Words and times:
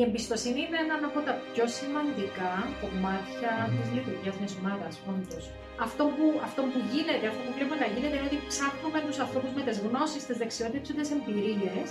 η 0.00 0.02
εμπιστοσύνη 0.08 0.60
είναι 0.66 0.78
ένα 0.86 0.96
από 1.10 1.20
τα 1.26 1.34
πιο 1.52 1.64
σημαντικά 1.78 2.52
κομμάτια 2.82 3.52
της 3.76 3.88
λειτουργίας 3.96 4.34
μιας 4.40 4.52
ομάδας, 4.60 4.92
όντως. 5.12 5.44
Αυτό 5.86 6.02
που, 6.14 6.26
αυτό 6.48 6.60
που 6.70 6.78
γίνεται, 6.92 7.24
αυτό 7.32 7.42
που 7.46 7.52
βλέπουμε 7.56 7.78
να 7.84 7.88
γίνεται 7.94 8.16
είναι 8.18 8.28
ότι 8.30 8.38
ψάχνουμε 8.50 8.98
τους 9.06 9.18
ανθρώπους 9.24 9.52
με 9.56 9.62
τις 9.66 9.76
γνώσεις, 9.84 10.20
τις 10.28 10.36
δεξιότητες 10.42 10.86
και 10.88 10.94
τις 10.98 11.08
εμπειρίες 11.16 11.88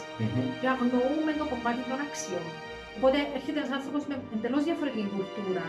και 0.59 0.67
αγνοούμε 0.75 1.31
το 1.39 1.45
κομμάτι 1.51 1.81
των 1.89 1.99
αξιών. 2.07 2.47
Οπότε 2.97 3.17
έρχεται 3.37 3.57
ένας 3.61 3.73
άνθρωπος 3.77 4.01
με 4.10 4.15
εντελώς 4.35 4.62
διαφορετική 4.69 5.07
κουλτούρα, 5.15 5.67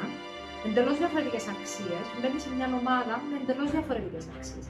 εντελώς 0.66 0.96
διαφορετικές 1.02 1.44
αξίες, 1.54 2.04
μπαίνει 2.18 2.40
σε 2.44 2.50
μια 2.56 2.68
ομάδα 2.80 3.14
με 3.28 3.34
εντελώς 3.40 3.68
διαφορετικές 3.76 4.24
αξίες. 4.36 4.66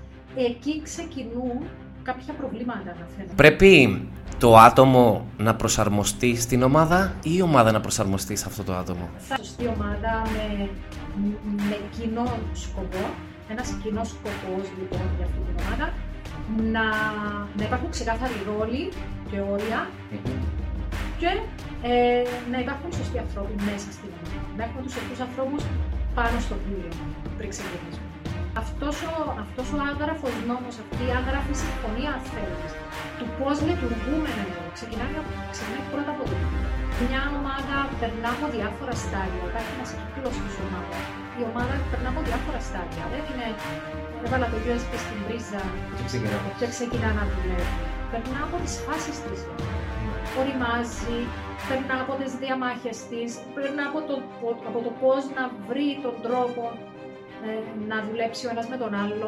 Εκεί 0.49 0.75
ξεκινούν 0.89 1.59
κάποια 2.03 2.35
προβλήματα 2.35 2.97
να 3.01 3.07
φαίνονται. 3.17 3.35
Πρέπει 3.37 3.73
το 4.39 4.57
άτομο 4.57 5.27
να 5.37 5.55
προσαρμοστεί 5.55 6.37
στην 6.37 6.63
ομάδα 6.63 7.15
ή 7.23 7.31
η 7.37 7.43
ομάδα 7.43 7.73
να 7.73 7.81
προσαρμοστεί 7.81 8.37
σε 8.37 8.45
αυτό 8.49 8.63
το 8.65 8.75
άτομο; 8.75 9.09
Θα 9.19 9.37
σωστή 9.37 9.67
ομάδα 9.77 10.13
με, 10.35 10.69
με 11.69 11.79
κοινό 11.99 12.39
σκοπό, 12.53 13.05
ένα 13.49 13.63
κοινό 13.83 14.05
σκοπός 14.05 14.65
λοιπόν 14.79 15.07
για 15.17 15.27
αυτή 15.29 15.41
την 15.47 15.55
ομάδα, 15.63 15.87
να, 16.75 16.85
να 17.57 17.65
υπάρχουν 17.65 17.91
ξεκάθαροι 17.91 18.39
ρόλοι 18.51 18.83
και 19.31 19.41
όρια 19.53 19.89
και 21.21 21.31
ε, 21.83 22.23
να 22.53 22.59
υπάρχουν 22.65 22.93
σωστοί 22.93 23.19
άνθρωποι 23.19 23.55
μέσα 23.71 23.89
στην 23.97 24.09
ομάδα. 24.17 24.39
Να 24.57 24.63
έχουμε 24.65 24.83
τους 24.83 24.93
σωστούς 24.93 25.21
ανθρώπους 25.27 25.63
πάνω 26.15 26.37
στο 26.47 26.55
πλοίο 26.65 26.91
πριν 27.37 27.49
ξεκινήσουμε. 27.55 28.10
Αυτός 28.63 28.97
ο, 29.11 29.13
αυτός 29.45 29.67
ο 29.77 29.79
άγραφος 29.91 30.35
νόμος, 30.49 30.75
αυτή 30.83 31.03
η 31.11 31.13
άγραφη 31.21 31.55
συμφωνία, 31.65 32.11
αν 32.17 32.23
θέλεις, 32.33 32.73
του 33.19 33.27
πώς 33.39 33.57
λειτουργούμε 33.67 34.31
εδώ, 34.45 34.63
ξεκινάει, 34.77 35.13
ξεκινάει 35.55 35.85
πρώτα 35.93 36.11
από 36.15 36.23
το 36.29 36.35
μια 37.05 37.23
ομάδα 37.39 37.77
περνά 38.01 38.31
από 38.37 38.47
διάφορα 38.57 38.95
στάδια, 39.05 39.43
υπάρχει 39.49 39.73
ένας 39.77 39.91
κύκλος 39.99 40.37
της 40.45 40.55
ομάδας. 40.65 41.03
Η 41.41 41.43
ομάδα 41.51 41.75
περνά 41.91 42.09
από 42.13 42.21
διάφορα 42.29 42.61
στάδια. 42.69 43.05
Δεν 43.13 43.23
είναι, 43.31 43.47
έβαλα 44.25 44.47
το 44.53 44.59
USB 44.67 44.91
στην 45.05 45.19
πρίζα 45.25 45.63
και 45.97 46.05
ξεκινά, 46.11 46.39
και 46.59 46.67
ξεκινά 46.75 47.11
να 47.19 47.25
δουλεύει. 47.33 47.77
Περνά 48.13 48.41
από 48.47 48.57
τις 48.65 48.75
φάσεις 48.85 49.17
της 49.25 49.41
οριμάζει, 50.39 51.19
περνά 51.69 51.97
από 52.05 52.13
τις 52.21 52.33
διαμάχες 52.43 52.99
της, 53.11 53.31
περνά 53.55 53.85
από 53.91 54.01
το, 54.09 54.15
από 54.69 54.79
το 54.87 54.91
πώς 55.01 55.23
να 55.37 55.45
βρει 55.69 55.89
τον 56.05 56.17
τρόπο 56.27 56.63
ε, 56.77 56.90
να 57.91 57.97
δουλέψει 58.09 58.43
ο 58.47 58.51
ένας 58.55 58.67
με 58.73 58.77
τον 58.83 58.93
άλλο. 59.03 59.27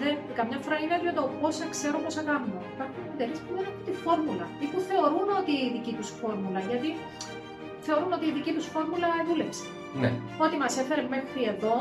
Δεν, 0.00 0.14
καμιά 0.38 0.58
φορά 0.64 0.76
είναι 0.82 1.12
το 1.18 1.24
πόσα 1.40 1.64
ξέρω, 1.74 1.96
πόσα 2.04 2.22
κάνω. 2.30 2.58
Υπάρχουν 2.74 3.02
εταιρείε 3.14 3.38
που 3.44 3.52
δεν 3.56 3.64
έχουν 3.68 3.82
τη 3.88 3.94
φόρμουλα 4.04 4.46
ή 4.64 4.66
που 4.72 4.78
θεωρούν 4.88 5.28
ότι 5.40 5.52
η 5.66 5.68
δική 5.76 5.92
τους 5.98 6.08
φόρμουλα, 6.20 6.60
γιατί 6.70 6.88
θεωρούν 7.86 8.10
ότι 8.16 8.24
η 8.30 8.32
δική 8.38 8.52
τους 8.56 8.66
φόρμουλα 8.72 9.08
δούλεψε. 9.28 9.64
Ναι. 10.02 10.10
Ό,τι 10.44 10.56
μας 10.62 10.72
έφερε 10.82 11.02
μέχρι 11.14 11.40
εδώ 11.54 11.74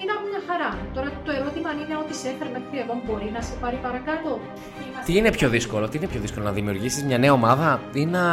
είναι 0.00 0.14
μια 0.30 0.40
χαρά. 0.48 0.70
Τώρα 0.94 1.08
το 1.26 1.30
ερώτημα 1.38 1.70
είναι 1.80 1.96
ότι 2.02 2.14
σε 2.20 2.26
έφερε 2.32 2.50
μέχρι 2.56 2.76
εδώ 2.84 2.94
μπορεί 3.04 3.28
να 3.36 3.40
σε 3.48 3.54
πάρει 3.62 3.78
παρακάτω. 3.86 4.30
Τι 5.06 5.12
είναι 5.16 5.30
πιο 5.38 5.48
δύσκολο, 5.48 5.84
τι 5.88 5.96
είναι 5.98 6.06
πιο 6.12 6.20
δύσκολο 6.20 6.44
να 6.44 6.52
δημιουργήσεις 6.52 7.02
μια 7.04 7.18
νέα 7.18 7.32
ομάδα 7.32 7.80
ή 7.92 8.04
να 8.06 8.24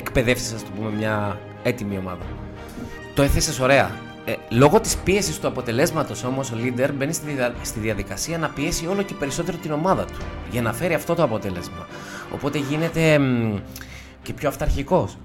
εκπαιδεύσεις, 0.00 0.52
ας 0.52 0.62
το 0.64 0.70
πούμε, 0.76 0.90
μια 0.90 1.38
έτοιμη 1.62 1.96
ομάδα; 1.98 2.24
Το 3.14 3.22
έθεσες 3.22 3.58
ωραία. 3.60 4.03
Ε, 4.26 4.34
λόγω 4.48 4.80
της 4.80 4.96
πίεσης 4.96 5.40
του 5.40 5.46
αποτελέσματος 5.46 6.24
όμως, 6.24 6.50
ο 6.50 6.56
leader 6.62 6.90
μπαίνει 6.94 7.12
στη, 7.62 7.80
διαδικασία 7.80 8.38
να 8.38 8.48
πιέσει 8.48 8.86
όλο 8.86 9.02
και 9.02 9.14
περισσότερο 9.14 9.56
την 9.56 9.72
ομάδα 9.72 10.04
του 10.04 10.18
για 10.50 10.62
να 10.62 10.72
φέρει 10.72 10.94
αυτό 10.94 11.14
το 11.14 11.22
αποτέλεσμα. 11.22 11.86
Οπότε 12.34 12.58
γίνεται 12.58 13.20
και 14.22 14.32
πιο 14.32 14.48
αυταρχικός. 14.48 15.16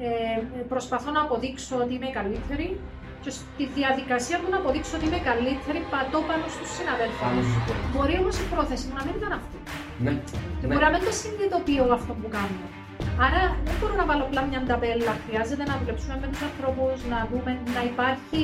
Ε, 0.00 0.62
προσπαθώ 0.68 1.10
να 1.10 1.20
αποδείξω 1.20 1.76
ότι 1.76 1.94
είμαι 1.94 2.10
καλύτερη 2.18 2.80
και 3.20 3.30
στη 3.30 3.64
διαδικασία 3.74 4.36
του 4.38 4.50
να 4.50 4.56
αποδείξω 4.56 4.96
ότι 4.96 5.06
είμαι 5.06 5.20
καλύτερη 5.30 5.80
πατώ 5.90 6.18
πάνω 6.28 6.44
στους 6.54 6.68
συναδέλφους. 6.76 7.48
Μπορεί 7.92 8.14
όμως 8.22 8.36
η 8.44 8.46
πρόθεση 8.52 8.84
μου 8.88 8.94
να 9.00 9.04
μην 9.06 9.14
ήταν 9.20 9.32
αυτή. 9.40 9.58
Ναι. 10.04 10.12
Και 10.60 10.66
ναι. 10.66 10.72
μπορεί 10.72 10.84
να 10.88 10.90
μην 10.94 11.00
το 11.06 11.12
συνειδητοποιώ 11.20 11.84
αυτό 11.98 12.12
που 12.20 12.28
κάνω. 12.36 12.77
Άρα 13.26 13.42
δεν 13.64 13.74
μπορώ 13.80 13.94
να 13.94 14.06
βάλω 14.08 14.24
απλά 14.28 14.42
μια 14.50 14.62
ταπέλα. 14.66 15.12
Χρειάζεται 15.26 15.64
να 15.70 15.74
δουλέψουμε 15.80 16.16
με 16.22 16.26
τους 16.32 16.42
ανθρώπους, 16.48 16.96
να 17.12 17.18
δούμε 17.30 17.52
να 17.76 17.82
υπάρχει, 17.90 18.42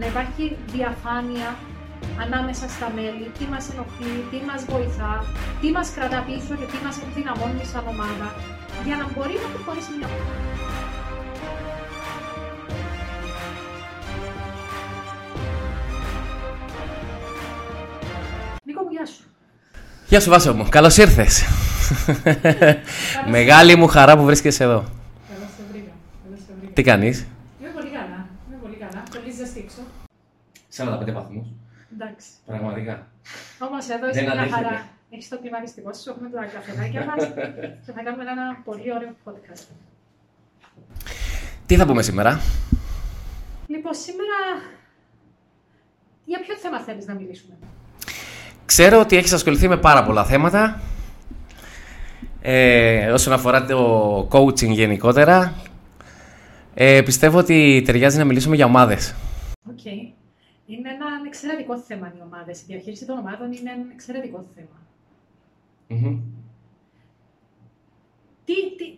να 0.00 0.06
υπάρχει 0.12 0.44
διαφάνεια 0.74 1.48
ανάμεσα 2.24 2.66
στα 2.68 2.88
μέλη, 2.96 3.26
τι 3.38 3.44
μας 3.52 3.64
ενοχλεί, 3.72 4.16
τι 4.30 4.38
μας 4.48 4.60
βοηθά, 4.72 5.14
τι 5.60 5.68
μας 5.76 5.86
κρατά 5.94 6.20
πίσω 6.26 6.52
και 6.60 6.66
τι 6.72 6.78
μας 6.84 6.96
ενδυναμώνει 7.04 7.64
σαν 7.72 7.84
ομάδα, 7.94 8.28
για 8.86 8.96
να 9.00 9.04
μπορεί 9.12 9.36
να 9.44 9.48
προχωρήσει 9.54 9.90
μια 9.98 10.08
ομάδα. 10.10 10.34
Νίκο 18.66 18.82
μου, 18.82 18.90
γεια 18.90 19.06
σου. 19.06 19.22
Γεια 20.08 20.20
σου 20.20 20.30
Βάσο 20.30 20.54
μου, 20.54 20.66
καλώς 20.68 20.96
ήρθες. 20.96 21.34
Μεγάλη 23.36 23.76
μου 23.76 23.86
χαρά 23.86 24.16
που 24.16 24.24
βρίσκεσαι 24.24 24.64
εδώ. 24.64 24.84
Καλώς 25.32 25.50
σε 25.56 25.62
βρήκα. 25.70 25.90
Τι 26.72 26.82
κάνεις; 26.82 27.26
Είμαι 27.60 27.68
πολύ 27.68 27.88
καλά. 27.88 28.26
Είμαι 28.48 28.58
πολύ 28.62 28.76
καλά. 28.76 29.02
Πολύ 29.14 29.30
ζεστή 29.30 29.58
έξω. 29.58 29.80
45 30.76 31.12
βαθμούς. 31.12 31.46
Εντάξει. 31.92 32.28
Πραγματικά. 32.46 33.06
Όμως 33.58 33.88
εδώ 33.88 34.08
είσαι 34.08 34.22
μια 34.22 34.48
χαρά. 34.50 34.86
Έχεις 35.12 35.28
το 35.28 35.38
κλιματιστικό 35.38 35.92
σου, 35.94 36.10
έχουμε 36.10 36.28
τα 36.28 36.44
καφεδάκια 36.44 37.04
μας 37.04 37.24
και 37.86 37.92
θα 37.92 38.02
κάνουμε 38.02 38.22
ένα 38.22 38.60
πολύ 38.64 38.92
ωραίο 38.94 39.14
podcast. 39.24 39.64
Τι 41.66 41.76
θα 41.76 41.86
πούμε 41.86 42.02
σήμερα; 42.02 42.40
Λοιπόν, 43.66 43.94
σήμερα 43.94 44.38
για 46.24 46.40
ποιο 46.40 46.54
θέμα 46.54 46.80
θέλεις 46.80 47.06
να 47.06 47.14
μιλήσουμε; 47.14 47.54
Ξέρω 48.66 49.00
ότι 49.00 49.16
έχεις 49.16 49.32
ασχοληθεί 49.32 49.68
με 49.68 49.76
πάρα 49.76 50.04
πολλά 50.04 50.24
θέματα 50.24 50.80
ε, 52.40 53.10
όσον 53.10 53.32
αφορά 53.32 53.64
το 53.64 54.28
coaching 54.30 54.68
γενικότερα. 54.68 55.54
Ε, 56.74 57.02
πιστεύω 57.02 57.38
ότι 57.38 57.82
ταιριάζει 57.86 58.18
να 58.18 58.24
μιλήσουμε 58.24 58.56
για 58.56 58.64
ομάδες. 58.64 59.14
OK. 59.70 59.78
Okay. 59.84 60.12
Είναι 60.66 60.88
ένα 60.88 61.06
εξαιρετικό 61.26 61.78
θέμα 61.78 62.12
οι 62.16 62.20
ομάδες. 62.24 62.60
Η 62.60 62.64
διαχείριση 62.66 63.06
των 63.06 63.18
ομάδων 63.18 63.52
είναι 63.52 63.70
ένα 63.70 63.84
εξαιρετικό 63.92 64.44
θέμα. 64.54 64.78
Τι, 68.44 68.54
τι, 68.76 68.96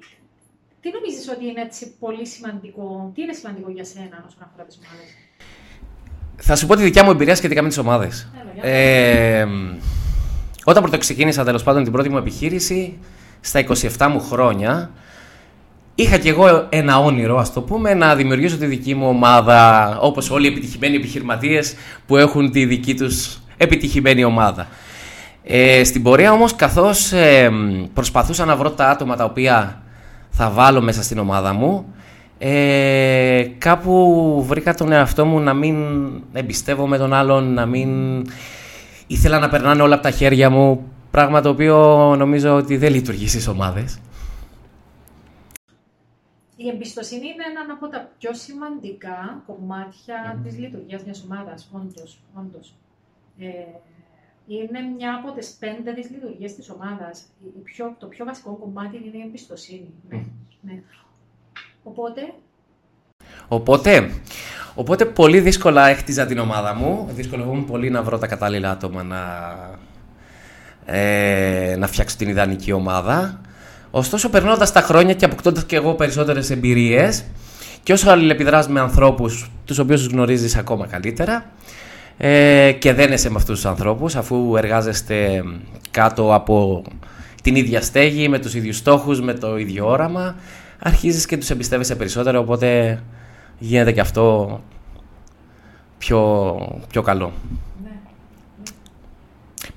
τι 0.81 0.91
νομίζεις 0.91 1.29
ότι 1.29 1.47
είναι 1.47 1.61
έτσι 1.61 1.93
πολύ 1.99 2.27
σημαντικό, 2.27 3.13
τι 3.15 3.23
είναι 3.23 3.33
σημαντικό 3.33 3.71
για 3.71 3.85
σένα 3.85 4.25
όσον 4.27 4.43
αφορά 4.43 4.65
τις 4.65 4.79
ομάδες; 4.79 5.09
Θα 6.37 6.57
σου 6.57 6.67
πω 6.67 6.77
τη 6.77 6.83
δικιά 6.83 7.05
μου 7.05 7.11
εμπειρία 7.11 7.35
σχετικά 7.35 7.63
με 7.63 7.69
τις 7.69 7.79
ομάδες. 7.79 8.29
Ε, 8.61 9.47
όταν 10.65 10.83
πρώτο 10.83 10.99
ξεκίνησα 10.99 11.45
τέλος 11.45 11.63
πάντων 11.63 11.83
την 11.83 11.93
πρώτη 11.93 12.09
μου 12.09 12.17
επιχείρηση, 12.17 12.99
στα 13.45 13.65
27 13.99 14.09
μου 14.11 14.21
χρόνια, 14.21 14.91
είχα 15.95 16.19
κι 16.19 16.29
εγώ 16.29 16.67
ένα 16.69 16.99
όνειρο, 16.99 17.39
ας 17.39 17.53
το 17.53 17.61
πούμε, 17.61 17.95
να 17.95 18.15
δημιουργήσω 18.15 18.57
τη 18.57 18.67
δική 18.67 18.95
μου 18.95 19.09
ομάδα, 19.09 19.89
όπως 20.01 20.31
όλοι 20.31 20.47
οι 20.47 20.51
επιτυχημένοι 20.51 20.97
επιχειρηματίες 20.97 21.75
που 22.07 22.17
έχουν 22.17 22.51
τη 22.51 22.65
δική 22.65 22.95
τους 22.95 23.41
επιτυχημένη 23.57 24.25
ομάδα. 24.25 24.67
Ε, 25.45 25.85
στην 25.85 26.03
πορεία 26.03 26.33
όμως, 26.33 26.57
καθώς 26.57 27.13
ε, 27.13 27.51
προσπαθούσα 27.95 28.45
να 28.45 28.57
βρω 28.57 28.71
τα 28.71 28.89
άτομα 28.89 29.17
τα 29.17 29.25
οποία 29.25 29.83
θα 30.31 30.51
βάλω 30.51 30.81
μέσα 30.81 31.03
στην 31.03 31.19
ομάδα 31.19 31.53
μου, 31.53 31.95
ε, 32.39 33.47
κάπου 33.59 34.45
βρήκα 34.49 34.75
τον 34.75 34.93
εαυτό 34.93 35.25
μου 35.25 35.41
να 35.41 35.55
μην 35.55 35.77
εμπιστεύομαι 36.33 36.99
τον 36.99 37.13
άλλον, 37.13 37.55
να 37.55 37.67
μην 37.67 37.89
ήθελα 39.07 39.39
να 39.39 39.49
περνάνε 39.49 39.83
όλα 39.83 39.95
από 39.95 40.03
τα 40.03 40.11
χέρια 40.11 40.51
μου, 40.51 40.92
πράγμα 41.12 41.41
το 41.41 41.49
οποίο 41.49 41.77
νομίζω 42.17 42.56
ότι 42.56 42.77
δεν 42.77 42.93
λειτουργεί 42.93 43.28
στις 43.28 43.49
ομάδες. 43.49 44.00
Η 46.56 46.69
εμπιστοσύνη 46.69 47.27
είναι 47.27 47.45
ένα 47.50 47.75
από 47.75 47.88
τα 47.88 48.11
πιο 48.19 48.35
σημαντικά 48.35 49.43
κομμάτια 49.47 50.37
mm. 50.37 50.44
της 50.44 50.59
λειτουργίας 50.59 51.05
μιας 51.05 51.25
ομάδας, 51.31 51.70
όντως. 51.73 52.19
όντως. 52.35 52.75
Ε, 53.38 53.49
είναι 54.47 54.81
μια 54.97 55.14
από 55.14 55.38
τις 55.38 55.56
πέντε 55.61 55.93
της 55.93 56.11
λειτουργίας 56.11 56.55
της 56.55 56.70
ομάδας. 56.70 57.23
Η 57.44 57.61
πιο, 57.62 57.94
το 57.99 58.06
πιο 58.06 58.25
βασικό 58.25 58.53
κομμάτι 58.53 58.97
είναι 58.97 59.17
η 59.17 59.26
εμπιστοσύνη. 59.26 59.93
Ναι, 60.09 60.25
ναι. 60.61 60.82
Οπότε... 61.82 62.35
Οπότε, 63.49 64.11
οπότε 64.75 65.05
πολύ 65.05 65.41
δύσκολα 65.41 65.88
έχτιζα 65.88 66.26
την 66.26 66.38
ομάδα 66.38 66.75
μου. 66.75 67.09
Δυσκολευόμουν 67.11 67.64
πολύ 67.64 67.91
να 67.91 68.03
βρω 68.03 68.19
τα 68.19 68.26
κατάλληλα 68.26 68.70
άτομα 68.70 69.03
να, 69.03 69.19
ε, 70.84 71.75
να 71.79 71.87
φτιάξω 71.87 72.17
την 72.17 72.29
ιδανική 72.29 72.73
ομάδα. 72.73 73.40
Ωστόσο, 73.90 74.29
περνώντας 74.29 74.73
τα 74.73 74.81
χρόνια 74.81 75.14
και 75.14 75.25
αποκτώντας 75.25 75.64
και 75.64 75.76
εγώ 75.76 75.94
περισσότερες 75.94 76.50
εμπειρίες 76.50 77.25
και 77.82 77.93
όσο 77.93 78.11
αλληλεπιδράς 78.11 78.69
με 78.69 78.81
ανθρώπους 78.81 79.50
τους 79.64 79.79
οποίους 79.79 80.06
γνωρίζεις 80.06 80.56
ακόμα 80.56 80.87
καλύτερα 80.87 81.44
ε, 82.17 82.73
και 82.73 82.93
δεν 82.93 83.12
είσαι 83.12 83.31
με 83.31 83.37
αυτούς 83.37 83.55
τους 83.55 83.70
ανθρώπους, 83.70 84.17
αφού 84.17 84.56
εργάζεστε 84.56 85.43
κάτω 85.90 86.34
από 86.34 86.85
την 87.43 87.56
ίδια 87.56 87.81
στέγη, 87.81 88.28
με 88.28 88.38
τους 88.38 88.55
ίδιους 88.55 88.76
στόχους, 88.76 89.20
με 89.20 89.35
το 89.35 89.56
ίδιο 89.56 89.88
όραμα, 89.88 90.37
αρχίζεις 90.78 91.26
και 91.26 91.37
τους 91.37 91.50
εμπιστεύεσαι 91.50 91.96
περισσότερο, 91.96 92.38
οπότε 92.40 93.00
γίνεται 93.58 93.93
και 93.93 94.00
αυτό 94.00 94.61
πιο, 95.99 96.55
πιο 96.88 97.02
καλό. 97.02 97.32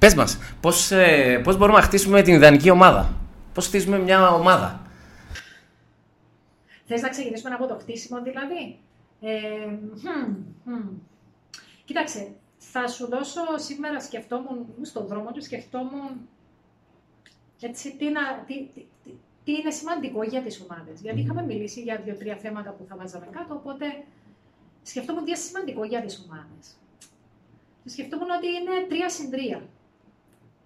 Ναι. 0.05 0.11
Πες 0.11 0.15
μας, 0.15 0.39
πώς, 0.61 0.91
ε, 0.91 1.41
πώς 1.43 1.57
μπορούμε 1.57 1.77
να 1.77 1.83
χτίσουμε 1.83 2.21
την 2.21 2.33
ιδανική 2.33 2.69
ομάδα; 2.69 3.13
Πώς 3.53 3.67
χτίσουμε 3.67 3.99
μια 3.99 4.29
ομάδα; 4.29 4.81
Θες 6.85 7.01
να 7.01 7.09
ξεκινήσουμε 7.09 7.53
από 7.53 7.67
το 7.67 7.77
χτίσιμο 7.79 8.21
δηλαδή; 8.21 8.79
Ε, 9.21 9.77
Κοίταξε, 11.85 12.31
θα 12.57 12.87
σου 12.87 13.07
δώσω 13.07 13.41
σήμερα 13.55 13.99
σκεφτόμουν, 13.99 14.65
στον 14.81 15.07
δρόμο 15.07 15.31
του 15.31 15.43
σκεφτόμουν 15.43 16.11
έτσι, 17.59 17.95
τι, 17.95 18.09
να, 18.09 18.21
τι, 18.47 18.67
τι, 18.73 18.85
τι, 19.43 19.51
είναι 19.51 19.71
σημαντικό 19.71 20.23
για 20.23 20.41
τις 20.41 20.61
ομάδες. 20.69 21.01
Γιατί 21.01 21.19
είχαμε 21.19 21.43
μιλήσει 21.43 21.81
για 21.81 22.01
δύο-τρία 22.05 22.35
θέματα 22.35 22.71
που 22.71 22.85
θα 22.89 22.95
βάζαμε 22.95 23.27
κάτω, 23.31 23.53
οπότε 23.53 23.85
σκεφτόμουν 24.83 25.23
τι 25.23 25.29
είναι 25.29 25.39
σημαντικό 25.39 25.83
για 25.83 26.01
τις 26.01 26.25
ομάδες. 26.25 26.65
σκεφτόμουν 27.85 28.29
ότι 28.29 28.47
είναι 28.47 28.87
τρία 28.89 29.09
συν 29.09 29.31
τρία. 29.31 29.61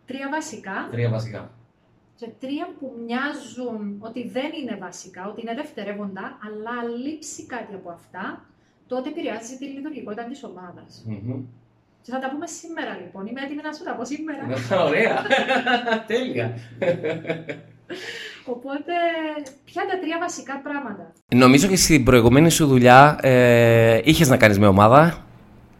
Τρία 0.10 0.30
βασικά. 0.30 0.88
Τρία 0.92 1.10
βασικά. 1.10 1.52
Και 2.16 2.28
τρία 2.40 2.66
που 2.80 2.86
μοιάζουν 3.06 3.82
ότι 4.00 4.22
δεν 4.28 4.50
είναι 4.60 4.76
βασικά, 4.86 5.22
ότι 5.32 5.42
είναι 5.42 5.54
δευτερεύοντα, 5.62 6.26
αλλά 6.46 6.76
λείψει 7.04 7.46
κάτι 7.46 7.74
από 7.80 7.90
αυτά, 7.90 8.46
τότε 8.88 9.10
επηρεάζει 9.10 9.58
τη 9.58 9.66
λειτουργικότητα 9.66 10.24
της 10.24 10.44
ομάδας. 10.44 10.92
Mm-hmm. 11.10 11.40
Και 12.02 12.12
θα 12.12 12.20
τα 12.20 12.30
πούμε 12.32 12.48
σήμερα 12.48 12.94
λοιπόν. 13.02 13.26
Είμαι 13.28 13.42
έτοιμη 13.42 13.62
να 13.64 13.74
σου 13.74 13.84
τα 13.84 13.94
πω 13.96 14.06
σήμερα. 14.06 14.42
Ωραία. 14.88 15.16
Τέλεια. 16.12 16.48
Οπότε, 18.46 18.94
ποια 19.66 19.84
είναι 19.84 19.92
τα 19.92 20.00
τρία 20.00 20.18
βασικά 20.20 20.60
πράγματα; 20.64 21.14
Νομίζω 21.36 21.68
και 21.68 21.76
στην 21.76 22.04
προηγούμενη 22.04 22.50
σου 22.50 22.68
δουλειά 22.68 23.18
ε, 23.22 24.00
είχες 24.04 24.30
να 24.30 24.38
κάνεις 24.38 24.60
με 24.60 24.68
ομάδα. 24.68 25.26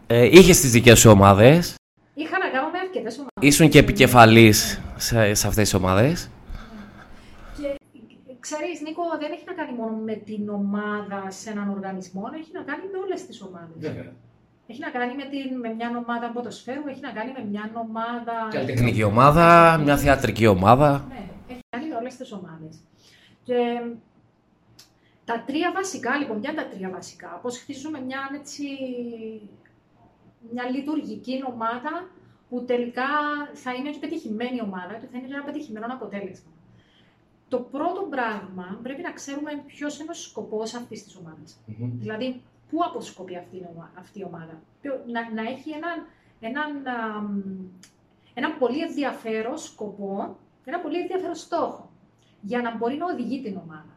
Ε, 0.08 0.26
είχες 0.26 0.60
τις 0.60 0.72
δικές 0.72 1.00
σου 1.00 1.10
ομάδες. 1.10 1.76
Είχα 2.14 2.38
να 2.38 2.50
κάνω 2.50 2.70
με 2.70 2.78
αρκετέ 2.78 2.88
ομάδε. 2.88 2.98
Ήσουν 3.40 3.70
και 3.70 3.80
επικεφαλής 3.80 4.82
σε, 4.96 5.34
σε 5.34 5.48
αυτές 5.48 5.64
τις 5.64 5.74
ομάδες. 5.74 6.30
Ξέρεις, 8.40 8.82
Νίκο, 8.82 9.04
δεν 9.20 9.32
έχει 9.32 9.44
να 9.46 9.54
κάνει 9.54 9.78
μόνο 9.78 9.96
με 9.96 10.14
την 10.14 10.50
ομάδα 10.50 11.32
σε 11.32 11.50
έναν 11.50 11.70
οργανισμό, 11.70 12.24
έχει 12.40 12.52
να 12.54 12.62
κάνει 12.62 12.84
με 12.92 12.98
όλες 12.98 13.26
τις 13.26 13.42
ομάδες. 13.42 14.06
Έχει 14.68 14.80
να 14.80 14.90
κάνει 14.90 15.16
με, 15.16 15.24
την, 15.24 15.60
με 15.60 15.74
μια 15.74 16.04
ομάδα 16.06 16.32
ποδοσφαίρου, 16.32 16.88
έχει 16.88 17.02
να 17.02 17.12
κάνει 17.12 17.32
με 17.32 17.46
μια 17.50 17.72
ομάδα... 17.74 18.48
Καλλιτεχνική 18.52 19.04
ομάδα, 19.04 19.78
μια 19.84 19.98
θεατρική 19.98 20.48
ομάδα. 20.48 21.06
Ναι, 21.10 21.30
έχει 21.48 21.60
να 21.70 21.78
κάνει 21.78 21.90
με 21.90 21.96
όλες 21.96 22.16
τις 22.16 22.32
ομάδες. 22.32 22.76
Και 23.44 23.56
τα 25.26 25.44
τρία 25.46 25.72
βασικά, 25.76 26.18
λοιπόν, 26.18 26.42
ποια 26.42 26.52
είναι 26.52 26.62
τα 26.62 26.68
τρία 26.68 26.90
βασικά; 26.90 27.40
Πώς 27.42 27.58
χτίζουμε 27.58 28.00
μια, 28.02 28.20
έτσι, 28.40 28.64
μια 30.54 30.70
λειτουργική 30.70 31.44
ομάδα 31.48 32.10
που 32.50 32.66
τελικά 32.66 33.08
θα 33.54 33.74
είναι 33.74 33.90
και 33.90 34.00
πετυχημένη 34.00 34.62
ομάδα 34.62 34.94
και 34.94 35.06
θα 35.12 35.18
είναι 35.18 35.28
ένα 35.36 35.44
πετυχημένο 35.44 35.86
αποτέλεσμα. 35.94 36.52
Το 37.48 37.60
πρώτο 37.60 38.02
πράγμα 38.10 38.80
πρέπει 38.84 39.02
να 39.02 39.12
ξέρουμε 39.12 39.52
ποιος 39.66 40.00
είναι 40.00 40.12
ο 40.12 40.14
σκοπός 40.14 40.74
αυτής 40.74 41.04
της 41.04 41.16
ομαδα 41.16 41.44
Δηλαδή, 42.00 42.42
πού 42.70 42.78
αποσκοπεί 42.84 43.38
αυτή, 43.38 43.58
αυτή 44.00 44.20
η 44.20 44.24
ομάδα. 44.24 44.62
Να, 45.12 45.42
να 45.42 45.50
έχει 45.50 45.70
έναν, 45.70 45.98
έναν, 46.40 46.70
έναν 48.34 48.58
πολύ 48.60 48.82
ενδιαφέρον 48.82 49.58
σκοπό, 49.58 50.38
ένα 50.66 50.80
πολύ 50.80 51.00
ενδιαφέρον 51.00 51.36
στόχο, 51.36 51.90
για 52.42 52.62
να 52.62 52.78
μπορεί 52.78 52.96
να 52.98 53.06
οδηγεί 53.06 53.42
την 53.42 53.58
ομαδα 53.64 53.96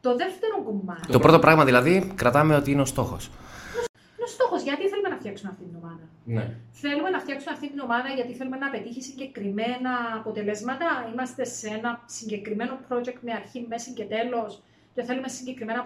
Το 0.00 0.16
δεύτερο 0.16 0.62
κομμάτι. 0.62 1.12
Το 1.12 1.18
πρώτο 1.18 1.38
πράγμα 1.38 1.64
δηλαδή, 1.64 2.12
κρατάμε 2.14 2.56
ότι 2.56 2.70
είναι 2.70 2.80
ο 2.80 2.84
στόχος. 2.84 3.26
Είναι 3.26 4.24
ο 4.24 4.26
στόχος, 4.26 4.62
γιατί 4.62 4.88
θέλουμε 4.88 5.08
να 5.08 5.16
φτιάξουμε 5.16 5.50
αυτή 5.50 5.64
την 5.64 5.76
ομάδα. 5.82 6.08
Ναι. 6.24 6.56
Θέλουμε 6.72 7.10
να 7.10 7.18
φτιάξουμε 7.18 7.52
αυτή 7.54 7.70
την 7.70 7.80
ομάδα 7.80 8.08
γιατί 8.08 8.34
θέλουμε 8.34 8.56
να 8.56 8.70
πετύχει 8.70 9.02
συγκεκριμένα 9.02 9.90
αποτελέσματα. 10.14 11.10
Είμαστε 11.12 11.44
σε 11.44 11.68
ένα 11.68 12.02
συγκεκριμένο 12.06 12.78
project 12.88 13.18
με 13.20 13.32
αρχή, 13.32 13.66
μέση 13.68 13.92
και 13.92 14.04
τέλος 14.04 14.62
και 14.94 15.02
θέλουμε 15.02 15.28
συγκεκριμένα 15.28 15.84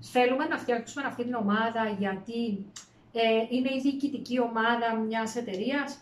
Θέλουμε 0.00 0.44
να 0.44 0.58
φτιάξουμε 0.58 1.06
αυτή 1.06 1.24
την 1.24 1.34
ομάδα 1.34 1.96
γιατί 1.98 2.66
ε, 3.12 3.20
είναι 3.50 3.70
η 3.74 3.80
διοικητική 3.82 4.40
ομάδα 4.40 4.94
μιας 4.94 5.36
εταιρείας. 5.36 5.98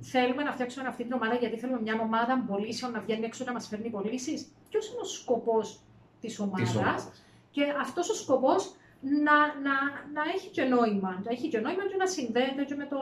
Θέλουμε 0.00 0.42
να 0.42 0.52
φτιάξουμε 0.52 0.88
αυτή 0.88 1.02
την 1.02 1.12
ομάδα 1.12 1.34
γιατί 1.34 1.56
θέλουμε 1.56 1.80
μια 1.80 2.00
ομάδα 2.00 2.44
πωλήσεων 2.48 2.92
να 2.92 3.00
βγαίνει 3.00 3.24
έξω 3.24 3.44
να 3.44 3.52
μας 3.52 3.66
φέρνει 3.68 3.88
πωλήσεις. 3.88 4.46
Ποιος 4.70 4.88
είναι 4.88 5.00
ο 5.00 5.04
σκοπός 5.04 5.80
της 6.20 6.40
ομάδας. 6.40 7.10
Και 7.50 7.62
αυτός 7.80 8.08
ο 8.08 8.14
σκοπός 8.14 8.74
να, 9.00 9.36
να, 9.66 9.74
να 10.16 10.22
έχει 10.34 10.48
και 10.48 10.62
νόημα. 10.62 11.22
Να 11.24 11.30
έχει 11.30 11.48
και 11.48 11.58
νόημα 11.58 11.82
και 11.90 11.96
να 11.96 12.06
συνδέεται 12.06 12.64
και 12.64 12.74
με 12.74 12.86
το, 12.90 12.96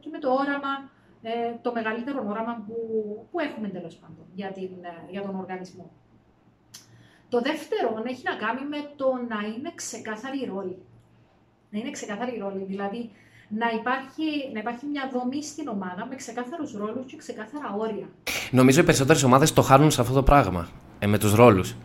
και 0.00 0.08
με, 0.10 0.18
το 0.18 0.30
όραμα, 0.30 0.72
ε, 1.22 1.30
το 1.62 1.72
μεγαλύτερο 1.72 2.24
όραμα 2.28 2.64
που, 2.66 2.76
που 3.30 3.38
έχουμε 3.40 3.68
τέλος 3.68 3.94
πάντων 3.96 4.24
για, 4.34 4.52
την, 4.52 4.70
ε, 4.82 5.10
για 5.10 5.22
τον 5.22 5.34
οργανισμό. 5.34 5.90
Το 7.28 7.40
δεύτερο 7.40 8.02
έχει 8.06 8.22
να 8.24 8.34
κάνει 8.46 8.62
με 8.68 8.90
το 8.96 9.08
να 9.28 9.48
είναι 9.48 9.72
ξεκάθαρη 9.74 10.38
η 10.40 10.46
ρόλη. 10.46 10.76
Να 11.70 11.78
είναι 11.78 11.90
ξεκάθαρη 11.90 12.34
η 12.36 12.38
ρόλη, 12.38 12.64
δηλαδή 12.64 13.10
να 13.48 13.70
υπάρχει, 13.70 14.52
να 14.52 14.58
υπάρχει 14.60 14.86
μια 14.86 15.10
δομή 15.12 15.44
στην 15.44 15.68
ομάδα 15.68 16.06
με 16.06 16.14
ξεκάθαρους 16.14 16.72
ρόλους 16.72 17.06
και 17.06 17.16
ξεκάθαρα 17.16 17.74
όρια. 17.78 18.06
Νομίζω 18.50 18.80
οι 18.80 18.84
περισσότερες 18.84 19.22
ομάδες 19.22 19.52
το 19.52 19.62
χάνουν 19.62 19.90
σε 19.90 20.00
αυτό 20.00 20.14
το 20.14 20.22
πράγμα, 20.22 20.68
ε, 20.98 21.06
με 21.06 21.18
τους 21.18 21.34
ρόλους. 21.34 21.76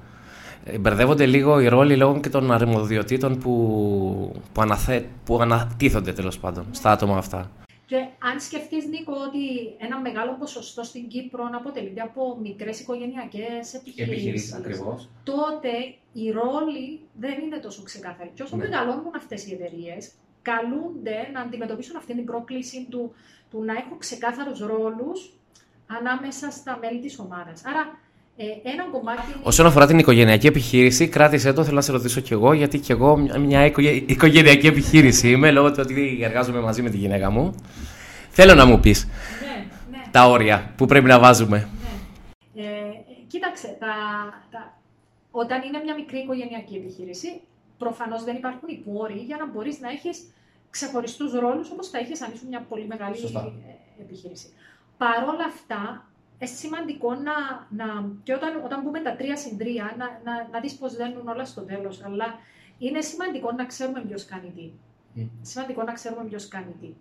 Ε, 0.65 0.77
μπερδεύονται 0.77 1.25
λίγο 1.25 1.60
οι 1.60 1.68
ρόλοι 1.68 1.98
λόγω 1.98 2.19
και 2.19 2.30
των 2.30 2.51
αρμοδιοτήτων 2.51 3.38
που, 3.38 4.42
που, 4.54 4.62
αναθε, 4.62 5.06
που 5.25 5.42
ανατίθονται 5.42 6.13
τέλος 6.13 6.39
πάντων 6.39 6.65
στα 6.71 6.92
άτομα 6.92 7.18
αυτά. 7.18 7.51
Και 7.86 7.95
αν 8.19 8.39
σκεφτείς, 8.39 8.86
Νίκο, 8.86 9.13
ότι 9.27 9.45
ένα 9.86 10.00
μεγάλο 10.00 10.36
ποσοστό 10.39 10.83
στην 10.83 11.07
Κύπρο 11.07 11.50
αποτελείται 11.54 12.01
από 12.01 12.38
μικρές 12.42 12.80
οικογενειακές 12.80 13.74
επιχειρήσεις, 13.74 14.60
τότε 15.24 15.69
οι 16.13 16.31
ρόλοι 16.31 17.00
δεν 17.19 17.39
είναι 17.44 17.57
τόσο 17.57 17.83
ξεκάθαροι. 17.83 18.31
Και 18.33 18.44
όσο 18.44 18.56
ναι. 18.56 18.63
μεγαλώνουν 18.63 19.15
αυτές 19.15 19.48
οι 19.48 19.54
εταιρείες, 19.54 20.12
καλούνται 20.42 21.30
να 21.33 21.42
αντιμετωπίσουν 21.42 21.95
αυτή 21.95 22.13
την 22.15 22.25
πρόκληση 22.25 22.88
του, 22.89 23.13
του 23.50 23.63
να 23.63 23.74
έχουν 23.74 23.98
ξεκάθαρους 23.98 24.60
ρόλους 24.60 25.33
ανάμεσα 25.88 26.51
στα 26.51 26.77
μέλη 26.81 27.00
της 27.00 27.19
ομάδας. 27.19 27.65
Άρα 27.65 28.00
ε, 28.36 28.46
ένα 28.64 28.84
κομμάτι... 28.92 29.22
Όσον 29.44 29.66
αφορά 29.66 29.88
την 29.88 30.00
οικογενειακή 30.00 30.48
επιχείρηση, 30.48 31.08
κράτησε 31.08 31.54
το, 31.54 31.64
θέλω 31.64 31.76
να 31.76 31.82
σε 31.82 31.92
ρωτήσω 31.92 32.22
κι 32.22 32.34
εγώ, 32.34 32.54
γιατί 32.54 32.80
κι 32.80 32.92
εγώ 32.92 33.18
μια 33.40 33.66
οικογενειακή 34.06 34.68
επιχείρηση 34.68 35.30
είμαι, 35.32 35.52
λόγω 35.52 35.72
του 35.72 35.80
ότι 35.80 36.20
εργάζομαι 36.22 36.60
μαζί 36.60 36.82
με 36.82 36.90
τη 36.90 36.98
γυναίκα 36.98 37.30
μου. 37.30 37.56
Θέλω 38.30 38.54
να 38.54 38.66
μου 38.66 38.80
πεις 38.80 39.08
ναι, 39.42 39.66
ναι. 39.98 40.04
τα 40.12 40.30
όρια 40.30 40.74
που 40.78 40.86
πρέπει 40.86 41.06
να 41.06 41.20
βάζουμε. 41.20 41.70
Ναι. 42.54 42.63
Ε, 42.63 42.68
κοίταξε, 43.28 43.78
τα, 43.80 43.94
τα, 44.52 44.78
όταν 45.32 45.62
είναι 45.62 45.82
μια 45.84 45.96
μικρή 45.96 46.18
οικογενειακή 46.18 46.75
επιχείρηση, 46.75 47.42
προφανώς 47.78 48.24
δεν 48.24 48.36
υπάρχουν 48.36 48.70
οι 48.70 48.84
πόροι 48.86 49.24
για 49.28 49.38
να 49.38 49.48
μπορείς 49.52 49.80
να 49.80 49.90
έχεις 49.90 50.18
ξεχωριστούς 50.70 51.32
ρόλους 51.34 51.70
όπως 51.72 51.90
θα 51.90 51.98
έχεις 51.98 52.22
αν 52.22 52.32
ήσουν 52.34 52.48
μια 52.48 52.66
πολύ 52.70 52.86
μεγάλη 52.88 53.18
Σωστά. 53.18 53.54
επιχείρηση. 54.02 54.48
Παρ' 54.98 55.24
όλα 55.24 55.46
αυτά, 55.46 56.08
είναι 56.44 56.56
σημαντικό 56.56 57.14
να, 57.14 57.36
να 57.70 58.12
και 58.24 58.34
όταν, 58.34 58.62
όταν 58.66 58.84
πούμε 58.84 59.00
τα 59.00 59.16
τρία 59.16 59.38
συν 59.38 59.58
τρία, 59.58 59.96
να, 59.98 60.06
να, 60.24 60.48
να 60.52 60.60
δεις 60.60 60.74
πώς 60.74 60.96
δένουν 60.96 61.28
όλα 61.28 61.46
στο 61.46 61.62
τέλος, 61.62 62.04
αλλά 62.04 62.26
είναι 62.78 63.02
σημαντικό 63.02 63.52
να 63.52 63.66
ξέρουμε 63.66 64.02
ποιος 64.08 64.26
κάνει 64.26 64.52
τι. 64.56 64.72
Mm. 65.16 65.30
Σημαντικό 65.42 65.84
να 65.84 65.94
ξέρουμε 65.94 66.24
ποιος 66.30 66.48
κάνει 66.48 66.76
τι. 66.82 66.94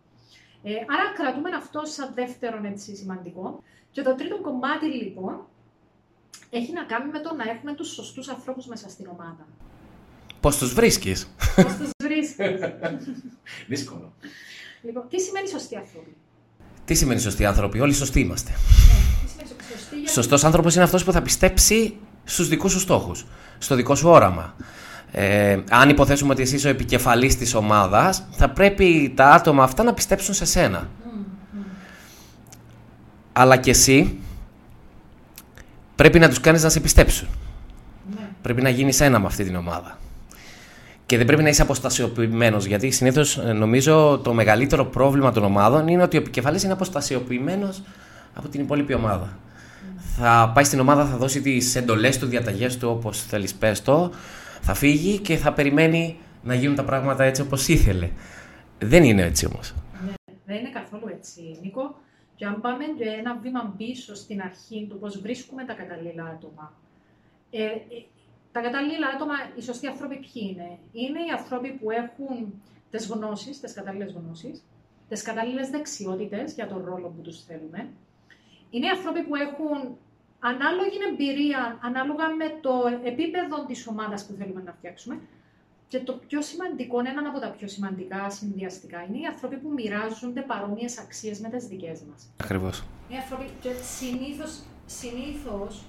Ε, 0.63 0.73
άρα 0.73 1.13
κρατούμε 1.17 1.51
αυτό 1.57 1.85
σαν 1.85 2.11
δεύτερον 2.15 2.65
έτσι 2.65 2.97
σημαντικό. 2.97 3.63
Και 3.91 4.03
το 4.03 4.15
τρίτο 4.15 4.41
κομμάτι 4.41 4.87
λοιπόν 4.87 5.47
έχει 6.51 6.73
να 6.73 6.85
κάνει 6.85 7.11
με 7.11 7.21
το 7.21 7.35
να 7.35 7.51
έχουμε 7.51 7.75
τους 7.75 7.89
σωστούς 7.89 8.29
ανθρώπους 8.29 8.67
μέσα 8.67 8.89
στην 8.89 9.07
ομάδα. 9.07 9.47
Πώς 10.41 10.59
τους 10.59 10.75
βρίσκεις; 10.75 11.35
Πώς 11.55 11.77
τους 11.77 11.91
βρίσκεις; 12.03 12.37
Δύσκολο. 13.73 14.13
Λοιπόν, 14.83 15.09
τι 15.09 15.21
σημαίνει 15.21 15.49
σωστοί 15.49 15.77
άνθρωποι; 15.77 16.17
Τι 16.85 16.95
σημαίνει 16.95 17.21
σωστοί 17.21 17.45
άνθρωποι, 17.45 17.81
όλοι 17.81 17.93
σωστοί 17.93 18.21
είμαστε. 18.21 18.53
Ναι. 20.03 20.09
Σωστός 20.09 20.45
άνθρωπος 20.45 20.75
είναι 20.75 20.85
αυτός 20.85 21.05
που 21.05 21.13
θα 21.13 21.23
πιστέψει 21.23 21.97
στους 22.25 22.49
δικούς 22.49 22.73
σου 22.73 22.81
στόχους, 22.81 23.27
στο 23.59 23.75
δικό 23.75 23.95
σου 23.95 24.09
όραμα. 24.09 24.55
Ε, 25.13 25.59
αν 25.71 25.89
υποθέσουμε 25.89 26.33
ότι 26.33 26.43
εσύ 26.43 26.55
είσαι 26.55 26.67
ο 26.67 26.71
επικεφαλής 26.71 27.37
της 27.37 27.55
ομάδας, 27.55 28.27
θα 28.31 28.49
πρέπει 28.49 29.13
τα 29.17 29.31
άτομα 29.31 29.63
αυτά 29.63 29.83
να 29.83 29.95
πιστέψουν 29.95 30.35
σε 30.35 30.45
σένα. 30.45 30.89
Αλλά 33.33 33.57
και 33.57 33.71
εσύ 33.71 34.19
πρέπει 35.95 36.19
να 36.19 36.29
τους 36.29 36.41
κάνεις 36.41 36.63
να 36.63 36.69
σε 36.69 36.81
πιστέψουν. 36.81 37.29
Ναι. 38.17 38.29
Πρέπει 38.43 38.63
να 38.63 38.69
γίνεις 38.69 39.01
ένα 39.01 39.19
με 39.19 39.27
αυτή 39.27 39.45
την 39.45 39.57
ομάδα. 39.57 39.99
Και 41.07 41.17
δεν 41.17 41.27
πρέπει 41.27 41.43
να 41.43 41.49
είσαι 41.49 41.63
αποστασιοποιημένος, 41.63 42.65
γιατί 42.65 42.91
συνήθως 42.91 43.39
ε, 43.39 43.53
νομίζω 43.53 44.21
το 44.25 44.33
μεγαλύτερο 44.33 44.85
πρόβλημα 44.85 45.33
των 45.33 45.45
ομάδων 45.45 45.89
είναι 45.89 46.03
ότι 46.03 46.17
ο 46.17 46.21
επικεφαλής 46.21 46.63
είναι 46.63 46.73
αποστασιοποιημένος 46.73 47.83
από 48.35 48.49
την 48.49 48.61
υπόλοιπη 48.61 48.95
ομάδα 48.95 49.37
θα 50.17 50.51
πάει 50.55 50.65
στην 50.65 50.81
ομάδα, 50.81 51.05
θα 51.05 51.17
δώσει 51.17 51.41
τις 51.43 51.75
εντολές 51.75 52.19
του, 52.19 52.27
διαταγές 52.27 52.79
του, 52.79 52.89
όπως 52.89 53.23
θέλεις, 53.23 53.55
πες 53.55 53.83
το. 53.83 54.11
Θα 54.61 54.75
φύγει 54.75 55.19
και 55.19 55.37
θα 55.37 55.53
περιμένει 55.53 56.19
να 56.43 56.55
γίνουν 56.55 56.75
τα 56.75 56.85
πράγματα 56.85 57.25
έτσι 57.25 57.43
όπως 57.43 57.69
ήθελε. 57.69 58.11
Δεν 58.79 59.05
είναι 59.05 59.23
έτσι 59.23 59.47
όμως. 59.47 59.75
Ναι, 60.07 60.13
δεν 60.47 60.57
είναι 60.57 60.71
καθόλου 60.71 61.09
έτσι, 61.09 61.59
Νίκο. 61.63 61.95
Και 62.35 62.45
αν 62.45 62.61
πάμε 62.61 62.85
και 62.99 63.05
ένα 63.05 63.39
βήμα 63.43 63.75
πίσω 63.77 64.15
στην 64.15 64.41
αρχή 64.41 64.87
του 64.91 64.99
πώς 64.99 65.21
βρίσκουμε 65.21 65.65
τα 65.65 65.73
καταλληλά 65.73 66.25
άτομα. 66.25 66.73
Ε, 67.51 67.63
ε, 67.65 67.73
τα 68.53 68.61
κατάλληλα 68.61 69.07
άτομα, 69.15 69.35
οι 69.57 69.63
σωστοί 69.63 69.87
άνθρωποι 69.87 70.17
ποιοι 70.17 70.43
είναι; 70.51 70.79
Είναι 70.93 71.19
οι 71.19 71.31
άνθρωποι 71.39 71.71
που 71.73 71.91
έχουν 71.91 72.63
τις 72.91 73.07
γνώσεις, 73.07 73.61
τις 73.61 73.73
κατάλληλες 73.73 74.13
γνώσεις, 74.13 74.65
τις 75.09 75.23
κατάλληλες 75.23 75.69
δεξιότητες 75.69 76.53
για 76.55 76.67
τον 76.67 76.85
ρόλο 76.85 77.09
που 77.09 77.21
τους 77.23 77.45
θέλουμε. 77.45 77.89
Είναι 78.75 78.87
οι 78.87 78.89
άνθρωποι 78.97 79.23
που 79.23 79.37
έχουν 79.47 79.79
ανάλογη 80.51 80.99
εμπειρία, 81.11 81.79
ανάλογα 81.83 82.27
με 82.41 82.49
το 82.61 82.75
επίπεδο 83.11 83.57
της 83.67 83.87
ομάδας 83.87 84.27
που 84.27 84.33
θέλουμε 84.39 84.63
να 84.63 84.73
φτιάξουμε. 84.73 85.15
Και 85.89 85.99
το 85.99 86.13
πιο 86.13 86.43
σημαντικό, 86.43 86.99
ένα 86.99 87.29
από 87.29 87.39
τα 87.41 87.51
πιο 87.51 87.69
σημαντικά 87.69 88.31
συνδυαστικά, 88.31 88.99
είναι 89.05 89.19
οι 89.19 89.27
άνθρωποι 89.33 89.57
που 89.57 89.71
μοιράζονται 89.73 90.41
παρόμοιες 90.41 90.99
αξίες 90.99 91.41
με 91.41 91.49
τις 91.49 91.65
δικές 91.67 92.03
μας. 92.11 92.31
Ακριβώς. 92.43 92.85
Οι 93.09 93.17
άνθρωποι, 93.17 93.51
και 93.61 93.71
συνήθως 94.87 95.83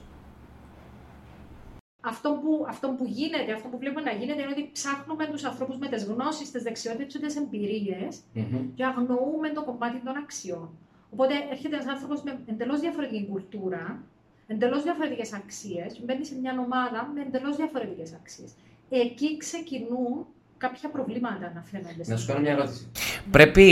αυτό 2.02 2.40
που, 2.42 2.66
αυτό 2.68 2.90
που 2.90 3.06
γίνεται, 3.06 3.54
αυτό 3.54 3.68
που 3.68 3.78
βλέπουμε 3.78 4.02
να 4.02 4.12
γίνεται 4.12 4.42
είναι 4.42 4.52
ότι 4.52 4.70
ψάχνουμε 4.74 5.26
τους 5.26 5.44
ανθρώπους 5.44 5.78
με 5.78 5.88
τις 5.88 6.04
γνώσεις, 6.04 6.52
τις 6.52 6.64
δεξιότητες 6.64 7.14
και 7.14 7.20
τις 7.20 7.36
εμπειρίες 7.36 8.22
mm-hmm. 8.36 8.66
και 8.76 8.86
αγνοούμε 8.86 9.50
το 9.50 9.64
κομμάτι 9.64 10.00
των 10.06 10.16
αξιών. 10.16 10.70
Οπότε 11.14 11.34
έρχεται 11.52 11.76
ένας 11.76 11.88
άνθρωπος 11.88 12.22
με 12.24 12.40
εντελώς 12.46 12.80
διαφορετική 12.80 13.28
κουλτούρα, 13.32 14.04
εντελώς 14.48 14.84
διαφορετικές 14.84 15.34
αξίες, 15.34 16.00
μπαίνει 16.04 16.26
σε 16.26 16.36
μια 16.42 16.54
ομάδα 16.68 17.12
με 17.14 17.22
εντελώς 17.22 17.56
διαφορετικές 17.56 18.14
αξίες. 18.14 18.52
Εκεί 18.90 19.38
ξεκινούν 19.38 20.26
κάποια 20.58 20.90
προβλήματα 20.90 21.52
να 21.56 21.62
φαίνονται. 21.62 22.04
Να 22.06 22.18
σου 22.18 22.28
κάνω 22.28 22.40
μια 22.40 22.52
ερώτηση. 22.52 22.92
Πρέπει 23.32 23.68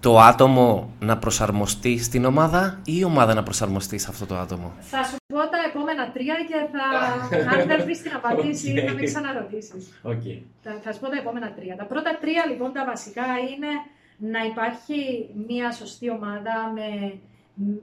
το 0.00 0.18
άτομο 0.18 0.92
να 1.00 1.18
προσαρμοστεί 1.18 1.98
στην 1.98 2.24
ομάδα 2.24 2.80
ή 2.84 2.92
η 2.96 3.04
ομάδα 3.04 3.34
να 3.34 3.42
προσαρμοστεί 3.42 3.98
σε 3.98 4.06
αυτό 4.10 4.26
το 4.26 4.36
άτομο; 4.36 4.72
Θα 4.80 5.02
σου 5.04 5.16
πω 5.26 5.38
τα 5.38 5.58
επόμενα 5.68 6.10
τρία 6.12 6.34
και 6.48 6.54
θα, 6.72 6.84
αν 7.52 7.68
δεν 7.68 7.82
βρεις 7.84 8.02
την 8.02 8.12
απαντήση, 8.14 8.74
okay. 8.76 8.86
θα 8.86 8.92
με 8.94 9.02
ξαναρωτήσεις. 9.02 9.82
Okay. 10.02 10.36
Θα, 10.62 10.80
θα 10.82 10.92
σου 10.92 11.00
πω 11.00 11.08
τα 11.08 11.16
επόμενα 11.16 11.52
τρία. 11.52 11.76
Τα 11.76 11.84
πρώτα 11.84 12.18
τρία 12.20 12.46
λοιπόν 12.50 12.72
τα 12.72 12.84
βασικά 12.84 13.26
είναι 13.50 13.70
να 14.20 14.44
υπάρχει 14.44 15.28
μια 15.46 15.72
σωστή 15.72 16.10
ομάδα 16.10 16.72
με, 16.74 17.18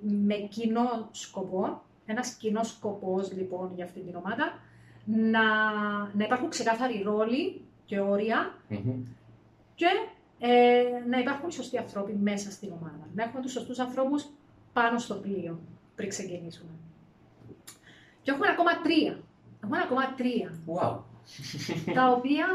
με 0.01 0.33
κοινό 0.33 1.07
σκοπό. 1.11 1.81
Ένας 2.05 2.33
κοινός 2.33 2.69
σκοπός 2.69 3.31
λοιπόν 3.33 3.71
για 3.75 3.85
αυτή 3.85 3.99
την 3.99 4.15
ομάδα. 4.15 4.59
Να, 5.05 5.43
να 6.13 6.23
υπάρχουν 6.23 6.49
ξεκάθαροι 6.49 7.01
ρόλοι 7.01 7.61
και 7.85 7.99
όρια. 7.99 8.53
Mm-hmm. 8.69 8.93
Και 9.75 9.87
ε, 10.39 10.83
να 11.09 11.19
υπάρχουν 11.19 11.49
οι 11.49 11.53
σωστοί 11.53 11.77
άνθρωποι 11.77 12.13
μέσα 12.13 12.51
στην 12.51 12.71
ομάδα. 12.71 13.07
Να 13.15 13.23
έχουμε 13.23 13.41
τους 13.41 13.51
σωστούς 13.51 13.79
ανθρώπους 13.79 14.25
πάνω 14.73 14.99
στο 14.99 15.15
πλοίο 15.15 15.59
πριν 15.95 16.09
ξεκινήσουμε. 16.09 16.69
Και 18.21 18.31
έχουμε 18.31 18.47
ακόμα 18.49 18.81
τρία. 18.81 19.19
Έχουμε 19.63 19.77
ακόμα 19.83 20.13
τρία. 20.13 20.57
Wow. 20.67 20.97
τα 21.97 22.11
οποία 22.11 22.45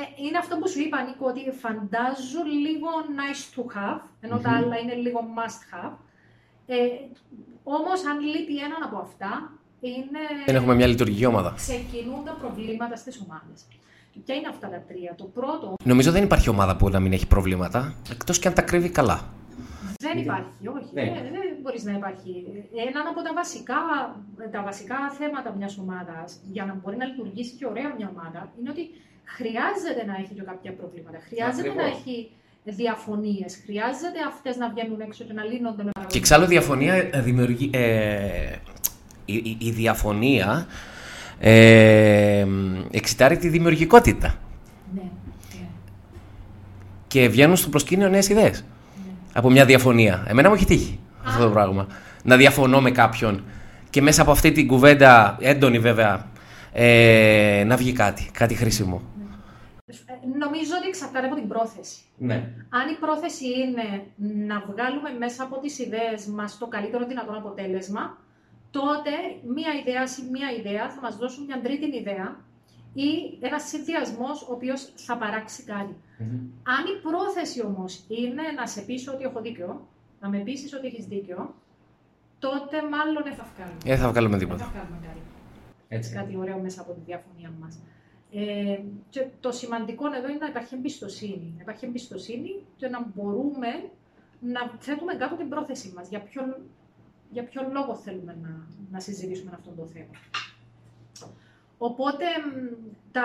ε, 0.00 0.04
είναι 0.24 0.38
αυτό 0.38 0.56
που 0.58 0.68
σου 0.68 0.80
είπα, 0.84 0.98
Νίκο, 1.02 1.26
ότι 1.32 1.42
φαντάζουν 1.64 2.46
λίγο 2.66 2.88
nice 3.18 3.44
to 3.54 3.62
have, 3.74 4.00
ενώ 4.20 4.36
τα 4.38 4.50
άλλα 4.56 4.76
είναι 4.78 4.94
λίγο 4.94 5.20
must 5.36 5.60
have. 5.72 5.94
Ε, 6.66 6.76
Όμως, 7.62 8.06
αν 8.10 8.20
λείπει 8.20 8.56
έναν 8.58 8.82
από 8.82 8.98
αυτά, 8.98 9.52
είναι. 9.80 10.22
Δεν 10.46 10.54
έχουμε 10.54 10.74
μια 10.74 10.86
λειτουργική 10.86 11.26
ομάδα. 11.26 11.52
Ξεκινούν 11.56 12.24
τα 12.24 12.32
προβλήματα 12.32 12.96
στις 12.96 13.22
ομάδες. 13.24 13.58
Ποια 14.24 14.34
είναι 14.34 14.48
αυτά 14.48 14.68
τα 14.68 14.80
τρία; 14.88 15.14
Το 15.16 15.24
πρώτο. 15.24 15.74
Νομίζω 15.84 16.10
δεν 16.10 16.22
υπάρχει 16.22 16.48
ομάδα 16.48 16.76
που 16.76 16.88
να 16.88 17.00
μην 17.00 17.12
έχει 17.12 17.26
προβλήματα, 17.26 17.94
εκτός 18.10 18.38
και 18.38 18.48
αν 18.48 18.54
τα 18.54 18.62
κρύβει 18.62 18.90
καλά. 18.90 19.28
Δεν 19.98 20.18
υπάρχει, 20.18 20.68
όχι. 20.76 20.90
Ναι. 20.92 21.02
Δεν, 21.02 21.22
δεν 21.22 21.56
μπορείς 21.62 21.84
να 21.84 21.92
υπάρχει. 21.92 22.30
Ένα 22.88 23.00
από 23.10 23.22
τα 23.22 23.32
βασικά, 23.34 23.80
τα 24.50 24.62
βασικά 24.62 24.96
θέματα 25.18 25.54
μιας 25.56 25.78
ομάδας 25.78 26.40
για 26.52 26.64
να 26.64 26.74
μπορεί 26.74 26.96
να 26.96 27.04
λειτουργήσει 27.04 27.54
και 27.56 27.66
ωραία 27.66 27.94
μια 27.96 28.12
ομάδα 28.16 28.52
είναι 28.58 28.70
ότι 28.70 28.90
χρειάζεται 29.36 30.02
να 30.06 30.14
έχει 30.22 30.34
και 30.34 30.42
κάποια 30.42 30.72
προβλήματα. 30.72 31.18
Χρειάζεται 31.28 31.72
να 31.74 31.86
έχει 31.94 32.30
διαφωνίες. 32.64 33.58
Χρειάζεται 33.64 34.18
αυτές 34.28 34.56
να 34.56 34.68
βγαίνουν 34.68 35.00
έξω 35.00 35.24
και 35.24 35.32
να 35.32 35.44
λύνονται 35.44 35.82
με 35.82 35.90
Και 36.06 36.18
εξάλλου 36.18 36.46
διαφωνία 36.46 37.10
δημιουργεί. 37.14 37.70
Ε, 37.72 38.56
η, 39.24 39.34
η, 39.34 39.56
η 39.60 39.70
διαφωνία 39.70 40.66
ε, 41.40 42.46
εξητάρει 42.90 43.36
τη 43.36 43.48
δημιουργικότητα. 43.48 44.34
Ναι, 44.94 45.02
Και 47.06 47.28
βγαίνουν 47.28 47.56
στο 47.56 47.68
προσκήνιο 47.68 48.08
νέες 48.08 48.28
ιδέες. 48.28 48.64
Ναι. 48.96 49.12
Από 49.32 49.50
μια 49.50 49.64
διαφωνία. 49.64 50.24
Εμένα 50.28 50.48
μου 50.48 50.54
έχει 50.54 50.64
τύχει 50.64 50.98
αυτό 51.24 51.44
το 51.44 51.50
πράγμα. 51.50 51.86
Να 52.22 52.36
διαφωνώ 52.36 52.80
με 52.80 52.90
κάποιον 52.90 53.44
και 53.90 54.02
μέσα 54.02 54.22
από 54.22 54.30
αυτή 54.30 54.52
την 54.52 54.66
κουβέντα, 54.66 55.36
έντονη 55.40 55.78
βέβαια, 55.78 56.26
ε, 56.72 57.62
να 57.66 57.76
βγει 57.76 57.92
κάτι, 57.92 58.28
κάτι 58.32 58.54
χρήσιμο. 58.54 59.02
Ε, 60.22 60.38
νομίζω 60.38 60.72
ότι 60.78 60.86
εξαρτάται 60.88 61.26
από 61.26 61.34
την 61.34 61.48
πρόθεση. 61.48 62.02
Ναι. 62.18 62.34
Αν 62.68 62.88
η 62.94 62.96
πρόθεση 63.00 63.46
είναι 63.60 63.86
να 64.46 64.60
βγάλουμε 64.60 65.10
μέσα 65.18 65.42
από 65.42 65.58
τις 65.58 65.78
ιδέες 65.78 66.26
μας 66.26 66.58
το 66.58 66.66
καλύτερο 66.66 67.06
δυνατό 67.06 67.32
αποτέλεσμα, 67.32 68.18
τότε 68.70 69.10
μία 69.54 69.72
ιδέα 69.80 70.02
ή 70.02 70.30
μία 70.30 70.50
ιδέα 70.58 70.90
θα 70.90 71.00
μας 71.00 71.16
δώσουν 71.16 71.44
μια 71.44 71.60
τρίτη 71.60 71.96
ιδέα 71.96 72.36
ή 72.92 73.38
ένας 73.40 73.62
συνδυασμός 73.62 74.42
ο 74.42 74.52
οποίος 74.52 74.92
θα 74.96 75.16
παράξει 75.16 75.64
Αν 76.62 76.84
η 76.96 77.00
πρόθεση 77.02 77.64
όμως 77.64 78.04
είναι 78.08 78.42
να 78.56 78.66
σε 78.66 78.80
πείσω 78.80 79.12
ότι 79.12 79.24
έχω 79.24 79.40
δίκιο, 79.40 79.88
να 80.20 80.28
με 80.28 80.38
πείσεις 80.38 80.74
ότι 80.74 80.86
έχεις 80.86 81.04
δίκιο, 81.06 81.54
τότε 82.38 82.76
μάλλον 82.90 83.22
δεν 83.22 83.34
θα 83.34 83.46
βγάλουμε. 83.54 83.78
Δεν 83.84 83.98
θα 83.98 84.08
βγάλουμε 84.08 84.38
τίποτα. 84.38 84.56
Δεν 84.56 84.66
θα 84.66 84.72
βγάλουμε 84.72 85.06
κάτι. 85.06 85.20
Έτσι. 85.88 86.14
Κάτι 86.14 86.36
ωραίο 86.36 86.58
μέσα 86.58 86.80
από 86.80 86.92
τη 86.92 87.00
διαφωνία 87.06 87.52
μας. 87.60 87.78
Ε, 88.32 88.78
και 89.10 89.26
το 89.40 89.52
σημαντικό 89.52 90.06
εδώ 90.14 90.28
είναι 90.28 90.38
να 90.38 90.46
υπάρχει 90.46 90.74
εμπιστοσύνη. 90.74 91.52
Να 91.56 91.62
υπάρχει 91.62 91.84
εμπιστοσύνη 91.84 92.64
και 92.76 92.88
να 92.88 93.06
μπορούμε 93.14 93.90
να 94.40 94.60
θέτουμε 94.78 95.14
κάτω 95.14 95.36
την 95.36 95.48
πρόθεση 95.48 95.92
μας. 95.96 96.08
Για 96.08 96.20
ποιον 96.20 96.56
για 97.30 97.44
ποιο 97.44 97.68
λόγο 97.72 97.94
θέλουμε 97.94 98.36
να, 98.42 98.66
να 98.90 99.00
συζητήσουμε 99.00 99.50
αυτό 99.54 99.70
το 99.70 99.86
θέμα. 99.86 100.10
Οπότε 101.78 102.24
τα, 103.12 103.22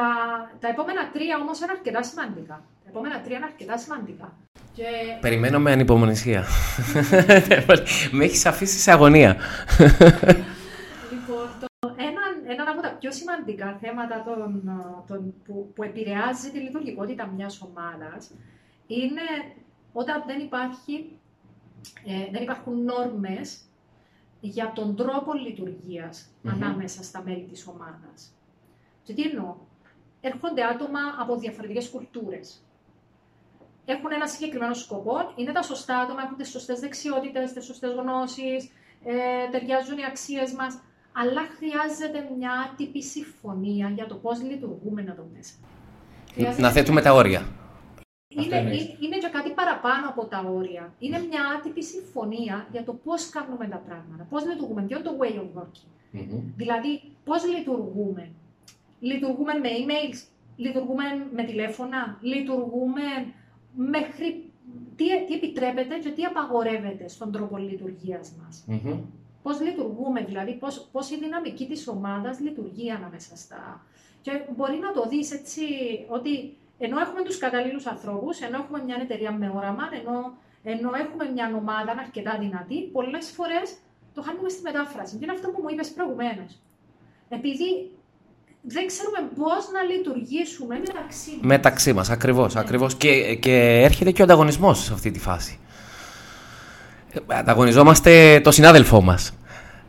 τα 0.59 0.67
επόμενα 0.67 1.11
τρία 1.11 1.37
όμως 1.41 1.59
είναι 1.59 1.71
αρκετά 1.71 2.03
σημαντικά. 2.03 2.63
Τα 2.83 2.89
επόμενα 2.89 3.21
τρία 3.21 3.37
είναι 3.37 3.45
αρκετά 3.45 3.77
σημαντικά. 3.77 4.33
Και... 4.73 4.83
Περιμένω 5.21 5.59
με 5.59 5.71
ανυπομονησία. 5.71 6.43
με 8.11 8.23
έχεις 8.23 8.45
αφήσει 8.45 8.79
σε 8.79 8.91
αγωνία. 8.91 9.35
λοιπόν, 12.45 12.55
το, 12.55 12.61
ένα, 12.61 12.61
ένα 12.61 12.71
από 12.71 12.81
τα 12.81 12.97
πιο 12.99 13.11
σημαντικά 13.11 13.77
θέματα 13.81 14.23
των, 14.23 14.63
των, 15.07 15.33
που, 15.45 15.71
που 15.75 15.83
επηρεάζει 15.83 16.51
τη 16.51 16.59
λειτουργικότητα 16.59 17.25
μιας 17.25 17.61
ομάδας 17.61 18.31
είναι 18.87 19.21
όταν 19.93 20.23
δεν, 20.27 20.39
υπάρχει, 20.39 21.19
ε, 22.05 22.31
δεν 22.31 22.43
υπάρχουν 22.43 22.83
νόρμες 22.83 23.59
για 24.39 24.71
τον 24.75 24.95
τρόπο 24.95 25.31
ανάμεσα 26.43 27.03
στα 27.03 27.21
μέλη 27.23 27.43
της 27.43 27.67
ομάδας. 27.67 28.33
Και 29.03 29.13
τι 29.13 29.21
εννοώ; 29.21 29.55
Έρχονται 30.21 30.63
άτομα 30.63 30.99
από 31.19 31.37
διαφορετικές 31.37 31.89
κουλτούρες. 31.89 32.63
Έχουν 33.85 34.11
ένα 34.11 34.27
συγκεκριμένο 34.27 34.73
σκοπό, 34.73 35.33
είναι 35.35 35.51
τα 35.51 35.61
σωστά 35.61 35.99
άτομα, 35.99 36.21
έχουν 36.21 36.37
τις 36.37 36.49
σωστές 36.49 36.79
δεξιότητες, 36.79 37.53
τις 37.53 37.65
σωστές 37.65 37.91
γνώσεις, 37.91 38.71
ε, 39.03 39.49
ταιριάζουν 39.51 39.97
οι 39.97 40.05
αξίες 40.05 40.53
μας, 40.53 40.81
αλλά 41.21 41.41
χρειάζεται 41.57 42.19
μια 42.37 42.51
άτυπη 42.65 43.03
συμφωνία 43.03 43.87
για 43.89 44.05
το 44.05 44.15
πώς 44.15 44.41
λειτουργούμε 44.41 45.01
εδώ 45.01 45.27
μέσα. 45.35 45.53
Να 46.61 46.71
θέτουμε 46.71 47.01
τα 47.01 47.13
όρια. 47.13 47.41
Είναι, 48.27 48.57
είναι, 48.57 48.75
είναι 48.99 49.17
και 49.17 49.29
κάτι 49.31 49.49
παραπάνω 49.49 50.09
από 50.09 50.25
τα 50.25 50.39
όρια. 50.55 50.93
Είναι 50.99 51.19
μια 51.29 51.41
άτυπη 51.57 51.83
συμφωνία 51.83 52.67
για 52.71 52.83
το 52.83 52.93
πώς 52.93 53.29
κάνουμε 53.29 53.67
τα 53.67 53.77
πράγματα. 53.77 54.23
Πώς 54.29 54.45
λειτουργούμε, 54.45 54.81
ποιο 54.81 54.97
είναι 54.97 55.07
το 55.09 55.15
way 55.21 55.35
of 55.43 55.61
working. 55.61 55.89
Mm-hmm. 56.13 56.41
Δηλαδή, 56.55 57.01
πώς 57.23 57.45
λειτουργούμε. 57.47 58.29
Λειτουργούμε 58.99 59.53
με 59.53 59.69
emails, 59.79 60.19
λειτουργούμε 60.55 61.03
με 61.35 61.43
τηλέφωνα, 61.43 62.17
λειτουργούμε 62.21 63.01
μέχρι. 63.75 64.49
Τι, 64.95 65.05
τι 65.27 65.33
επιτρέπεται 65.33 65.95
και 65.97 66.09
τι 66.09 66.23
απαγορεύεται 66.23 67.07
στον 67.07 67.31
τρόπο 67.31 67.57
λειτουργίας 67.57 68.31
μας. 68.41 68.65
Mm-hmm. 68.67 68.99
Πώς 69.45 69.61
λειτουργούμε, 69.61 70.19
δηλαδή, 70.29 70.59
πώς 70.91 71.09
η 71.09 71.17
δυναμική 71.23 71.65
της 71.67 71.87
ομάδας 71.87 72.39
λειτουργεί 72.39 72.91
ανάμεσα 72.91 73.35
στα. 73.35 73.85
Και 74.21 74.31
μπορεί 74.55 74.77
να 74.85 74.91
το 74.91 75.07
δεις 75.09 75.31
έτσι, 75.31 75.63
ότι 76.07 76.31
ενώ 76.77 76.99
έχουμε 76.99 77.21
τους 77.23 77.37
καταλλήλου 77.37 77.81
ανθρώπους, 77.85 78.39
ενώ 78.39 78.57
έχουμε 78.57 78.83
μια 78.83 78.97
εταιρεία 79.01 79.31
με 79.31 79.51
όραμα, 79.55 79.83
ενώ, 79.99 80.17
ενώ 80.63 80.89
έχουμε 81.03 81.25
μια 81.33 81.51
ομάδα 81.61 81.91
αρκετά 82.05 82.37
δυνατή, 82.39 82.77
πολλές 82.81 83.25
φορές 83.35 83.67
το 84.13 84.21
χάνουμε 84.21 84.49
στη 84.49 84.61
μετάφραση. 84.61 85.17
Και 85.17 85.23
είναι 85.23 85.33
αυτό 85.33 85.47
που 85.49 85.61
μου 85.61 85.69
είπες 85.69 85.89
προηγουμένως. 85.91 86.51
Επειδή 87.29 87.91
δεν 88.61 88.87
ξέρουμε 88.87 89.19
πώς 89.35 89.63
να 89.73 89.81
λειτουργήσουμε 89.81 90.79
μεταξύ 90.79 91.31
μας. 91.31 91.41
Μεταξύ 91.41 91.93
μας, 91.93 92.09
ακριβώς. 92.09 92.55
Ακριβώς. 92.55 92.95
Και, 92.95 93.35
και 93.35 93.55
έρχεται 93.87 94.11
και 94.11 94.21
ο 94.21 94.23
ανταγωνισμός 94.23 94.83
σε 94.83 94.93
αυτή 94.93 95.11
τη 95.11 95.19
φάση. 95.19 95.59
Ε, 97.27 97.35
ανταγωνιζόμαστε 97.37 98.41
το 98.43 98.51
συνάδελφό 98.51 99.01
μας. 99.01 99.31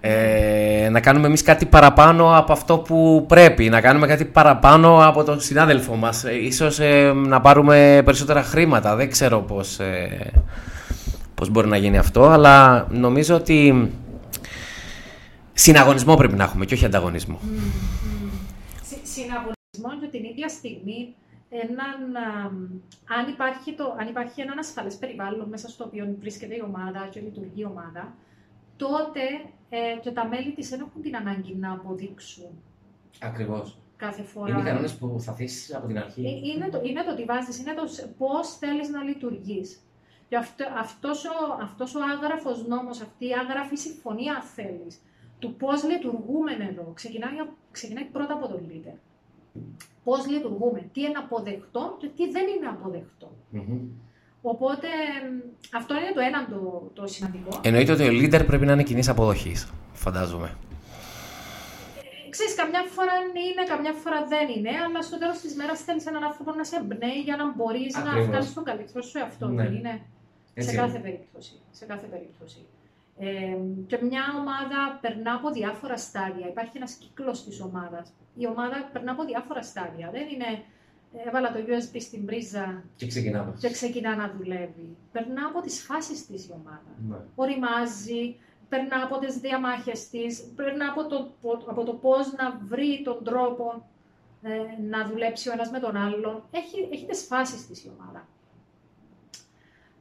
Ε, 0.00 0.88
να 0.90 1.00
κάνουμε 1.00 1.26
εμείς 1.26 1.42
κάτι 1.42 1.66
παραπάνω 1.66 2.37
από 2.37 2.52
αυτό 2.52 2.78
που 2.78 3.25
πρέπει, 3.28 3.68
να 3.68 3.80
κάνουμε 3.80 4.06
κάτι 4.06 4.25
παραπάνω 4.25 5.06
από 5.09 5.25
τον 5.25 5.40
συνάδελφό 5.40 5.95
μας. 5.95 6.25
Ε, 6.25 6.35
ίσως 6.35 6.78
ε, 6.78 7.12
να 7.12 7.40
πάρουμε 7.40 8.02
περισσότερα 8.04 8.42
χρήματα, 8.42 8.97
δεν 8.97 9.11
ξέρω 9.11 9.40
πώς, 9.40 9.78
ε, 9.78 10.33
πώς 11.35 11.50
μπορεί 11.50 11.68
να 11.68 11.76
γίνει 11.76 11.99
αυτό, 11.99 12.25
αλλά 12.25 12.87
νομίζω 12.90 13.35
ότι 13.35 13.90
συναγωνισμό 15.52 16.16
πρέπει 16.16 16.35
να 16.37 16.45
έχουμε 16.45 16.64
και 16.64 16.75
όχι 16.75 16.85
ανταγωνισμό. 16.85 17.40
Συναγωνισμό 19.02 20.00
και 20.00 20.06
την 20.11 20.25
ίδια 20.25 20.49
στιγμή 20.49 21.14
έναν, 21.63 22.17
αν, 23.19 23.29
υπάρχει 23.29 23.75
το, 23.75 23.97
αν 23.99 24.09
υπάρχει 24.09 24.41
έναν 24.41 24.59
ασφαλές 24.59 24.97
περιβάλλον 24.97 25.49
μέσα 25.49 25.69
στο 25.69 25.85
οποίο 25.85 26.17
βρίσκεται 26.21 26.55
η 26.55 26.63
ομάδα 26.65 27.09
και 27.11 27.21
λειτουργεί 27.21 27.61
η 27.61 27.65
ομάδα, 27.65 28.15
τότε 28.77 29.21
ε, 29.69 29.99
και 30.01 30.11
τα 30.11 30.27
μέλη 30.27 30.53
της 30.53 30.69
δεν 30.69 30.81
έχουν 30.81 31.03
την 31.03 31.17
ανάγκη 31.17 31.55
να 31.55 31.73
αποδείξουν. 31.73 32.51
Ακριβώς. 33.21 33.79
Κάθε 33.97 34.23
φορά. 34.23 34.51
Είναι 34.51 34.61
οι 34.61 34.65
κανόνες 34.65 34.95
που 34.95 35.17
θα 35.21 35.33
θέσει 35.33 35.75
από 35.75 35.87
την 35.87 35.99
αρχή. 35.99 36.27
Ε, 36.27 36.49
είναι 36.49 36.69
το, 36.69 36.81
είναι 36.85 37.03
το 37.03 37.15
τι 37.15 37.25
βάζεις, 37.25 37.59
είναι 37.59 37.75
το 37.75 37.83
πώς 38.19 38.57
θέλεις 38.57 38.89
να 38.89 39.03
λειτουργείς. 39.03 39.81
Και 40.29 40.37
αυτό, 40.37 40.65
αυτός, 40.79 41.25
ο, 41.25 41.59
αυτός 41.63 41.95
ο 41.95 42.01
άγραφος 42.15 42.67
νόμος, 42.67 43.01
αυτή 43.01 43.27
η 43.27 43.33
άγραφη 43.33 43.77
συμφωνία 43.77 44.43
θέλεις, 44.43 45.03
του 45.39 45.55
πώς 45.55 45.85
λειτουργούμε 45.85 46.53
εδώ, 46.71 46.93
ξεκινάει, 46.95 47.33
ξεκινάει 47.71 48.05
πρώτα 48.05 48.35
από 48.35 48.49
τον 48.49 48.69
leader. 48.71 48.99
Πώς 50.05 50.27
λειτουργούμε, 50.27 50.81
τι 50.93 51.01
είναι 51.01 51.19
αποδεκτό 51.25 51.97
και 52.01 52.09
τι 52.17 52.31
δεν 52.31 52.45
είναι 52.57 52.67
αποδεκτό. 52.67 53.31
Οπότε 54.53 54.89
αυτό 55.73 55.95
είναι 55.95 56.13
το 56.15 56.21
ένα 56.21 56.47
το, 56.53 56.91
το 56.95 57.07
σημαντικό. 57.07 57.61
Εννοείται 57.63 57.93
ότι 57.93 58.03
ο 58.03 58.13
leader 58.21 58.47
πρέπει 58.47 58.67
να 58.67 58.73
είναι 58.73 58.83
κοινής 58.83 59.09
αποδοχής, 59.09 59.69
φαντάζομαι. 59.93 60.51
Ε, 62.27 62.29
ξέρεις, 62.29 62.55
καμιά 62.55 62.83
φορά 62.97 63.17
είναι, 63.51 63.63
καμιά 63.73 63.93
φορά 63.93 64.27
δεν 64.33 64.47
είναι, 64.57 64.73
αλλά 64.85 65.03
στο 65.03 65.19
τέλος 65.19 65.39
της 65.39 65.55
μέρας 65.55 65.81
θέλεις 65.81 66.07
έναν 66.07 66.25
άνθρωπο 66.25 66.51
να 66.53 66.65
σε 66.65 66.77
εμπνέει 66.77 67.21
για 67.25 67.37
να 67.37 67.53
μπορείς 67.55 67.95
να 67.95 68.13
φτάσει 68.27 68.49
στο 68.49 68.63
καλύτερο 68.63 69.03
σου 69.03 69.19
εαυτό. 69.19 69.47
Ναι. 69.47 69.65
είναι. 69.65 70.01
σε 70.55 70.75
κάθε 70.75 70.99
περίπτωση. 70.99 71.53
Σε 71.71 71.85
κάθε 71.85 72.07
περίπτωση. 72.07 72.61
Ε, 73.18 73.56
και 73.87 73.99
μια 74.02 74.23
ομάδα 74.40 74.99
περνά 75.00 75.35
από 75.35 75.50
διάφορα 75.50 75.96
στάδια. 75.96 76.49
Υπάρχει 76.49 76.76
ένας 76.76 76.92
κύκλος 76.92 77.44
της 77.44 77.61
ομάδας. 77.61 78.12
Η 78.37 78.46
ομάδα 78.46 78.88
περνά 78.92 79.12
από 79.12 79.25
διάφορα 79.25 79.62
στάδια. 79.62 80.11
Δεν 80.12 80.28
είναι 80.28 80.64
έβαλα 81.26 81.52
το 81.52 81.58
USB 81.66 81.96
στην 82.00 82.25
πρίζα 82.26 82.85
και, 82.96 83.06
ξεκινάμε. 83.06 83.54
και 83.58 83.70
ξεκινά 83.70 84.16
να 84.16 84.35
δουλεύει. 84.37 84.96
Περνά 85.12 85.46
από 85.46 85.61
τις 85.61 85.82
φάσεις 85.82 86.26
της 86.26 86.46
η 86.49 86.52
ομάδα. 86.52 86.92
Ναι. 87.08 87.16
Οριμάζει, 87.35 88.37
περνά 88.68 89.02
από 89.04 89.18
τις 89.18 89.37
διαμάχες 89.37 90.08
της, 90.08 90.52
περνά 90.56 90.90
από 90.90 91.06
το, 91.06 91.30
από 91.66 91.85
το 91.85 91.92
πώς 91.92 92.32
να 92.32 92.61
βρει 92.68 93.02
τον 93.04 93.25
τρόπο 93.25 93.88
ε, 94.42 94.82
να 94.88 95.06
δουλέψει 95.08 95.49
ο 95.49 95.52
ένας 95.52 95.70
με 95.70 95.78
τον 95.78 95.96
άλλον. 95.96 96.42
Έχει, 96.50 96.88
έχει 96.92 97.06
τις 97.06 97.23
φάσεις 97.23 97.66
της 97.66 97.85
η 97.85 97.90
ομάδα. 97.99 98.26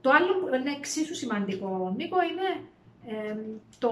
Το 0.01 0.10
άλλο 0.12 0.34
που 0.39 0.55
είναι 0.55 0.72
εξίσου 0.72 1.15
σημαντικό, 1.15 1.93
Νίκο, 1.98 2.17
είναι 2.22 2.67
ε, 3.08 3.36
το, 3.78 3.90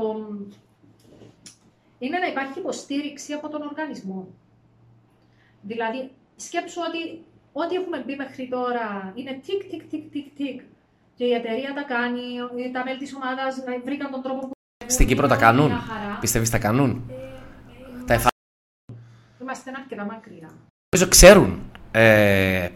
είναι 2.00 2.18
να 2.18 2.28
υπάρχει 2.28 2.60
υποστήριξη 2.60 3.34
από 3.34 3.50
τον 3.50 3.62
οργανισμό. 3.62 4.28
Δηλαδή, 5.62 6.12
σκέψου 6.36 6.82
ότι 6.88 7.24
ό,τι 7.52 7.76
έχουμε 7.76 8.04
μπει 8.06 8.16
μέχρι 8.16 8.48
τώρα 8.48 9.14
είναι 9.16 9.40
τικ, 9.46 9.70
τικ, 9.70 9.84
τικ, 9.90 10.12
τικ, 10.12 10.36
τικ. 10.36 10.62
Και 11.16 11.26
η 11.26 11.34
εταιρεία 11.34 11.74
τα 11.74 11.82
κάνει, 11.82 12.22
τα 12.74 12.84
μέλη 12.84 12.98
της 12.98 13.14
ομάδας 13.16 13.64
βρήκαν 13.86 14.12
τον 14.12 14.22
τρόπο 14.22 14.40
που. 14.40 14.52
Στην 14.86 15.08
Κύπρο 15.08 15.28
τα 15.28 15.36
κάνουν. 15.36 15.72
Πιστεύεις 16.20 16.50
τα 16.50 16.58
κάνουν; 16.58 17.04
Ε, 17.10 17.14
ε, 17.14 18.04
τα 18.06 18.14
εφα... 18.14 18.30
Είμαστε 19.42 19.72
αρκετά 19.76 20.06
μακριά. 20.06 20.50
Νομίζω 20.90 21.10
ξέρουν 21.10 21.72
ε, 21.92 22.70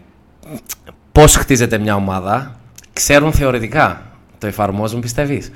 πώς 1.12 1.36
χτίζεται 1.36 1.78
μια 1.78 1.94
ομάδα. 1.94 2.60
Ξέρουν 2.92 3.32
θεωρητικά. 3.32 4.02
Το 4.38 4.46
εφαρμόζουν, 4.46 5.00
πιστεύεις; 5.00 5.50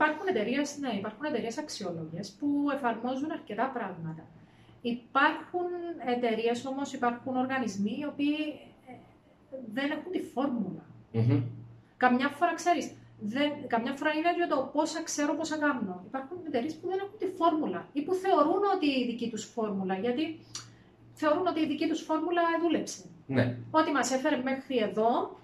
Υπάρχουν 0.00 0.26
εταιρείες, 0.26 0.78
ναι, 0.78 0.88
υπάρχουν 0.88 1.24
εταιρείες 1.24 1.58
αξιόλογες 1.58 2.30
που 2.38 2.48
εφαρμόζουν 2.74 3.30
αρκετά 3.30 3.70
πράγματα. 3.74 4.24
Υπάρχουν 4.82 5.68
εταιρείες 6.06 6.66
όμως, 6.66 6.92
υπάρχουν 6.92 7.36
οργανισμοί 7.36 7.96
οι 8.00 8.04
οποίοι 8.04 8.36
ε, 8.86 8.92
δεν 9.72 9.90
έχουν 9.90 10.12
τη 10.12 10.20
φορμουλα. 10.22 10.84
Καμιά 11.96 12.28
φορά 12.28 12.54
ξέρεις, 12.54 12.92
καμιά 13.66 13.92
φορά 13.92 14.10
είναι 14.12 14.34
για 14.34 14.48
το 14.48 14.70
πόσα 14.72 15.02
ξέρω, 15.02 15.34
πόσα 15.34 15.58
κάνω. 15.58 16.02
Υπάρχουν 16.06 16.36
εταιρείες 16.46 16.74
που 16.74 16.88
δεν 16.88 16.98
έχουν 16.98 17.18
τη 17.18 17.26
φόρμουλα 17.26 17.88
ή 17.92 18.02
που 18.02 18.14
θεωρούν 18.14 18.62
ότι 18.74 18.86
η 18.86 19.06
δική 19.06 19.30
τους 19.30 19.44
φόρμουλα, 19.44 19.94
γιατί 19.94 20.40
θεωρούν 21.12 21.46
ότι 21.46 21.60
η 21.60 21.66
δική 21.66 21.88
τους 21.88 22.00
φόρμουλα 22.00 22.42
δούλεψε. 22.62 23.04
Ναι. 23.26 23.56
Ότι 23.70 23.90
μας 23.90 24.10
έφερε 24.10 24.36
μέχρι 24.36 24.76
εδώ, 24.76 25.38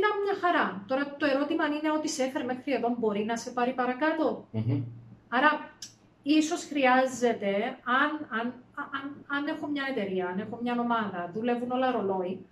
ήταν 0.00 0.12
μια 0.24 0.36
χαρά. 0.42 0.84
Τώρα 0.86 1.16
το 1.18 1.26
ερώτημα 1.26 1.64
είναι 1.66 1.90
ότι 1.98 2.08
σε 2.08 2.22
έφερε 2.22 2.44
μέχρι 2.44 2.72
εδώ 2.72 2.88
μπορεί 2.98 3.24
να 3.24 3.36
σε 3.36 3.50
πάρει 3.50 3.72
παρακάτω. 3.72 4.48
Άρα 5.28 5.50
ίσως 6.22 6.64
χρειάζεται, 6.64 7.52
αν, 8.00 8.10
αν, 8.38 8.46
αν, 8.96 9.04
αν 9.36 9.46
έχω 9.46 9.66
μια 9.66 9.84
εταιρεία, 9.90 10.26
αν 10.26 10.38
έχω 10.38 10.58
μια 10.62 10.74
ομάδα, 10.80 11.30
δουλεύουν 11.34 11.70
όλα 11.70 11.90
ρολόι, 11.90 12.46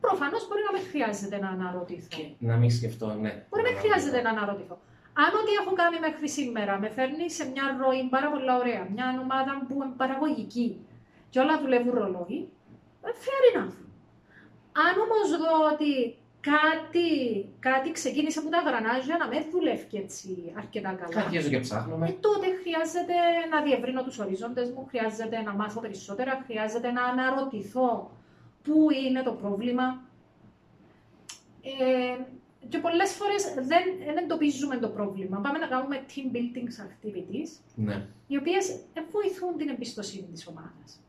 προφανώς 0.00 0.48
μπορεί 0.48 0.62
να 0.68 0.72
με 0.78 0.82
χρειάζεται 0.90 1.38
να 1.38 1.48
αναρωτηθώ. 1.48 2.16
Και 2.16 2.24
να 2.38 2.56
μην 2.56 2.70
σκεφτώ, 2.70 3.06
ναι. 3.06 3.32
Μπορεί 3.48 3.62
να 3.62 3.70
με 3.70 3.78
χρειάζεται 3.82 4.22
να 4.22 4.30
αναρωτηθώ. 4.30 4.78
Αν 5.24 5.30
ό,τι 5.40 5.52
έχω 5.60 5.72
κάνει 5.80 5.98
μέχρι 6.06 6.28
σήμερα 6.28 6.78
με 6.78 6.88
φέρνει 6.88 7.30
σε 7.30 7.44
μια 7.50 7.64
ροή 7.80 8.08
πάρα 8.08 8.28
πολύ 8.30 8.50
ωραία, 8.60 8.82
μια 8.94 9.06
ομάδα 9.24 9.52
που 9.68 9.74
είναι 9.74 9.94
παραγωγική 9.96 10.68
και 11.30 11.38
όλα 11.40 11.60
δουλεύουν 11.60 11.94
ρολόι, 11.94 12.38
ε, 13.06 13.10
fair 13.22 13.42
enough. 13.50 13.76
Αν 14.86 14.94
όμως 15.04 15.26
δω 15.40 15.52
ότι 15.72 15.90
κάτι, 16.50 17.08
κάτι 17.58 17.90
ξεκίνησε 17.92 18.38
από 18.38 18.48
τα 18.48 18.60
γρανάζια 18.66 19.16
να 19.16 19.26
με 19.28 19.46
δουλεύει 19.50 19.96
έτσι 20.04 20.52
αρκετά 20.56 20.92
καλά. 20.92 21.24
Αρχίζω 21.24 21.48
και 21.48 21.58
ψάχνουμε. 21.58 22.08
Ε, 22.08 22.12
τότε 22.20 22.46
χρειάζεται 22.62 23.14
να 23.50 23.62
διευρύνω 23.62 24.02
τους 24.02 24.18
ορίζοντες 24.18 24.70
μου, 24.70 24.86
χρειάζεται 24.88 25.42
να 25.42 25.52
μάθω 25.54 25.80
περισσότερα, 25.80 26.42
χρειάζεται 26.46 26.90
να 26.90 27.02
αναρωτηθώ 27.04 28.10
πού 28.62 28.88
είναι 29.06 29.22
το 29.22 29.32
πρόβλημα. 29.32 30.02
Ε, 31.62 32.16
και 32.68 32.78
πολλές 32.78 33.12
φορές 33.12 33.42
δεν, 33.54 33.84
δεν 34.04 34.16
εντοπίζουμε 34.16 34.76
το 34.76 34.88
πρόβλημα. 34.88 35.40
Πάμε 35.40 35.58
να 35.58 35.66
κάνουμε 35.66 36.04
team 36.10 36.36
building 36.36 36.68
activities, 36.88 37.50
ναι. 37.74 38.06
οι 38.26 38.36
οποίες 38.36 38.78
βοηθούν 39.10 39.56
την 39.56 39.68
εμπιστοσύνη 39.68 40.28
της 40.32 40.46
ομάδας. 40.46 41.00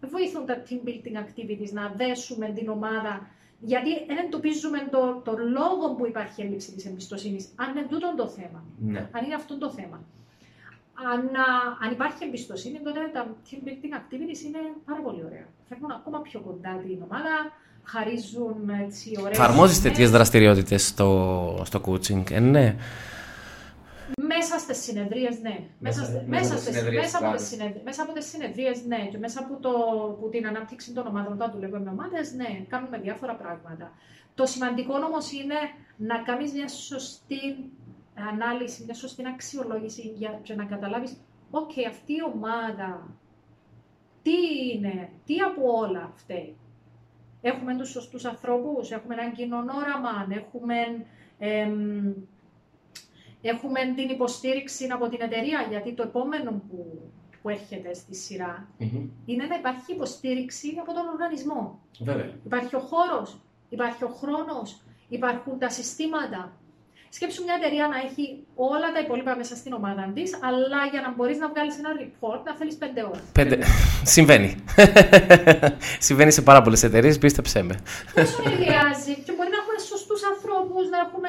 Βοηθούν 0.00 0.46
τα 0.46 0.62
team 0.68 0.88
building 0.88 1.16
activities 1.24 1.70
να 1.72 1.92
δέσουμε 1.96 2.48
την 2.48 2.68
ομάδα 2.68 3.26
γιατί 3.60 3.90
δεν 4.06 4.16
εντοπίζουμε 4.16 4.88
το, 4.90 5.20
το 5.24 5.32
λόγο 5.38 5.94
που 5.96 6.06
υπάρχει 6.06 6.42
έλλειψη 6.42 6.72
της 6.72 6.86
εμπιστοσύνης, 6.86 7.48
αν 7.56 7.70
είναι 7.70 7.86
τούτο 7.88 8.14
το 8.16 8.28
θέμα. 8.28 8.64
Ναι. 8.78 9.08
Αν 9.12 9.24
είναι 9.24 9.34
αυτό 9.34 9.58
το 9.58 9.70
θέμα. 9.70 10.00
Αν, 11.12 11.30
αν 11.84 11.92
υπάρχει 11.92 12.24
εμπιστοσύνη, 12.24 12.78
τότε 12.84 13.00
τα 13.12 13.36
team 13.50 13.66
building 13.66 13.94
activities 14.00 14.44
είναι 14.46 14.58
πάρα 14.84 15.00
πολύ 15.00 15.22
ωραία. 15.24 15.46
Φέρνουν 15.68 15.90
ακόμα 15.90 16.20
πιο 16.20 16.40
κοντά 16.40 16.82
την 16.86 17.02
ομάδα, 17.02 17.34
χαρίζουν 17.82 18.68
έτσι 18.86 19.16
ωραίες... 19.20 19.38
Εφαρμόζεις 19.38 19.82
τέτοιες 19.82 20.10
δραστηριότητες 20.10 20.86
στο, 20.86 21.62
στο 21.64 21.80
coaching, 21.86 22.30
ε, 22.30 22.40
ναι. 22.40 22.76
Μέσα 24.32 24.58
στις 24.58 24.78
συνεδρίες, 24.82 25.40
ναι. 25.40 25.56
Μέσα, 25.78 26.00
μέσα, 26.26 26.52
μέσα, 26.54 26.90
μέσα, 26.92 27.18
από 27.18 27.36
τις 27.36 27.56
μέσα 27.84 28.02
από 28.02 28.12
τις 28.12 28.26
συνεδρίε, 28.26 28.70
ναι. 28.86 29.08
Και 29.10 29.18
μέσα 29.18 29.40
από, 29.40 29.56
το, 29.60 29.70
από 30.10 30.28
την 30.28 30.46
ανάπτυξη 30.46 30.92
των 30.92 31.06
ομάδων, 31.06 31.32
όταν 31.32 31.50
δουλεύουμε 31.50 31.80
με 31.80 31.90
ομάδες, 31.90 32.32
ναι. 32.34 32.64
Κάνουμε 32.68 32.98
διάφορα 32.98 33.34
πράγματα. 33.34 33.92
Το 34.34 34.46
σημαντικό 34.46 34.94
όμως 34.94 35.32
είναι 35.32 35.58
να 35.96 36.22
κάνεις 36.22 36.52
μια 36.52 36.68
σωστή 36.68 37.70
ανάλυση, 38.32 38.84
μια 38.84 38.94
σωστή 38.94 39.22
αξιολόγηση 39.26 40.12
για, 40.16 40.40
για 40.44 40.54
να 40.54 40.64
καταλάβεις, 40.64 41.16
OK, 41.50 41.72
αυτή 41.88 42.12
η 42.12 42.22
ομάδα 42.34 43.16
τι 44.22 44.36
είναι, 44.72 45.08
τι 45.26 45.34
από 45.38 45.62
όλα 45.72 46.10
αυτά. 46.14 46.34
Έχουμε 47.40 47.76
τους 47.76 47.90
σωστούς 47.90 48.24
ανθρώπους, 48.24 48.90
έχουμε 48.90 49.14
έναν 49.14 49.32
κοινό 49.32 49.56
όραμα, 49.56 50.26
έχουμε 50.30 50.74
Έχουμε 53.42 53.80
την 53.96 54.08
υποστήριξη 54.08 54.86
από 54.92 55.08
την 55.08 55.20
εταιρεία, 55.22 55.66
γιατί 55.70 55.92
το 55.92 56.02
επόμενο 56.02 56.50
που, 56.50 57.10
που 57.42 57.48
έρχεται 57.48 57.94
στη 57.94 58.14
σειρα 58.14 58.68
είναι 59.24 59.44
να 59.44 59.54
υπάρχει 59.54 59.92
υποστήριξη 59.92 60.76
από 60.80 60.92
τον 60.92 61.06
οργανισμό. 61.12 61.80
Βέβαια. 62.00 62.30
Υπάρχει 62.44 62.76
ο 62.76 62.80
χώρος, 62.80 63.38
υπάρχει 63.68 64.04
ο 64.04 64.08
χρόνος, 64.08 64.80
υπάρχουν 65.08 65.58
τα 65.58 65.70
συστήματα. 65.70 66.52
Σκέψου 67.10 67.42
μια 67.44 67.54
εταιρεία 67.60 67.86
να 67.88 67.96
έχει 68.06 68.24
όλα 68.54 68.92
τα 68.94 69.00
υπόλοιπα 69.04 69.36
μέσα 69.36 69.56
στην 69.56 69.72
ομάδα 69.72 70.10
της, 70.14 70.38
αλλά 70.42 70.80
για 70.92 71.00
να 71.00 71.12
μπορείς 71.14 71.38
να 71.38 71.48
βγάλεις 71.48 71.78
ένα 71.78 71.90
report 72.02 72.40
να 72.44 72.54
θέλεις 72.56 72.74
πέντε 72.74 73.02
ώρες. 73.02 73.22
Πέντε... 73.32 73.58
Συμβαίνει. 74.14 74.64
Συμβαίνει 76.08 76.30
σε 76.30 76.42
πάρα 76.42 76.62
πολλές 76.62 76.82
εταιρείες, 76.82 77.18
πίστεψέ 77.18 77.62
με. 77.62 77.74
Πόσο 78.14 78.42
χρειάζει, 78.42 79.12
και 79.24 79.32
μπορεί 79.36 79.50
να 79.54 79.57
έχουμε 79.57 79.57
σωστού 79.57 79.57
ανθρώπους, 80.68 80.88
να 80.88 80.98
έχουμε. 80.98 81.28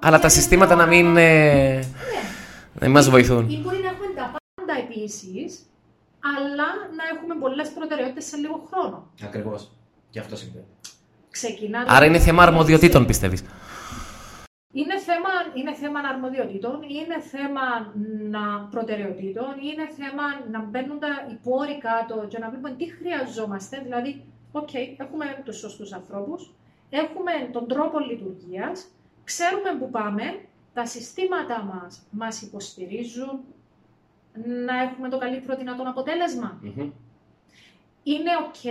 Αλλά 0.00 0.18
τα 0.18 0.28
συστήματα 0.28 0.74
να 0.74 0.86
μην. 0.86 1.16
Ε... 1.16 1.74
Ναι. 1.74 1.82
να 2.74 2.86
μην 2.86 2.90
μας 2.90 3.10
βοηθούν. 3.10 3.48
Ή 3.48 3.58
μπορεί 3.58 3.78
να 3.78 3.88
έχουμε 3.88 4.06
τα 4.14 4.34
πάντα 4.54 4.80
επίσης, 4.80 5.66
αλλά 6.20 6.68
να 6.98 7.04
έχουμε 7.14 7.34
πολλές 7.40 7.68
προτεραιότητες 7.70 8.24
σε 8.24 8.36
λίγο 8.36 8.68
χρόνο. 8.70 9.10
Ακριβώς. 9.22 9.70
Γι' 10.10 10.18
αυτό 10.18 10.36
συμβαίνει. 10.36 10.66
Ξεκινά. 11.30 11.84
Άρα 11.88 12.04
είναι 12.04 12.18
θέμα 12.18 12.42
αρμοδιοτήτων, 12.42 13.06
πιστεύεις. 13.06 13.42
Είναι 14.72 14.98
θέμα, 14.98 15.28
είναι 15.54 15.74
θέμα 15.74 16.00
αρμοδιοτήτων, 16.12 16.82
είναι 16.82 17.20
θέμα 17.32 17.64
να 18.30 18.68
προτεραιοτήτων, 18.70 19.52
είναι 19.68 19.86
θέμα 19.98 20.24
να 20.50 20.60
μπαίνουν 20.64 20.98
οι 20.98 21.12
πόροι 21.30 21.78
κάτω 21.78 22.26
και 22.28 22.38
να 22.38 22.48
βλέπουμε 22.50 22.70
τι 22.70 22.86
χρειαζόμαστε. 22.90 23.80
Δηλαδή, 23.82 24.24
οκ, 24.52 24.74
έχουμε 24.74 25.24
τους 25.44 25.56
σωστούς 25.58 25.92
ανθρώπους, 25.92 26.54
έχουμε 26.90 27.32
τον 27.52 27.68
τρόπο 27.68 27.98
λειτουργίας, 27.98 28.86
ξέρουμε 29.24 29.70
που 29.78 29.90
πάμε, 29.90 30.40
τα 30.74 30.86
συστήματα 30.86 31.62
μας 31.62 32.02
μας 32.10 32.42
υποστηρίζουν 32.42 33.40
να 34.66 34.80
έχουμε 34.80 35.08
το 35.08 35.18
καλύτερο 35.18 35.56
δυνατόν 35.56 35.86
Είναι 38.02 38.30
ok 38.44 38.64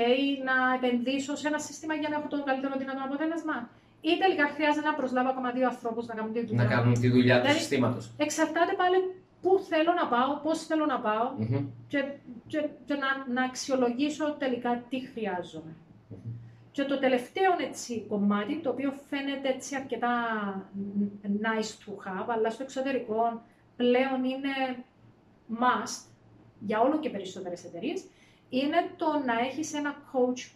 να 0.45 0.55
επενδύσω 0.77 1.35
σε 1.35 1.47
ένα 1.47 1.59
σύστημα 1.59 1.93
για 1.93 2.09
να 2.09 2.15
έχω 2.15 2.27
το 2.27 2.43
καλύτερο 2.43 2.73
δυνατόν 2.77 3.03
αποτέλεσμα; 3.03 3.69
Ή 4.01 4.17
τελικά 4.17 4.47
χρειάζεται 4.47 4.87
να 4.87 4.93
προσλάβω 4.93 5.29
ακόμα 5.29 5.51
δύο 5.51 5.67
ανθρώπους 5.67 6.05
να 6.07 6.13
κάνουν 6.13 6.33
τη 6.33 6.45
δουλειά. 6.45 6.63
Να 6.63 6.69
κάνουν 6.69 6.93
τη 6.93 7.09
δουλειά 7.09 7.35
του 7.35 7.41
δηλαδή, 7.41 7.59
συστήματος. 7.59 8.11
Εξαρτάται 8.17 8.73
πάλι 8.81 8.97
πού 9.41 9.59
θέλω 9.69 9.93
να 10.01 10.07
πάω, 10.07 10.39
πώς 10.43 10.65
θέλω 10.65 10.85
να 10.85 10.99
πάω 10.99 11.25
mm-hmm. 11.39 11.65
και, 11.87 12.03
και, 12.47 12.69
και 12.85 12.93
να, 12.93 13.33
να 13.33 13.43
αξιολογήσω 13.43 14.35
τελικά 14.39 14.83
τι 14.89 14.99
χρειάζομαι. 14.99 15.73
Mm-hmm. 15.75 16.38
Και 16.71 16.83
το 16.83 16.99
τελευταίο 16.99 17.51
έτσι, 17.59 18.05
κομμάτι, 18.09 18.59
το 18.59 18.69
οποίο 18.69 18.93
φαίνεται 19.09 19.47
έτσι 19.47 19.75
αρκετά 19.75 20.11
nice 21.23 21.85
to 21.85 21.91
have, 21.91 22.25
αλλά 22.27 22.49
στο 22.49 22.63
εξωτερικό 22.63 23.41
πλέον 23.75 24.23
είναι 24.23 24.83
must 25.59 26.05
για 26.59 26.79
όλο 26.81 26.99
και 26.99 27.09
περισσότερες 27.09 27.63
εταιρείες, 27.63 28.03
είναι 28.49 28.89
το 28.97 29.05
να 29.25 29.39
έχεις 29.39 29.73
ένα 29.73 29.95
coach 30.11 30.51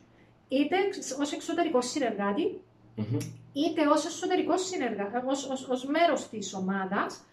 είτε 0.47 0.75
ως 1.19 1.31
εξωτερικό 1.31 1.81
συνεργάτη, 1.81 2.61
mm-hmm. 2.97 3.19
είτε 3.53 3.87
ως 3.87 4.05
εσωτερικό 4.05 4.57
συνεργα... 4.57 5.23
ως, 5.25 5.49
ως, 5.49 5.69
ως 5.69 5.85
μέρος 5.85 6.29
της 6.29 6.53
ομάδας, 6.53 7.23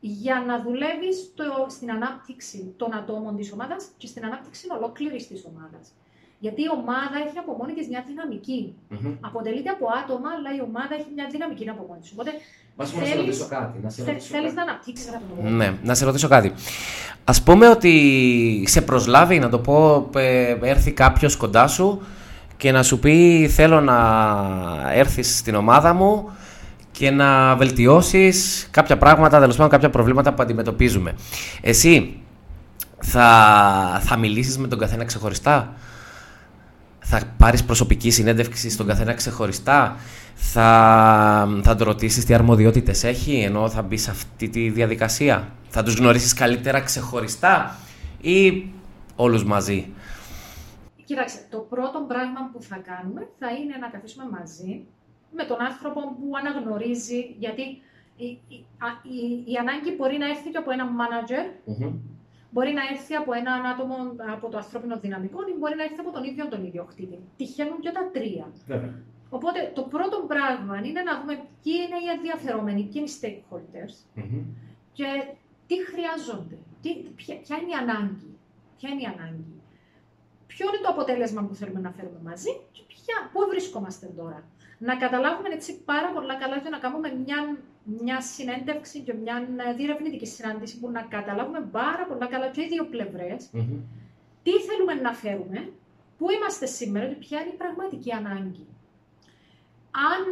για 0.00 0.44
να 0.46 0.62
δουλεύεις 0.62 1.34
στην 1.68 1.90
ανάπτυξη 1.90 2.74
των 2.76 2.94
ατόμων 2.94 3.36
της 3.36 3.52
ομάδας 3.52 3.90
και 3.96 4.06
στην 4.06 4.24
ανάπτυξη 4.24 4.66
ολόκληρης 4.70 5.26
της 5.26 5.44
ομάδας. 5.44 5.92
Γιατί 6.44 6.60
η 6.62 6.70
ομάδα 6.80 7.16
έχει 7.26 7.38
από 7.38 7.52
μόνη 7.58 7.72
της 7.72 7.86
μια 7.88 8.04
δυναμική. 8.06 8.60
Mm-hmm. 8.70 9.14
Αποτελείται 9.28 9.70
από 9.76 9.86
άτομα, 10.00 10.28
αλλά 10.36 10.50
η 10.58 10.60
ομάδα 10.68 10.92
έχει 11.00 11.10
μια 11.14 11.26
δυναμική 11.34 11.68
από 11.74 11.82
μόνη 11.88 12.00
της. 12.00 12.10
Οπότε 12.14 12.30
θέλεις, 12.76 12.94
να 12.94 13.06
σε 13.06 13.16
ρωτήσω 13.16 13.46
κάτι. 13.56 13.76
Να 13.82 13.90
θέλεις 14.34 14.54
να 14.54 14.62
αναπτύξεις 14.62 15.08
αυτό 15.08 15.48
Ναι, 15.48 15.68
να 15.82 15.94
σε 15.94 16.04
ρωτήσω 16.04 16.28
κάτι. 16.28 16.52
Ας 17.24 17.42
πούμε 17.42 17.68
ότι 17.68 17.92
σε 18.66 18.80
προσλάβει, 18.82 19.38
να 19.38 19.48
το 19.48 19.58
πω, 19.58 20.08
ε, 20.14 20.56
έρθει 20.62 20.92
κάποιος 20.92 21.36
κοντά 21.36 21.66
σου 21.66 22.02
και 22.56 22.72
να 22.72 22.82
σου 22.82 22.98
πει 22.98 23.48
θέλω 23.48 23.80
να 23.80 23.98
έρθεις 24.92 25.38
στην 25.38 25.54
ομάδα 25.54 25.94
μου 25.94 26.30
και 26.90 27.10
να 27.10 27.56
βελτιώσεις 27.56 28.68
κάποια 28.70 28.98
πράγματα, 28.98 29.38
τέλος 29.38 29.56
πάντων 29.56 29.70
κάποια 29.70 29.90
προβλήματα 29.90 30.34
που 30.34 30.42
αντιμετωπίζουμε. 30.42 31.14
Εσύ 31.60 32.20
θα, 32.98 34.00
θα 34.04 34.16
μιλήσεις 34.16 34.58
με 34.58 34.68
τον 34.68 34.78
καθένα 34.78 35.04
ξεχωριστά, 35.04 35.74
θα 37.10 37.22
πάρεις 37.38 37.64
προσωπική 37.64 38.10
συνέντευξη 38.10 38.70
στον 38.70 38.86
καθένα 38.86 39.14
ξεχωριστά, 39.14 39.96
θα, 40.34 41.60
θα 41.62 41.74
το 41.74 41.84
ρωτήσεις 41.84 42.24
τι 42.24 42.34
αρμοδιότητες 42.34 43.04
έχει, 43.04 43.40
ενώ 43.40 43.68
θα 43.68 43.82
μπει 43.82 43.96
σε 43.96 44.10
αυτή 44.10 44.48
τη 44.48 44.68
διαδικασία; 44.70 45.52
Θα 45.68 45.82
τους 45.82 45.94
γνωρίσεις 45.94 46.32
καλύτερα 46.32 46.80
ξεχωριστά 46.80 47.76
ή 48.20 48.64
όλους 49.16 49.44
μαζί; 49.44 49.92
Κοίταξε, 51.04 51.38
το 51.50 51.58
πρώτο 51.58 52.04
πράγμα 52.08 52.50
που 52.52 52.62
θα 52.62 52.76
κάνουμε 52.76 53.28
θα 53.38 53.48
είναι 53.50 53.76
να 53.80 53.88
καθίσουμε 53.88 54.24
μαζί 54.38 54.84
με 55.36 55.44
τον 55.44 55.60
άνθρωπο 55.60 56.00
που 56.00 56.26
αναγνωρίζει, 56.40 57.20
γιατί 57.38 57.62
η, 58.16 58.26
η, 58.26 58.56
η, 59.16 59.52
η 59.52 59.56
ανάγκη 59.62 59.90
μπορεί 59.96 60.16
να 60.18 60.28
έρθει 60.28 60.48
και 60.50 60.56
από 60.62 60.70
ένα 60.70 60.86
manager, 61.00 61.44
μπορεί 62.50 62.72
να 62.72 62.82
έρθει 62.92 63.14
από 63.14 63.32
έναν 63.32 63.66
άτομο 63.66 63.96
από 64.34 64.48
το 64.48 64.56
ανθρώπινο 64.56 64.98
δυναμικό 64.98 65.38
ή 65.48 65.58
μπορεί 65.58 65.76
να 65.76 65.82
έρθει 65.82 66.00
από 66.00 66.10
τον 66.10 66.24
ίδιο 66.24 66.48
τον 66.48 66.64
ιδιοκτήτη. 66.64 67.18
Τυχαίνουν 67.36 67.80
και 67.80 67.90
τα 67.90 68.10
τρία. 68.12 68.46
Οπότε 69.30 69.72
το 69.74 69.82
πρώτο 69.82 70.24
πράγμα 70.26 70.76
είναι 70.76 71.02
να 71.02 71.20
δούμε 71.20 71.34
ποιοι 71.62 71.74
είναι 71.84 71.98
οι 72.04 72.08
ενδιαφερόμενοι, 72.16 72.82
ποιοι 72.82 72.92
είναι 72.94 73.10
οι 73.10 73.16
stakeholders 73.20 73.94
και 74.92 75.08
τι 75.66 75.76
χρειάζονται, 75.90 76.58
τι, 76.82 76.90
ποια, 77.18 77.34
ποια 77.44 77.56
είναι 77.56 77.70
η 77.70 77.78
ανάγκη. 77.82 78.30
Ποια 78.78 78.88
είναι 78.90 79.02
η 79.02 79.10
ανάγκη 79.14 79.58
ποιο 80.58 80.66
είναι 80.68 80.82
το 80.84 80.90
αποτέλεσμα 80.94 81.42
που 81.46 81.54
θέλουμε 81.54 81.80
να 81.80 81.90
φέρουμε 81.96 82.20
μαζί 82.30 82.52
και 82.74 82.82
ποια, 82.92 83.16
πού 83.32 83.40
βρισκόμαστε 83.50 84.06
τώρα. 84.16 84.40
Να 84.78 84.96
καταλάβουμε 84.96 85.48
έτσι 85.48 85.70
πάρα 85.90 86.08
πολλά 86.14 86.34
καλά 86.42 86.58
και 86.58 86.68
να 86.68 86.78
κάνουμε 86.78 87.08
μια, 87.24 87.38
μια 88.02 88.20
συνέντευξη 88.20 89.00
και 89.00 89.14
μια 89.14 89.46
διερευνητική 89.76 90.26
συνάντηση 90.26 90.78
που 90.78 90.90
να 90.90 91.02
καταλάβουμε 91.02 91.60
πάρα 91.60 92.06
πολλά 92.06 92.26
καλά 92.26 92.48
και 92.48 92.60
οι 92.60 92.68
δύο 92.68 92.86
τι 94.42 94.50
θέλουμε 94.50 94.94
να 94.94 95.12
φέρουμε, 95.12 95.72
πού 96.18 96.30
είμαστε 96.30 96.66
σήμερα 96.66 97.06
και 97.06 97.14
ποια 97.14 97.40
είναι 97.40 97.50
η 97.50 97.56
πραγματική 97.56 98.12
ανάγκη. 98.12 98.66
Αν, 99.90 100.22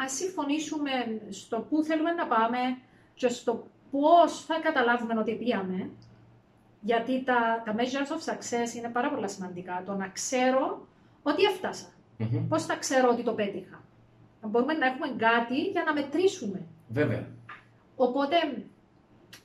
αν 0.00 0.08
συμφωνήσουμε 0.08 0.90
στο 1.30 1.66
πού 1.70 1.82
θέλουμε 1.82 2.12
να 2.12 2.26
πάμε 2.26 2.58
και 3.14 3.28
στο 3.28 3.66
πώς 3.90 4.44
θα 4.44 4.60
καταλάβουμε 4.60 5.18
ότι 5.18 5.34
πήγαμε, 5.34 5.90
γιατί 6.80 7.22
τα, 7.24 7.62
τα 7.64 7.74
measures 7.76 8.10
of 8.16 8.32
success 8.32 8.76
είναι 8.76 8.88
πάρα 8.88 9.10
πολύ 9.10 9.28
σημαντικά. 9.28 9.82
Το 9.86 9.94
να 9.94 10.08
ξέρω 10.08 10.86
ότι 11.22 11.42
έφτασα. 11.42 11.86
Mm-hmm. 12.18 12.46
Πώς 12.48 12.64
θα 12.64 12.76
ξέρω 12.76 13.08
ότι 13.08 13.22
το 13.22 13.32
πέτυχα. 13.32 13.82
Μπορούμε 14.42 14.72
να 14.72 14.86
έχουμε 14.86 15.08
κάτι 15.16 15.62
για 15.62 15.82
να 15.82 15.92
μετρήσουμε. 15.92 16.66
Βέβαια. 16.98 17.26
Οπότε 17.96 18.36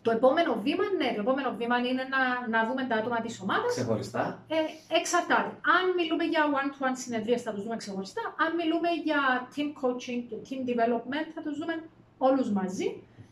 το 0.01 0.11
επόμενο 0.11 0.51
βήμα, 0.65 0.85
ναι, 0.99 1.09
το 1.15 1.21
επόμενο 1.25 1.49
βήμα 1.59 1.77
είναι 1.77 2.03
να, 2.13 2.21
να 2.53 2.59
δούμε 2.67 2.83
τα 2.89 2.95
άτομα 2.95 3.19
της 3.25 3.39
ομάδας. 3.41 3.71
Ξεχωριστά. 3.75 4.23
Ε, 4.47 4.55
εξαρτάται. 4.99 5.51
Αν 5.75 5.83
μιλούμε 5.97 6.23
για 6.23 6.41
one-to-one 6.59 6.97
συνεδρίες, 7.03 7.41
θα 7.41 7.51
τους 7.53 7.63
δούμε 7.63 7.75
ξεχωριστά. 7.75 8.23
Αν 8.43 8.49
μιλούμε 8.59 8.89
για 9.07 9.19
team 9.53 9.69
coaching 9.81 10.19
και 10.29 10.37
team 10.47 10.61
development, 10.69 11.27
θα 11.35 11.41
τους 11.45 11.57
δούμε 11.59 11.75
όλους 12.17 12.51
μαζί. 12.51 12.87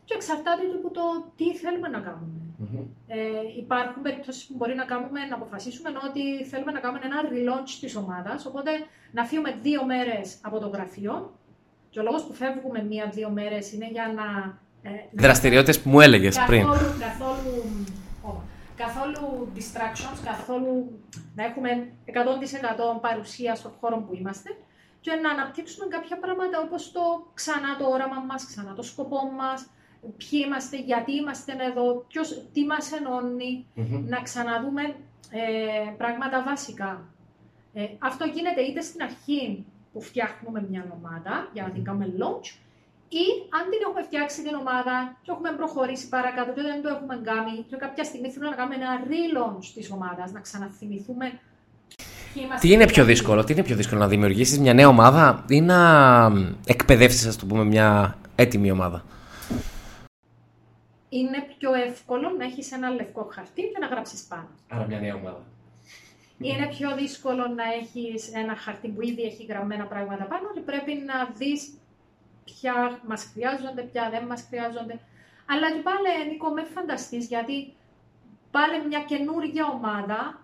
Και 0.05 0.13
εξαρτάται 0.13 0.63
από 0.79 0.89
το 0.97 1.01
τι 1.37 1.55
θέλουμε 1.55 1.87
να 1.87 1.99
κάνουμε. 1.99 2.37
Ε, 3.07 3.17
υπάρχουν 3.57 4.01
περιπτώσεις 4.01 4.45
που 4.45 4.53
μπορεί 4.57 4.75
να, 4.75 4.85
κάνουμε, 4.85 5.19
να 5.29 5.35
αποφασίσουμε 5.35 5.89
ότι 6.09 6.45
θέλουμε 6.45 6.71
να 6.71 6.79
κάνουμε 6.79 6.99
ένα 7.03 7.19
relaunch 7.31 7.71
της 7.79 7.95
ομάδας. 7.95 8.45
Οπότε 8.45 8.71
να 9.11 9.23
φύγουμε 9.25 9.57
δύο 9.61 9.85
μέρες 9.85 10.37
από 10.41 10.59
το 10.59 10.67
γραφείο. 10.67 11.13
Και 11.93 11.99
ο 11.99 12.03
λόγος 12.03 12.23
που 12.23 12.33
φεύγουμε 12.33 12.83
μία-δύο 12.83 13.29
μέρες 13.29 13.71
είναι 13.71 13.89
για 13.91 14.13
να. 14.15 14.57
Ε, 14.89 14.91
Δραστηριότητες 15.11 15.79
που 15.81 15.89
μου 15.89 16.01
έλεγες 16.01 16.39
πριν. 16.47 16.65
Καθόλου, 16.99 17.85
καθόλου 18.75 19.51
distractions, 19.55 20.19
καθόλου 20.25 20.99
να 21.35 21.43
έχουμε 21.43 21.69
100% 22.05 23.01
παρουσία 23.01 23.55
στον 23.55 23.71
χώρο 23.79 23.97
που 23.97 24.15
είμαστε 24.15 24.49
και 25.01 25.11
να 25.11 25.29
αναπτύξουμε 25.29 25.85
κάποια 25.87 26.17
πράγματα 26.19 26.59
όπως 26.65 26.91
το 26.91 27.01
ξανά 27.33 27.77
το 27.79 27.85
όραμα 27.85 28.19
μας, 28.19 28.45
ξανά 28.45 28.73
το 28.73 28.83
σκοπό 28.83 29.19
μας, 29.37 29.69
ποιοι 30.17 30.43
είμαστε, 30.45 30.77
γιατί 30.77 31.15
είμαστε 31.15 31.53
εδώ, 31.71 32.05
ποιος, 32.07 32.45
τι 32.53 32.65
μας 32.65 32.91
ενωνει 32.91 33.65
να 34.07 34.21
ξαναδούμε 34.21 34.83
ε, 35.29 35.91
πράγματα 35.97 36.43
βασικά. 36.43 37.07
Ε, 37.73 37.85
αυτό 37.99 38.25
γίνεται 38.25 38.61
είτε 38.61 38.81
στην 38.81 39.01
αρχή 39.01 39.65
που 39.93 40.01
φτιάχνουμε 40.01 40.65
μια 40.69 40.85
ομάδα 40.99 41.49
για 41.53 41.63
να 41.63 41.69
την 41.69 41.83
κάνουμε 41.83 42.07
launch, 42.19 42.47
ή 43.09 43.25
αν 43.57 43.63
την 43.69 43.79
έχουμε 43.87 44.03
φτιάξει 44.03 44.43
την 44.43 44.55
ομάδα 44.55 45.17
και 45.23 45.31
έχουμε 45.31 45.51
προχωρήσει 45.51 46.09
παρακάτω 46.09 46.53
και 46.53 46.61
δεν 46.61 46.81
το 46.81 46.89
έχουμε 46.89 47.15
κάνει 47.23 47.65
και 47.69 47.75
κάποια 47.75 48.03
στιγμή 48.03 48.29
θέλουμε 48.31 48.49
να 48.49 48.55
κάνουμε 48.55 48.75
ένα 48.75 48.91
relaunch 49.11 49.65
της 49.75 49.91
ομάδας, 49.91 50.31
να 50.31 50.39
ξαναθυμηθούμε 50.39 51.39
τι 52.59 52.71
είναι 52.71 52.85
πιο 52.85 53.05
δύσκολο, 53.05 53.43
τι 53.43 53.53
είναι 53.53 53.63
πιο 53.63 53.75
δύσκολο 53.75 53.99
να 53.99 54.07
δημιουργήσεις 54.07 54.59
μια 54.59 54.73
νέα 54.73 54.87
ομάδα 54.87 55.45
ή 55.49 55.61
να 55.61 56.31
εκπαιδεύσεις, 56.65 57.25
ας 57.25 57.35
το 57.35 57.45
πούμε, 57.45 57.63
μια 57.63 58.17
έτοιμη 58.35 58.71
ομάδα; 58.71 59.03
Είναι 61.09 61.45
πιο 61.57 61.73
εύκολο 61.73 62.29
να 62.37 62.43
έχεις 62.43 62.71
ένα 62.71 62.89
λευκό 62.89 63.29
χαρτί 63.31 63.61
και 63.61 63.79
να 63.79 63.87
γράψεις 63.87 64.21
πάνω. 64.21 64.47
Άρα 64.69 64.85
μια 64.87 64.99
νέα 64.99 65.15
ομάδα. 65.15 65.41
Είναι 66.37 66.67
πιο 66.67 66.95
δύσκολο 66.95 67.47
να 67.47 67.63
έχεις 67.63 68.33
ένα 68.33 68.55
χαρτί 68.55 68.87
που 68.87 69.01
ήδη 69.01 69.21
έχει 69.21 69.43
γραμμένα 69.45 69.85
πράγματα 69.85 70.23
πάνω 70.23 70.51
και 70.53 70.59
πρέπει 70.59 70.93
να 70.93 71.25
δεις 71.37 71.77
ποια 72.43 72.99
μας 73.07 73.23
χρειάζονται, 73.33 73.81
ποια 73.81 74.09
δεν 74.09 74.25
μας 74.25 74.45
χρειάζονται. 74.49 74.99
Αλλά 75.45 75.71
και 75.71 75.81
πάλι, 75.81 76.29
Νίκο, 76.29 76.49
με 76.49 76.63
φανταστείς, 76.63 77.27
γιατί 77.27 77.73
πάλι 78.51 78.87
μια 78.87 79.03
καινούργια 79.03 79.65
ομάδα 79.65 80.41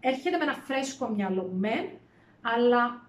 έρχεται 0.00 0.36
με 0.36 0.42
ένα 0.42 0.54
φρέσκο 0.54 1.08
μυαλό, 1.08 1.50
με, 1.52 1.90
αλλά 2.42 3.08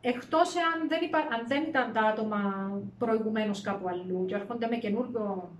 εκτός 0.00 0.54
εάν 0.56 0.88
δεν, 0.88 1.00
αν 1.32 1.46
δεν 1.46 1.62
ήταν 1.62 1.92
τα 1.92 2.00
άτομα 2.00 2.70
προηγουμένως 2.98 3.60
κάπου 3.60 3.88
αλλού 3.88 4.24
και 4.24 4.34
έρχονται 4.34 4.66
με 4.66 4.76
καινούργιο 4.76 5.50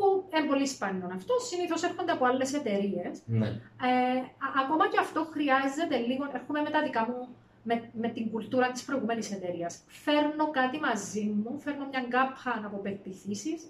που 0.00 0.24
είναι 0.32 0.46
πολύ 0.46 0.66
σπάνιο 0.66 1.10
αυτό, 1.14 1.34
συνήθως 1.48 1.82
έρχονται 1.82 2.12
από 2.12 2.24
άλλες 2.24 2.54
εταιρείες. 2.54 3.14
Ναι. 3.26 3.48
Ε, 3.88 4.20
ακόμα 4.62 4.88
και 4.88 4.98
αυτό 5.00 5.20
χρειάζεται 5.34 5.96
λίγο. 6.08 6.24
Έρχομαι 6.38 6.60
με 6.60 6.70
τα 6.70 6.82
δικά 6.82 7.02
μου, 7.08 7.28
με, 7.62 7.90
με 8.02 8.08
την 8.08 8.30
κουλτούρα 8.30 8.70
της 8.70 8.84
προηγούμενης 8.84 9.32
εταιρείας. 9.32 9.72
Φέρνω 9.86 10.50
κάτι 10.50 10.78
μαζί 10.78 11.24
μου, 11.38 11.58
φέρνω 11.64 11.84
μια 11.90 12.02
γκάπα 12.08 12.52
από 12.66 12.76
πεπιθήσεις, 12.76 13.60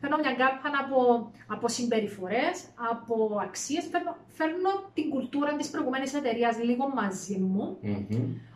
φέρνω 0.00 0.16
μια 0.22 0.32
γκάπα 0.32 0.70
από, 0.82 1.30
από 1.46 1.68
συμπεριφορές, 1.68 2.54
από 2.90 3.38
αξίες. 3.46 3.84
Φέρνω, 3.92 4.16
φέρνω 4.38 4.70
την 4.94 5.10
κουλτούρα 5.10 5.52
της 5.56 5.70
προηγούμενης 5.70 6.14
εταιρείας 6.14 6.54
λίγο 6.62 6.88
μαζί 6.94 7.38
μου. 7.38 7.78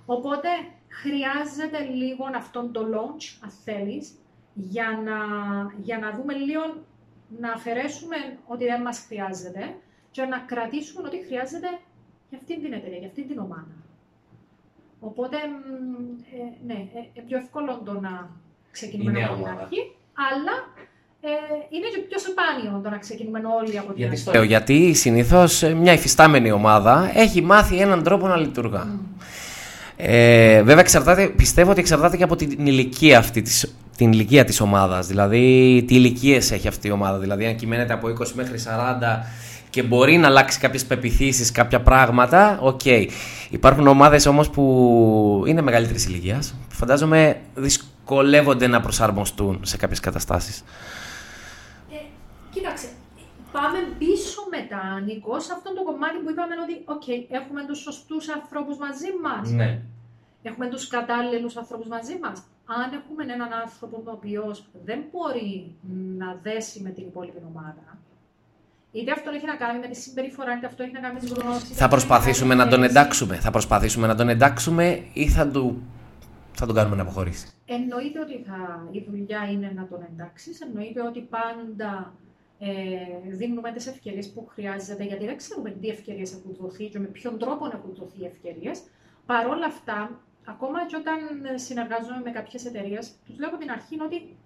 Οπότε 0.07 0.49
χρειάζεται 0.89 1.79
λίγο 2.01 2.25
αυτόν 2.37 2.73
το 2.73 2.81
launch, 2.93 3.25
αν 3.45 3.51
θέλεις, 3.65 4.19
για 4.55 5.01
να, 5.05 5.17
για 5.83 5.99
να 5.99 6.11
δούμε 6.17 6.35
λίγο 6.35 6.63
να 7.41 7.53
αφαιρέσουμε 7.53 8.17
ότι 8.47 8.65
δεν 8.65 8.81
μας 8.83 9.05
χρειάζεται 9.09 9.75
και 10.11 10.23
να 10.23 10.39
κρατήσουμε 10.39 11.03
ότι 11.07 11.19
χρειάζεται 11.27 11.71
για 12.29 12.39
αυτή 12.41 12.61
την 12.61 12.73
εταιρεία, 12.73 12.99
για 12.99 13.07
αυτή 13.07 13.23
την 13.23 13.39
ομάδα. 13.39 13.75
Οπότε, 15.01 15.37
ε, 15.37 16.67
ναι, 16.67 16.79
ε, 17.15 17.21
πιο 17.29 17.37
εύκολο 17.39 17.83
το 17.85 18.01
να 18.01 18.31
ξεκινούμε 18.71 19.25
από 19.25 19.35
την 19.35 19.47
αρχή, 19.47 19.81
αλλά 20.29 20.55
ε, 21.21 21.29
είναι 21.69 21.89
και 21.95 22.01
πιο 22.09 22.19
σπάνιο 22.19 22.81
το 22.83 22.91
να 22.91 22.99
ξεκινούμε 22.99 23.41
όλοι 23.61 23.79
από 23.79 23.93
την 23.93 24.05
αρχή. 24.05 24.31
Γιατί, 24.31 24.47
γιατί 24.47 24.95
συνήθως 24.95 25.63
μια 25.63 25.93
υφιστάμενη 25.93 26.51
ομάδα 26.51 27.11
έχει 27.15 27.43
μάθει 27.43 27.79
έναν 27.79 28.03
τρόπο 28.03 28.27
να 28.27 28.37
λειτουργά. 28.37 28.99
Ε, 29.97 30.63
βέβαια, 30.63 30.81
εξαρτάται, 30.81 31.27
πιστεύω 31.27 31.71
ότι 31.71 31.81
εξαρτάται 31.81 32.17
και 32.17 32.23
από 32.23 32.37
την 32.37 32.67
ηλικία 32.67 33.19
αυτή 33.19 33.43
της, 33.43 33.75
την 33.97 34.13
ηλικία 34.13 34.45
της 34.45 34.61
ομάδας. 34.61 35.07
Δηλαδή, 35.07 35.85
τι 35.87 35.95
ηλικίες 35.95 36.51
έχει 36.51 36.69
αυτή 36.69 36.89
η 36.89 36.91
ομάδα. 36.91 37.19
Δηλαδή, 37.19 37.47
αν 37.47 37.57
κυμαίνεται 37.57 37.93
από 37.93 38.09
20 38.09 38.33
μέχρι 38.35 38.59
40 38.59 39.27
και 39.71 39.83
μπορεί 39.83 40.17
να 40.17 40.27
αλλάξει 40.27 40.59
κάποιες 40.59 40.85
πεποιθήσεις, 40.85 41.51
κάποια 41.51 41.81
πράγματα, 41.81 42.59
OK. 42.61 42.81
Okay. 42.85 43.07
Υπάρχουν 43.51 43.87
ομάδες 43.87 44.27
όμως 44.27 44.51
που 44.51 45.43
είναι 45.47 45.61
μεγαλύτερης 45.61 46.07
ηλικίας. 46.07 46.55
Φαντάζομαι 46.69 47.41
δυσκολεύονται 47.55 48.67
να 48.67 48.81
προσαρμοστούν 48.81 49.61
σε 49.63 49.77
κάποιες 49.77 50.01
καταστάσεις. 50.01 50.65
Ε, 51.91 51.97
κοίταξε, 52.51 52.87
πάμε 53.53 53.79
πίσω 53.99 54.41
μετά, 54.51 55.01
Νίκο, 55.05 55.41
σε 55.41 55.53
αυτό 55.53 55.75
το 55.75 55.83
κομμάτι 55.83 56.17
που 56.25 56.31
είπαμε 56.31 56.55
ότι, 56.65 56.83
οκ, 56.85 57.35
έχουμε 57.39 57.65
τους 57.67 57.79
σωστούς 57.79 58.29
ανθρώπους 58.29 58.77
μαζί 58.79 59.11
μας. 59.23 59.51
Ναι. 59.51 59.81
Έχουμε 60.43 60.67
τους 60.67 60.87
κατάλληλους 60.87 61.57
ανθρώπους 61.57 61.89
μαζί 61.89 62.19
μας 62.23 62.43
αν 62.67 62.93
έχουμε 62.93 63.33
έναν 63.33 63.53
άνθρωπο 63.53 64.03
ο 64.05 64.11
οποίος 64.11 64.67
δεν 64.85 65.05
μπορεί 65.11 65.75
να 66.19 66.39
δέσει 66.43 66.83
με 66.83 66.91
την 66.91 67.07
υπόλοιπη 67.07 67.43
ομάδα, 67.49 67.99
είτε 68.93 69.13
αυτό 69.13 69.31
έχει 69.31 69.47
να 69.47 69.57
κάνει 69.57 69.79
με 69.79 69.87
τη 69.87 69.97
συμπεριφορά, 69.97 70.57
είτε 70.57 70.67
αυτό 70.67 70.83
έχει 70.83 70.93
να 70.93 71.01
κάνει 71.01 71.15
με 71.15 71.21
τις 71.21 71.33
γνώσεις. 71.33 71.77
Θα 71.77 71.89
προσπαθήσουμε 71.89 72.55
να 72.55 72.69
τον 72.69 72.83
εντάξουμε. 72.83 73.37
Θα 73.37 73.51
προσπαθήσουμε 73.51 74.07
να 74.07 74.15
τον 74.15 74.29
εντάξουμε 74.29 75.05
ή 75.13 75.29
θα, 75.29 75.49
του... 75.49 75.83
θα 76.53 76.67
τον 76.67 76.75
κάνουμε 76.75 76.97
να 76.97 77.03
αποχωρήσει; 77.03 77.49
Εννοείται 77.67 78.21
ότι 78.21 78.45
θα... 78.47 78.89
η 78.91 79.05
δουλειά 79.11 79.49
είναι 79.51 79.73
να 79.75 79.87
τον 79.87 80.07
εντάξεις. 80.11 80.61
Εννοείται 80.61 81.03
ότι 81.03 81.21
πάντα 81.21 82.13
ε, 82.59 82.67
δίνουμε 83.31 83.73
τις 83.73 83.87
ευκαιρίες 83.87 84.33
που 84.33 84.47
χρειάζεται, 84.53 85.05
γιατί 85.05 85.25
δεν 85.25 85.37
ξέρουμε 85.37 85.71
τι 85.71 85.89
ευκαιρίες 85.89 86.33
έχουν 86.33 86.57
δοθεί 86.61 86.89
και 86.89 86.99
με 86.99 87.07
ποιον 87.07 87.39
τρόπο 87.39 87.67
έχουν 87.67 87.95
δοθεί 87.95 88.21
οι 88.21 88.25
ευκαιρίες. 88.27 88.83
Παρ' 89.27 89.47
όλα 89.47 89.67
αυτά, 89.67 90.21
ακόμα 90.45 90.87
και 90.87 90.97
όταν 90.97 91.19
συνεργάζομαι 91.67 92.21
με 92.25 92.31
κάποιες 92.31 92.65
εταιρείες, 92.65 93.15
τους 93.27 93.39
λέω 93.39 93.49
από 93.49 93.59
την 93.59 93.71
αρχή 93.71 94.01
ότι 94.01 94.37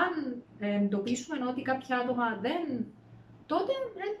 αν 0.00 0.12
εντοπίσουμε 0.58 1.36
ότι 1.50 1.62
κάποια 1.62 1.98
άτομα 1.98 2.38
δεν. 2.40 2.62
τότε. 3.46 3.72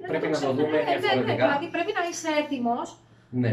Πρέπει 0.06 0.28
να 0.28 0.40
το 0.40 0.52
δούμε 0.52 0.78
ε, 0.78 0.98
διαφορετικά. 0.98 1.46
Δηλαδή 1.46 1.68
πρέπει 1.76 1.92
να 1.98 2.02
είσαι 2.08 2.30
έτοιμος. 2.42 2.88
Ναι. 3.30 3.50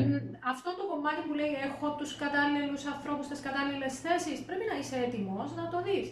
Αυτό 0.54 0.69
το 0.80 0.84
κομμάτι 0.91 1.21
που 1.28 1.34
λέει 1.39 1.54
έχω 1.67 1.88
τους 2.00 2.12
κατάλληλους 2.24 2.82
ανθρώπους 2.93 3.26
στι 3.26 3.38
κατάλληλες 3.48 3.93
θέσεις, 4.06 4.38
πρέπει 4.48 4.65
να 4.71 4.76
είσαι 4.80 4.98
έτοιμος 5.06 5.48
να 5.60 5.65
το 5.71 5.78
δεις. 5.88 6.08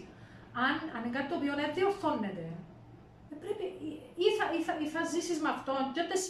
Αν, 0.66 0.76
αν 0.96 1.00
είναι 1.04 1.16
κάτι 1.18 1.28
το 1.32 1.36
οποίο 1.40 1.54
δεν 1.60 1.70
διορθώνεται, 1.78 2.46
ε, 3.32 3.36
πρέπει, 3.44 3.66
ή 4.26 4.28
θα, 4.38 4.46
ή 4.58 4.60
θα, 4.66 4.74
ή 4.86 4.88
θα 4.94 5.02
ζήσεις 5.12 5.38
με 5.44 5.50
αυτό 5.56 5.74
και 5.96 6.04
τις 6.10 6.24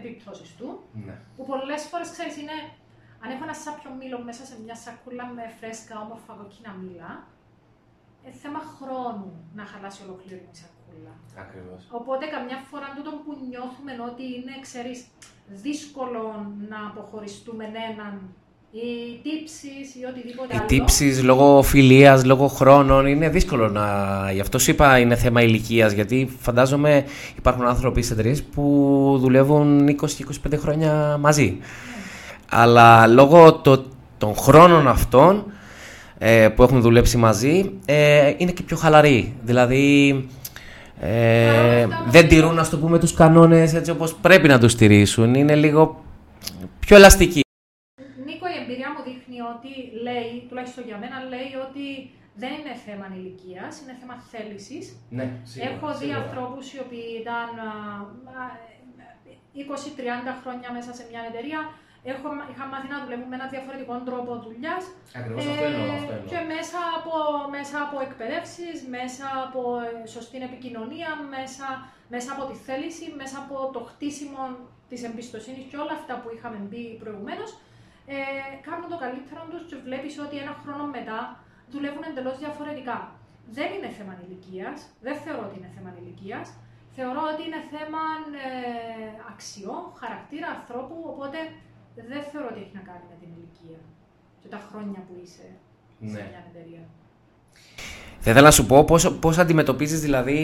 επιπτώσεις 0.00 0.50
του, 0.58 0.68
ναι. 1.06 1.14
που 1.36 1.42
πολλές 1.50 1.82
φορές 1.90 2.08
ξέρεις 2.14 2.36
είναι 2.42 2.56
αν 3.26 3.32
έχω 3.34 3.44
ένα 3.48 3.58
σάπιο 3.64 3.90
μήλο 4.00 4.18
μέσα 4.28 4.42
σε 4.50 4.56
μια 4.64 4.76
σακούλα 4.84 5.24
με 5.36 5.44
φρέσκα 5.58 5.94
όμορφα 6.04 6.32
κοκκίνα 6.38 6.72
μήλα, 6.80 7.10
ε, 8.26 8.28
θέμα 8.42 8.60
χρόνου 8.74 9.30
να 9.58 9.64
χαλάσει 9.70 10.00
ολοκλήρη 10.06 10.44
η 10.54 10.56
σακούλα. 10.62 11.12
Ακριβώς. 11.44 11.80
Οπότε 12.00 12.24
καμιά 12.34 12.58
φορά 12.68 12.88
τούτο 12.96 13.12
που 13.22 13.30
νιώθουμε 13.50 13.92
ότι 14.10 14.24
είναι, 14.36 14.54
ξέρεις, 14.66 14.98
δύσκολο 15.64 16.22
να 16.70 16.78
αποχωριστούμε 16.90 17.64
έναν 17.92 18.14
οι 18.70 19.20
τύψεις 19.22 19.94
ή 19.94 20.04
οτιδήποτε 20.04 20.54
άλλο. 20.54 20.62
Οι 20.62 20.66
τύψεις 20.66 21.22
λόγω 21.22 21.62
φιλίας, 21.62 22.24
λόγω 22.24 22.46
χρόνων 22.46 23.06
είναι 23.06 23.28
δύσκολο 23.28 23.68
να. 23.68 23.86
Γι' 24.32 24.40
αυτό 24.40 24.58
σου 24.58 24.70
είπα 24.70 24.98
είναι 24.98 25.16
θέμα 25.16 25.42
ηλικίας. 25.42 25.92
Γιατί 25.92 26.36
φαντάζομαι 26.40 27.04
υπάρχουν 27.36 27.66
άνθρωποι 27.66 28.02
σε 28.02 28.12
εταιρείε 28.12 28.34
που 28.54 29.16
δουλεύουν 29.20 29.88
20-25 29.88 30.56
χρόνια 30.56 31.16
μαζί. 31.20 31.58
Αλλά 32.50 33.06
λόγω 33.06 33.52
το, 33.54 33.84
των 34.18 34.34
χρόνων 34.34 34.88
αυτών 34.88 35.44
ε, 36.18 36.48
που 36.48 36.62
έχουν 36.62 36.80
δουλέψει 36.80 37.16
μαζί 37.16 37.78
ε, 37.84 38.34
είναι 38.36 38.52
και 38.52 38.62
πιο 38.62 38.76
χαλαροί. 38.76 39.36
Δηλαδή 39.42 40.28
ε, 41.00 41.86
δεν 42.06 42.28
τηρούν, 42.28 42.58
ας 42.58 42.70
το 42.70 42.78
πούμε, 42.78 42.98
τους 42.98 43.14
κανόνες 43.14 43.74
έτσι 43.74 43.90
όπως 43.90 44.14
πρέπει 44.14 44.48
να 44.48 44.58
τους 44.58 44.72
στηρίσουν. 44.72 45.34
Είναι 45.34 45.54
λίγο 45.54 46.04
πιο 46.80 46.96
ελαστικοί. 46.96 47.40
Νίκο, 48.26 48.46
η 48.46 48.56
εμπειρία 48.62 48.88
μου 48.94 49.02
δείχνει 49.08 49.38
ότι 49.54 49.72
λέει, 50.06 50.30
τουλάχιστον 50.48 50.84
για 50.86 50.98
μένα, 51.02 51.16
λέει 51.32 51.50
ότι 51.66 51.84
δεν 52.42 52.52
είναι 52.58 52.74
θέμα 52.86 53.06
ηλικία, 53.18 53.64
είναι 53.80 53.94
θέμα 54.00 54.14
θέλησης. 54.32 54.84
Ναι, 55.16 55.26
Έχω 55.70 55.88
δει 55.98 56.08
ανθρώπους 56.22 56.64
οι 56.72 56.78
οποίοι 56.84 57.08
ήταν 57.22 57.50
20-30 59.56 60.40
χρόνια 60.42 60.68
μέσα 60.76 60.90
σε 60.98 61.04
μια 61.10 61.22
εταιρεία 61.30 61.60
έχω, 62.12 62.28
είχα 62.50 62.64
μάθει 62.70 62.88
να 62.94 62.98
δουλεύω 63.02 63.26
με 63.30 63.36
ένα 63.38 63.48
διαφορετικό 63.54 63.94
τρόπο 64.08 64.30
δουλειάς. 64.46 64.82
Ακριβώς 65.18 65.44
ε, 65.44 65.50
αυτό 65.50 65.64
εννοώ. 65.70 65.92
Αυτό 65.98 66.12
εννοώ. 66.14 66.28
Και 66.30 66.40
μέσα 66.54 66.80
από, 66.98 67.14
μέσα 67.56 67.76
από 67.86 67.96
εκπαιδεύσεις, 68.06 68.76
μέσα 68.96 69.26
από 69.44 69.60
ε, 69.86 70.06
σωστή 70.14 70.36
επικοινωνία, 70.50 71.10
μέσα, 71.34 71.66
μέσα 72.14 72.28
από 72.34 72.42
τη 72.50 72.56
θέληση, 72.66 73.06
μέσα 73.20 73.36
από 73.42 73.56
το 73.74 73.80
χτίσιμο 73.90 74.42
της 74.90 75.00
εμπιστοσύνης 75.08 75.64
και 75.70 75.78
όλα 75.82 75.94
αυτά 76.00 76.14
που 76.20 76.28
είχαμε 76.34 76.58
μπει 76.68 76.82
προηγουμένως, 77.02 77.50
ε, 78.14 78.16
κάνουν 78.66 78.86
το 78.92 78.98
καλύτερο 79.04 79.40
τους 79.50 79.62
και 79.68 79.76
βλέπεις 79.86 80.14
ότι 80.24 80.36
ένα 80.44 80.54
χρόνο 80.62 80.84
μετά 80.96 81.18
δουλεύουν 81.72 82.04
εντελώς 82.10 82.36
διαφορετικά. 82.44 82.98
Δεν 83.56 83.68
είναι 83.74 83.90
θέμα 83.98 84.12
ηλικίας, 84.24 84.78
δεν 85.06 85.16
θεωρώ 85.24 85.42
ότι 85.48 85.56
είναι 85.58 85.70
θέμα 85.76 85.90
ηλικίας. 86.00 86.46
Θεωρώ 86.98 87.22
ότι 87.32 87.42
είναι 87.46 87.62
θέμα 87.74 88.02
ε, 88.46 89.08
αξιών, 89.32 89.82
χαρακτήρα 90.00 90.48
ανθρώπου, 90.58 90.98
οπότε 91.12 91.38
δεν 92.10 92.22
θεωρώ 92.32 92.46
ότι 92.50 92.60
έχει 92.60 92.74
να 92.74 92.84
κάνει 92.88 93.04
με 93.10 93.16
την 93.20 93.28
ηλικία 93.36 93.80
και 94.42 94.48
τα 94.48 94.60
χρόνια 94.68 95.00
που 95.06 95.14
είσαι 95.22 95.46
ναι. 95.98 96.10
σε 96.10 96.24
μια 96.30 96.42
εταιρεία. 96.50 96.82
Θα 98.20 98.30
ήθελα 98.30 98.46
να 98.46 98.50
σου 98.50 98.66
πω 98.66 98.84
πώς, 98.84 99.18
πώς 99.18 99.38
αντιμετωπίζεις 99.38 100.00
δηλαδή 100.00 100.40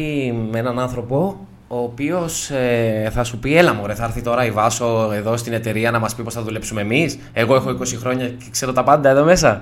με 0.51 0.59
έναν 0.59 0.79
άνθρωπο 0.79 1.47
ο 1.69 1.79
οποίος 1.79 2.51
ε, 2.51 3.11
θα 3.13 3.25
σου 3.25 3.39
πει: 3.39 3.57
Έλα, 3.57 3.75
μωρέ, 3.75 3.95
θα 3.95 4.05
έρθει 4.05 4.23
τώρα 4.23 4.45
η 4.45 4.51
Βάσο 4.51 5.13
εδώ 5.13 5.37
στην 5.37 5.53
εταιρεία 5.53 5.91
να 5.91 5.99
μας 5.99 6.15
πει 6.15 6.23
πώς 6.23 6.35
θα 6.35 6.43
δουλέψουμε 6.43 6.81
εμείς. 6.81 7.19
Εγώ 7.33 7.55
έχω 7.55 7.71
20 7.71 7.87
χρόνια 7.87 8.29
και 8.29 8.51
ξέρω 8.51 8.73
τα 8.73 8.85
πάντα 8.85 9.09
εδώ 9.09 9.25
μέσα. 9.25 9.61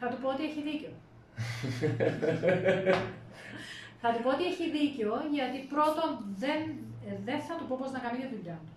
Θα 0.00 0.08
του 0.08 0.16
πω 0.22 0.28
ότι 0.28 0.42
έχει 0.44 0.62
δίκιο. 0.62 0.90
θα 4.02 4.12
του 4.12 4.22
πω 4.22 4.28
ότι 4.28 4.44
έχει 4.44 4.64
δίκιο 4.78 5.12
γιατί 5.34 5.58
πρώτον 5.74 6.08
δεν, 6.38 6.58
δεν 7.24 7.40
θα 7.40 7.54
του 7.58 7.66
πω 7.68 7.76
πώς 7.80 7.90
να 7.92 7.98
κάνει 7.98 8.18
τη 8.18 8.36
δουλειά 8.36 8.58
του. 8.64 8.72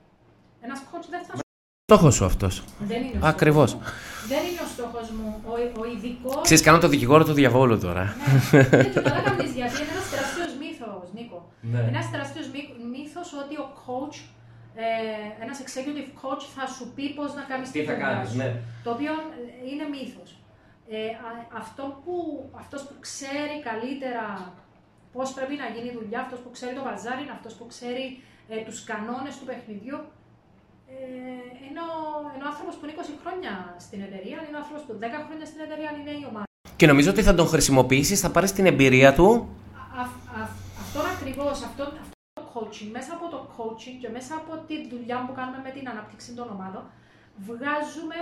Ένας 0.62 0.80
coach 0.92 1.08
δεν 1.10 1.24
θα 1.28 1.43
στόχος 1.86 2.16
σου 2.16 2.26
αυτός. 2.26 2.64
Δεν 2.80 3.02
είναι 3.04 3.18
ο 3.24 3.26
Ακριβώς. 3.34 3.78
Δεν 4.32 4.42
είναι 4.48 4.62
ο 4.68 4.70
στόχος 4.76 5.08
μου. 5.18 5.30
Ο, 5.52 5.54
ο 5.82 5.84
ειδικό. 5.92 6.42
Ξέρεις, 6.42 6.64
κάνω 6.64 6.80
το 6.80 6.88
δικηγόρο 6.88 7.24
του 7.26 7.34
διαβόλου 7.34 7.80
τώρα. 7.80 8.04
Ναι, 8.52 8.62
δεν 8.62 8.94
καλά 8.94 9.22
κάνεις 9.28 9.52
γιατί 9.60 9.76
είναι 9.82 9.94
ένας 9.96 10.08
τεράστιος 10.14 10.52
μύθος, 10.62 11.06
Νίκο. 11.16 11.40
Ναι. 11.72 11.80
Ένας 11.92 12.06
τεράστιος 12.12 12.48
μύθος 12.94 13.28
ότι 13.42 13.56
ο 13.66 13.68
coach, 13.84 14.18
ε, 14.86 14.88
ένας 15.44 15.58
executive 15.66 16.10
coach 16.22 16.44
θα 16.56 16.66
σου 16.76 16.84
πει 16.96 17.06
πώς 17.18 17.30
να 17.40 17.44
κάνεις 17.50 17.72
Τι 17.72 17.84
θα 17.90 17.96
κάνεις, 18.04 18.30
ναι. 18.40 18.50
Το 18.86 18.90
οποίο 18.96 19.14
είναι 19.70 19.86
μύθος. 19.94 20.30
Ε, 20.96 20.98
αυτό 21.62 21.84
που, 22.04 22.16
αυτός 22.62 22.82
που 22.88 22.96
ξέρει 23.08 23.56
καλύτερα 23.70 24.26
πώς 25.16 25.28
πρέπει 25.38 25.56
να 25.64 25.68
γίνει 25.74 25.90
η 25.94 25.96
δουλειά, 26.00 26.20
αυτός 26.26 26.40
που 26.44 26.52
ξέρει 26.56 26.74
το 26.80 26.84
βαζάρι, 26.90 27.22
είναι 27.24 27.36
αυτός 27.40 27.54
που 27.58 27.66
ξέρει 27.74 28.06
ε, 28.54 28.56
τους 28.68 28.78
κανόνες 28.90 29.34
του 29.40 29.46
παιχνιδιού. 29.50 30.00
Ε, 30.94 31.06
είναι, 31.68 31.82
ο, 31.90 31.94
είναι 32.34 32.46
ο 32.48 32.50
άνθρωπος 32.52 32.74
που 32.76 32.84
είναι 32.86 32.96
20 32.98 33.22
χρόνια 33.24 33.54
στην 33.86 34.00
εταιρεία, 34.08 34.38
είναι 34.46 34.58
ο 34.58 34.62
άνθρωπος 34.64 34.82
που 34.86 34.94
10 35.02 35.06
χρόνια 35.26 35.46
στην 35.52 35.60
εταιρεία, 35.66 35.90
είναι 36.00 36.14
η 36.22 36.24
ομάδα. 36.32 36.48
Και 36.80 36.88
νομίζω 36.92 37.10
ότι 37.14 37.24
θα 37.28 37.34
τον 37.40 37.48
χρησιμοποιήσεις, 37.54 38.20
θα 38.24 38.30
πάρεις 38.36 38.52
την 38.58 38.66
εμπειρία 38.72 39.12
του; 39.18 39.28
Α, 40.02 40.04
α, 40.40 40.42
αυτό 40.84 41.00
ακριβώς, 41.14 41.58
αυτό, 41.70 41.84
αυτό 42.04 42.14
το 42.40 42.44
coaching, 42.54 42.90
μέσα 42.98 43.12
από 43.18 43.26
το 43.34 43.40
coaching 43.56 43.96
και 44.02 44.10
μέσα 44.18 44.34
από 44.42 44.52
τη 44.68 44.76
δουλειά 44.92 45.18
που 45.26 45.34
κάνουμε 45.40 45.60
με 45.68 45.72
την 45.76 45.86
ανάπτυξη 45.94 46.32
των 46.38 46.48
ομάδων, 46.56 46.84
βγάζουμε 47.48 48.18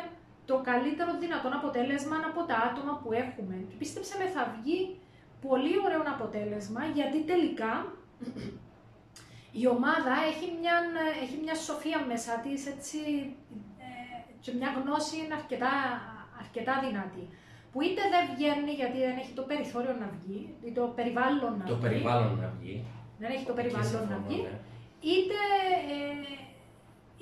το 0.49 0.55
καλύτερο 0.69 1.12
δυνατόν 1.23 1.53
αποτέλεσμα 1.60 2.17
από 2.29 2.41
τα 2.49 2.57
άτομα 2.67 2.93
που 3.01 3.10
έχουμε. 3.23 3.55
Και 3.67 3.75
πίστεψε 3.81 4.13
με, 4.19 4.25
θα 4.36 4.43
βγει 4.55 4.79
πολύ 5.47 5.73
ωραίο 5.86 6.03
αποτέλεσμα, 6.15 6.81
γιατί 6.97 7.19
τελικά 7.31 7.73
η 9.52 9.68
ομάδα 9.68 10.14
έχει 10.30 10.48
μια, 10.60 10.78
έχει 11.24 11.38
μια 11.44 11.56
σοφία 11.56 12.00
μέσα 12.12 12.34
της, 12.44 12.68
έτσι, 12.74 13.00
ε, 13.86 14.18
και 14.44 14.52
μια 14.60 14.70
γνώση 14.78 15.16
είναι 15.22 15.36
αρκετά, 15.42 15.74
αρκετά 16.44 16.74
δυνατή. 16.86 17.26
Που 17.72 17.82
είτε 17.86 18.02
δεν 18.14 18.24
βγαίνει 18.32 18.72
γιατί 18.82 18.98
δεν 19.08 19.16
έχει 19.22 19.34
το 19.40 19.44
περιθώριο 19.52 19.94
να 20.04 20.10
βγει, 20.16 20.42
ή 20.68 20.72
το 20.72 20.84
περιβάλλον 20.98 21.54
να 21.58 21.66
το 21.66 21.76
βγει. 21.76 21.88
περιβάλλον 21.88 22.34
να 22.44 22.50
βγει. 22.58 22.76
Δεν 23.22 23.30
έχει 23.36 23.46
το 23.50 23.56
περιβάλλον 23.60 24.06
να 24.14 24.18
βγει. 24.26 24.40
Ναι. 24.42 24.56
Είτε, 25.12 25.40
ε, 25.94 26.26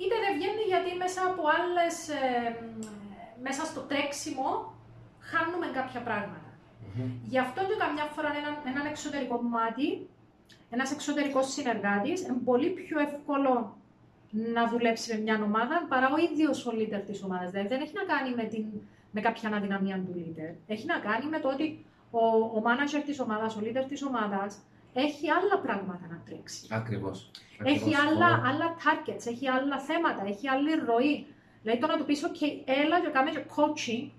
είτε 0.02 0.16
δεν 0.24 0.32
βγαίνει 0.36 0.64
γιατί 0.72 0.90
μέσα 1.02 1.20
από 1.30 1.42
άλλες, 1.58 1.96
ε, 2.08 2.22
μέσα 3.46 3.62
στο 3.70 3.80
τρέξιμο 3.90 4.48
χάνουμε 5.30 5.66
κάποια 5.78 6.00
πράγματα. 6.08 6.50
Mm-hmm. 6.52 7.10
Γι' 7.32 7.42
αυτό 7.46 7.60
και 7.68 7.76
καμιά 7.84 8.06
φορά 8.14 8.30
έναν, 8.40 8.54
έναν 8.70 8.84
εξωτερικό 8.92 9.36
μάτι, 9.54 9.88
ένας 10.70 10.92
εξωτερικός 10.92 11.52
συνεργάτης, 11.52 12.22
είναι 12.22 12.40
πολύ 12.44 12.70
πιο 12.70 13.00
εύκολο 13.00 13.76
να 14.30 14.68
δουλέψει 14.68 15.14
με 15.14 15.20
μια 15.20 15.42
ομάδα 15.42 15.86
παρά 15.88 16.10
ο 16.12 16.16
ίδιος 16.32 16.66
ο 16.66 16.70
leader 16.74 17.02
της 17.06 17.22
ομάδας. 17.22 17.50
Δηλαδή 17.50 17.68
δεν 17.68 17.80
έχει 17.80 17.92
να 17.94 18.14
κάνει 18.14 18.34
με, 18.34 18.44
την, 18.44 18.64
με 19.10 19.20
κάποια 19.20 19.48
αναδυναμία 19.48 19.96
του 19.96 20.14
leader. 20.16 20.54
Έχει 20.66 20.86
να 20.86 20.98
κάνει 20.98 21.26
με 21.26 21.38
το 21.38 21.48
ότι 21.48 21.84
ο, 22.10 22.24
ο 22.56 22.62
manager 22.66 23.02
της 23.04 23.20
ομάδας, 23.20 23.56
ο 23.56 23.60
leader 23.62 23.84
της 23.88 24.02
ομάδας, 24.02 24.60
έχει 24.92 25.30
άλλα 25.30 25.58
πράγματα 25.62 26.06
να 26.10 26.22
τρέξει. 26.26 26.66
Ακριβώς. 26.70 27.30
Έχει 27.64 27.94
άλλα, 27.96 28.42
άλλα 28.48 28.76
targets, 28.82 29.26
έχει 29.26 29.48
άλλα 29.48 29.78
θέματα, 29.78 30.22
έχει 30.26 30.48
άλλη 30.48 30.70
ροή. 30.74 31.26
Δηλαδή 31.62 31.80
το 31.80 31.86
να 31.86 31.96
του 31.96 32.04
πεις, 32.04 32.24
OK, 32.26 32.42
έλα 32.64 33.00
και 33.00 33.08
κάμε 33.08 33.30
και 33.30 33.44
coaching 33.56 34.10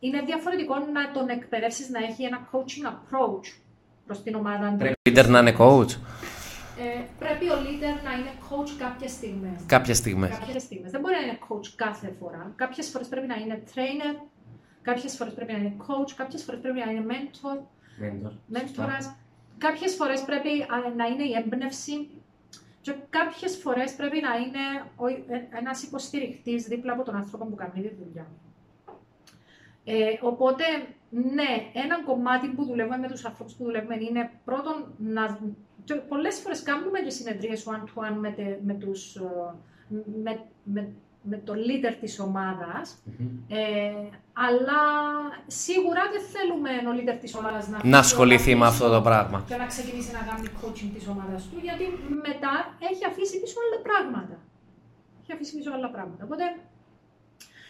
είναι 0.00 0.20
διαφορετικό 0.20 0.78
να 0.78 1.10
τον 1.10 1.28
εκπαιδεύσεις 1.28 1.90
να 1.90 1.98
έχει 1.98 2.24
ένα 2.24 2.48
coaching 2.52 2.86
approach 2.92 3.46
προς 4.10 4.22
την 4.22 4.34
ομάδα. 4.34 4.74
Πρέπει 4.78 5.08
ο 5.08 5.10
leader 5.10 5.26
να 5.28 5.38
είναι 5.38 5.54
coach; 5.58 5.92
Ε, 6.84 7.02
πρέπει 7.18 7.46
ο 7.54 7.56
leader 7.66 7.94
να 8.06 8.12
είναι 8.18 8.32
coach 8.48 8.70
κάποιες 8.78 9.10
στιγμές. 9.10 9.58
Κάποιες 9.66 9.96
στιγμές. 9.96 10.90
Δεν 10.94 11.00
μπορεί 11.00 11.14
να 11.14 11.22
είναι 11.26 11.38
coach 11.48 11.68
κάθε 11.76 12.14
φορά. 12.18 12.52
Κάποιες 12.56 12.88
φορές 12.88 13.08
πρέπει 13.08 13.26
να 13.26 13.36
είναι 13.36 13.62
trainer, 13.72 14.14
κάποιες 14.82 15.16
φορές 15.16 15.32
πρέπει 15.34 15.52
να 15.52 15.58
είναι 15.58 15.74
coach, 15.86 16.10
κάποιες 16.16 16.42
φορές 16.44 16.60
πρέπει 16.60 16.78
να 16.84 16.90
είναι 16.90 17.04
mentor. 17.12 17.56
Mentor. 18.54 18.88
Κάποιες 19.58 19.94
φορές 19.94 20.20
πρέπει 20.28 20.52
να 20.96 21.06
είναι 21.06 21.24
η 21.30 21.32
έμπνευση. 21.40 21.96
Και 22.80 22.94
κάποιες 23.10 23.56
φορές 23.62 23.94
πρέπει 23.94 24.20
να 24.20 24.32
είναι 24.42 24.64
ε, 25.28 25.58
ένας 25.58 25.82
υποστηριχτή 25.82 26.56
δίπλα 26.56 26.92
από 26.92 27.02
τον 27.02 27.16
άνθρωπο 27.16 27.44
που 27.46 27.54
κάνει 27.54 27.80
τη 27.88 27.94
δουλειά. 28.04 28.26
Ε, 29.84 30.18
οπότε, 30.20 30.64
ναι, 31.10 31.70
ένα 31.72 32.02
κομμάτι 32.02 32.48
που 32.48 32.64
δουλεύουμε 32.64 32.98
με 32.98 33.08
τους 33.08 33.24
ανθρώπους 33.24 33.54
που 33.54 33.64
δουλεύουμε 33.64 33.94
είναι 33.94 34.30
πρώτον 34.44 34.94
να... 34.98 35.38
Πολλές 36.08 36.38
φορές 36.38 36.62
κάνουμε 36.62 36.98
και 37.00 37.10
συνεδρίες 37.10 37.66
one-to-one 37.66 38.16
με, 38.20 38.58
με, 38.64 38.74
τους, 38.74 39.16
ε, 39.16 39.20
με, 40.22 40.44
με, 40.62 40.92
με 41.22 41.36
το 41.44 41.52
leader 41.52 41.94
της 42.00 42.18
ομαδας 42.20 43.02
ε, 43.48 43.92
αλλά 44.32 44.80
σίγουρα 45.46 46.02
δεν 46.12 46.22
θέλουμε 46.32 46.70
ο 46.70 46.92
leader 46.98 47.18
της 47.20 47.34
ομάδας 47.34 47.68
να, 47.68 47.80
να 47.84 47.98
ασχοληθεί 47.98 48.54
με 48.54 48.66
αυτό 48.66 48.90
το 48.90 49.00
πράγμα. 49.00 49.44
Και 49.48 49.56
να 49.56 49.66
ξεκινήσει 49.66 50.12
να 50.12 50.22
κάνει 50.28 50.48
coaching 50.60 50.90
της 50.94 51.06
ομάδας 51.08 51.42
του, 51.48 51.58
γιατί 51.62 51.84
μετά 52.26 52.52
έχει 52.90 53.04
αφήσει 53.10 53.40
πίσω 53.40 53.56
άλλα 53.64 53.78
πράγματα. 53.82 54.36
Έχει 55.22 55.32
αφήσει 55.32 55.56
πίσω 55.56 55.70
άλλα 55.72 55.90
πράγματα. 55.90 56.24
Οπότε 56.24 56.44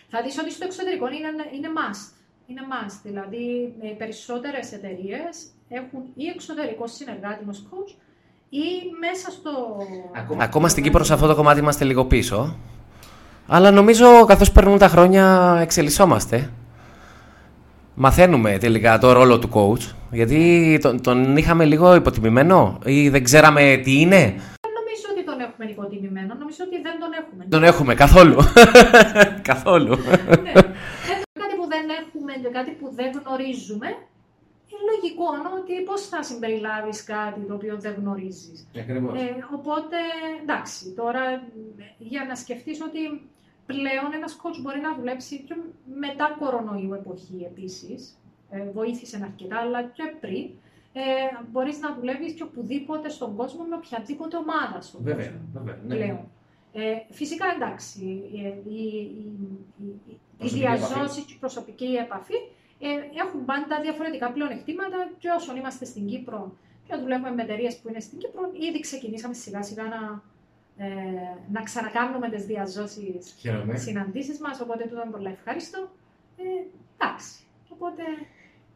θα 0.09 0.23
δεις 0.23 0.39
ότι 0.39 0.51
στο 0.53 0.65
εξωτερικό 0.65 1.07
είναι, 1.09 1.29
είναι 1.57 1.69
must. 1.79 2.20
Είναι 2.51 2.61
must. 2.71 3.01
Δηλαδή, 3.03 3.75
οι 3.83 3.95
περισσότερες 3.99 4.73
εταιρείες 4.73 5.47
έχουν 5.69 6.01
ή 6.15 6.27
εξωτερικός 6.35 6.93
συνεργάτη 6.93 7.45
ως 7.49 7.67
coach 7.71 7.95
ή 8.49 8.65
μέσα 9.01 9.31
στο... 9.31 9.51
Ακόμα, 10.17 10.45
Ακόμα 10.45 10.69
στην 10.69 10.83
Κύπρο 10.83 11.05
σε 11.05 11.13
αυτό 11.13 11.27
το 11.27 11.35
κομμάτι 11.35 11.61
είμαστε 11.61 11.85
λίγο 11.85 12.05
πίσω. 12.05 12.57
Αλλά 13.47 13.71
νομίζω 13.71 14.25
καθώς 14.25 14.53
περνούν 14.53 14.79
τα 14.79 14.89
χρόνια 14.89 15.57
εξελισσόμαστε. 15.61 16.51
Μαθαίνουμε 17.95 18.59
τελικά 18.59 18.99
το 18.99 19.13
ρόλο 19.13 19.39
του 19.39 19.51
coach. 19.53 19.95
Γιατί 20.11 20.79
τον, 20.83 21.03
τον 21.03 21.37
είχαμε 21.37 21.65
λίγο 21.65 21.95
υποτιμημένο 21.95 22.79
ή 22.85 23.09
δεν 23.09 23.25
ξέραμε 23.25 23.81
τι 23.85 24.01
είναι; 24.01 24.35
Έχουμε 25.61 25.71
υποτιμημένο, 25.71 26.35
νομίζω 26.39 26.65
ότι 26.67 26.83
δεν 26.83 26.93
τον 27.01 27.13
έχουμε. 27.13 27.45
Τον 27.49 27.65
έχουμε 27.65 27.95
καθόλου. 27.95 28.37
καθόλου. 29.51 29.99
Ναι. 32.43 32.49
Κάτι 32.49 32.71
που 32.71 32.91
δεν 32.95 33.07
έχουμε 33.07 33.21
και 33.21 33.21
κάτι 33.21 33.21
που 33.21 33.21
δεν 33.21 33.23
γνωρίζουμε, 33.25 33.87
είναι 34.71 34.85
λογικό 34.91 35.25
ότι 35.61 35.83
πώς 35.83 36.09
θα 36.09 36.23
συμπεριλάβεις 36.23 37.05
κάτι 37.05 37.41
το 37.41 37.55
οποίο 37.55 37.81
δεν 37.81 37.95
γνωρίζεις. 37.99 38.69
Ε, 38.73 38.85
οπότε, 39.55 39.97
εντάξει, 40.43 40.93
τώρα 40.93 41.23
για 41.99 42.25
να 42.25 42.35
σκεφτείς 42.35 42.81
ότι 42.83 43.01
πλέον 43.67 44.13
ένας 44.15 44.37
coach 44.43 44.59
μπορεί 44.63 44.81
να 44.81 44.95
δουλέψει 44.95 45.39
και 45.39 45.55
μετά 46.01 46.37
κορονοϊού 46.39 46.95
εποχή 46.95 47.43
επίσης. 47.45 48.15
Ε, 48.51 48.71
βοήθησε 48.71 49.21
αρκετά, 49.23 49.57
αλλά 49.57 49.83
και 49.83 50.03
πριν 50.21 50.51
ε, 50.93 51.01
μπορείς 51.51 51.81
να 51.81 51.95
δουλεύεις 51.95 52.33
και 52.33 52.43
οπουδήποτε 52.43 53.09
στον 53.09 53.37
κόσμο 53.37 53.65
με 53.65 53.75
οποιαδήποτε 53.77 54.37
ομάδα 54.37 54.81
στον 54.81 55.01
βέβαια, 55.03 55.27
κόσμο. 55.27 55.41
Βέβαια, 55.53 55.79
ναι. 55.87 55.95
Πλέον. 55.95 56.31
Ε, 56.73 56.97
φυσικά 57.11 57.47
εντάξει, 57.57 58.05
η, 58.05 58.39
η, 58.69 58.87
η, 60.09 60.21
η 60.47 60.49
διά 60.49 60.76
ζώσης 60.76 61.21
και 61.27 61.35
η 61.37 61.41
προσωπική 61.41 61.91
επαφή 62.05 62.39
ε, 62.87 62.89
έχουν 63.23 63.45
πάντα 63.45 63.75
διαφορετικά 63.87 64.27
πλεονεκτήματα 64.33 64.99
και 65.19 65.29
όσον 65.39 65.57
είμαστε 65.57 65.85
στην 65.85 66.07
Κύπρο 66.07 66.41
και 66.87 66.97
δουλεύουμε 67.03 67.31
με 67.31 67.43
εταιρείες 67.43 67.77
που 67.77 67.89
είναι 67.89 68.01
στην 68.01 68.19
Κύπρο, 68.19 68.43
ήδη 68.69 68.81
ξεκινήσαμε 68.81 69.35
σιγά 69.35 69.63
σιγά 69.63 69.85
να, 69.95 70.23
ε, 70.85 70.89
να 71.53 71.61
ξανακάνουμε 71.63 72.29
τις 72.29 72.45
διά 72.45 72.79
ζώσης 72.79 73.37
συναντήσεις 73.73 74.41
μας. 74.41 74.61
Οπότε 74.61 74.83
τούτο 74.89 75.03
είναι 75.03 75.15
πολύ 75.17 75.29
ευχάριστο. 75.37 75.79
Ε, 76.37 76.43
εντάξει. 76.97 77.33
Οπότε 77.69 78.03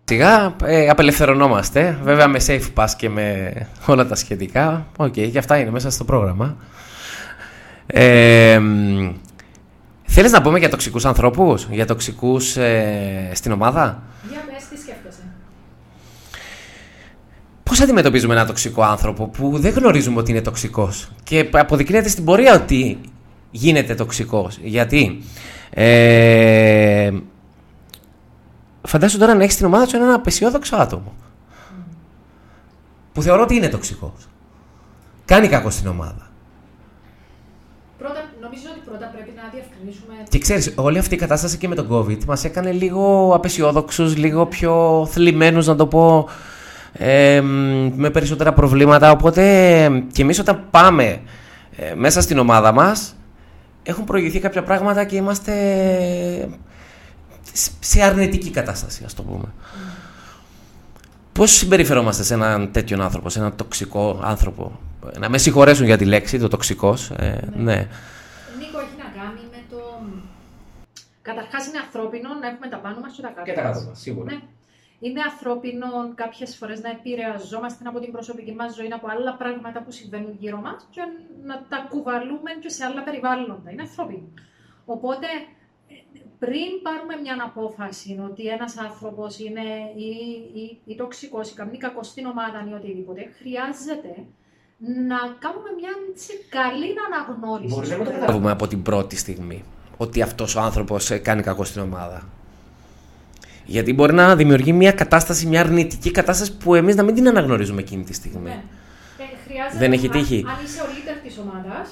Σιγά 0.05 0.57
ε, 0.64 0.88
απελευθερωνόμαστε, 0.88 1.98
βέβαια 2.03 2.29
με 2.29 2.40
safe 2.46 2.72
pass 2.74 2.88
και 2.96 3.09
με 3.09 3.53
όλα 3.87 4.07
τα 4.07 4.14
σχετικά. 4.14 4.87
OK, 4.96 5.06
okay, 5.07 5.31
και 5.33 5.38
αυτά 5.38 5.59
είναι 5.59 5.70
μέσα 5.70 5.90
στο 5.90 6.05
πρόγραμμα. 6.05 6.57
Ε, 7.87 8.61
θέλεις 10.04 10.32
να 10.32 10.42
πούμε 10.42 10.58
για 10.58 10.68
τοξικούς 10.68 11.04
ανθρώπους, 11.04 11.66
για 11.70 11.86
τοξικούς 11.86 12.56
ε, 12.56 13.30
στην 13.34 13.52
ομάδα; 13.52 14.02
Για 14.30 14.44
πες, 14.52 14.68
τι 14.68 14.78
σκέφτεσαι; 14.78 15.22
Πώς 17.62 17.80
αντιμετωπίζουμε 17.80 18.34
ένα 18.34 18.46
τοξικό 18.46 18.82
άνθρωπο 18.82 19.28
που 19.28 19.58
δεν 19.58 19.72
γνωρίζουμε 19.72 20.18
ότι 20.20 20.30
είναι 20.30 20.40
τοξικός; 20.40 21.10
Και 21.22 21.48
αποδεικνύεται 21.52 22.08
στην 22.08 22.24
πορεία 22.24 22.54
ότι 22.54 23.00
γίνεται 23.50 23.94
τοξικός. 23.94 24.58
Γιατί 24.62 25.22
ε, 25.70 27.10
φαντάσου 28.82 29.18
τώρα 29.18 29.34
να 29.34 29.42
έχεις 29.42 29.54
στην 29.54 29.66
ομάδα 29.66 29.86
σου 29.86 29.96
έναν 29.96 30.10
απεσιόδοξο 30.10 30.76
άτομο. 30.76 31.12
Που 33.12 33.22
θεωρώ 33.22 33.42
ότι 33.42 33.54
είναι 33.54 33.68
τοξικός. 33.68 34.29
Κάνει 35.24 35.48
κακό 35.48 35.70
στην 35.70 35.87
ομάδα. 35.87 36.23
Πρώτα, 38.05 38.25
νομίζω 38.40 38.67
ότι 38.71 38.81
πρώτα 38.85 39.07
πρέπει 39.15 39.33
να 39.37 39.42
διευκρινίσουμε. 39.52 40.15
Και 40.29 40.38
ξέρεις, 40.38 40.73
όλη 40.77 40.98
αυτή 40.98 41.15
η 41.15 41.19
κατάσταση 41.19 41.59
και 41.59 41.69
με 41.69 41.75
τον 41.75 41.88
COVID 41.90 42.25
μας 42.25 42.44
έκανε 42.44 42.73
λίγο 42.73 43.33
απεσιόδοξους, 43.35 44.17
λίγο 44.17 44.46
πιο 44.46 45.07
θλιμμένους, 45.11 45.67
να 45.67 45.77
το 45.77 45.87
πω. 45.87 46.29
Ε, 46.92 47.40
με 47.94 48.11
περισσότερα 48.11 48.52
προβλήματα. 48.52 49.11
Οπότε 49.11 49.42
και 50.13 50.23
εμείς 50.23 50.38
όταν 50.38 50.65
πάμε 50.71 51.21
ε, 51.77 51.94
μέσα 51.94 52.21
στην 52.21 52.38
ομάδα 52.38 52.73
μας, 52.73 53.17
έχουν 53.83 54.05
προηγηθεί 54.05 54.38
κάποια 54.38 54.63
πράγματα 54.63 55.05
και 55.05 55.17
είμαστε 55.17 55.55
σε 57.81 58.02
αρνητική 58.02 58.50
κατάσταση, 58.50 59.02
ας 59.05 59.15
το 59.15 59.23
πούμε. 59.23 59.44
Mm. 59.46 59.94
Πώς 61.33 61.50
συμπεριφερόμαστε 61.50 62.23
σε 62.23 62.35
έναν 62.35 62.69
τέτοιον 62.73 63.00
άνθρωπο, 63.00 63.29
σε 63.29 63.38
έναν 63.38 63.57
τοξικό 63.57 64.21
άνθρωπο; 64.23 64.79
Να 65.19 65.29
με 65.29 65.38
συγχωρέσουν 65.38 65.87
για 65.87 65.96
τη 65.96 66.05
λέξη, 66.05 66.38
το 66.38 66.48
τοξικός. 66.48 67.11
Ε, 67.11 67.48
ναι. 67.57 67.77
Νίκο, 68.59 68.79
έχει 68.79 68.96
να 68.98 69.23
κάνει 69.23 69.40
με 69.50 69.63
το, 69.71 69.79
Καταρχάς 71.29 71.67
είναι 71.67 71.79
ανθρώπινο 71.79 72.29
να 72.40 72.46
έχουμε 72.46 72.69
τα 72.69 72.77
πάνω 72.77 73.00
μας 73.00 73.13
και 73.15 73.23
τα 73.23 73.29
κάτω. 73.29 73.42
Και 73.42 73.52
τα 73.52 73.63
κάτω 73.63 73.81
μας, 73.88 74.00
σίγουρα. 74.00 74.33
Ναι. 74.33 74.40
Είναι 75.00 75.21
ανθρώπινο 75.31 75.87
κάποιες 76.15 76.57
φορές 76.57 76.81
να 76.83 76.90
επηρεαζόμαστε 76.90 77.88
από 77.88 78.00
την 78.00 78.13
προσωπική 78.13 78.52
μας 78.52 78.75
ζωή, 78.75 78.92
από 78.92 79.07
άλλα 79.11 79.35
πράγματα 79.35 79.83
που 79.83 79.90
συμβαίνουν 79.90 80.37
γύρω 80.38 80.61
μας 80.61 80.87
και 80.90 81.00
να 81.44 81.67
τα 81.69 81.87
κουβαλούμε 81.90 82.50
και 82.61 82.69
σε 82.69 82.85
άλλα 82.85 83.02
περιβάλλοντα. 83.02 83.71
Είναι 83.71 83.83
ανθρώπινο. 83.83 84.29
Οπότε, 84.85 85.27
πριν 86.38 86.71
πάρουμε 86.83 87.17
μια 87.23 87.37
απόφαση 87.40 88.21
ότι 88.31 88.46
ένας 88.46 88.77
άνθρωπος 88.77 89.38
είναι 89.38 89.67
ή, 89.96 90.11
ή, 90.61 90.81
ή 90.85 90.94
τοξικός 90.96 91.50
ή 91.50 91.55
καμία 91.55 91.79
κακό 91.79 92.02
στην 92.02 92.27
ομάδα 92.27 92.67
ή 92.71 92.73
οτιδήποτε, 92.73 93.33
χρειάζεται 93.38 94.13
να 94.79 95.16
κάνουμε 95.38 95.70
μια 95.79 95.90
καλή 96.48 96.94
αναγνώριση. 97.06 97.75
Μπορεί 97.75 97.88
να 97.88 97.96
το 97.96 98.04
καταλάβουμε 98.04 98.50
από 98.50 98.66
την 98.66 98.83
πρώτη 98.83 99.16
στιγμή 99.16 99.64
ότι 99.96 100.22
αυτός 100.22 100.54
ο 100.54 100.60
άνθρωπος 100.60 101.10
ε, 101.10 101.18
κάνει 101.18 101.42
κακό 101.42 101.64
στην 101.64 101.83
ομάδα. 101.83 102.22
Γιατί 103.64 103.92
μπορεί 103.92 104.14
να 104.14 104.37
δημιουργεί 104.37 104.72
μια 104.72 104.92
κατάσταση, 104.92 105.46
μια 105.46 105.60
αρνητική 105.60 106.10
κατάσταση 106.10 106.56
που 106.56 106.75
εμείς 106.75 106.96
να 106.96 107.02
μην 107.02 107.14
την 107.14 107.29
αναγνωρίζουμε 107.29 107.81
εκείνη 107.81 108.04
τη 108.04 108.12
στιγμή. 108.14 108.48
Ναι. 108.48 108.62
Ε, 109.72 109.79
Δεν 109.79 109.92
έχει 109.92 110.08
τύχει. 110.08 110.44
Αν 110.48 110.64
είσαι 110.64 110.81
ο 110.81 110.85
leader 110.85 111.18
της 111.22 111.38
ομάδας, 111.38 111.88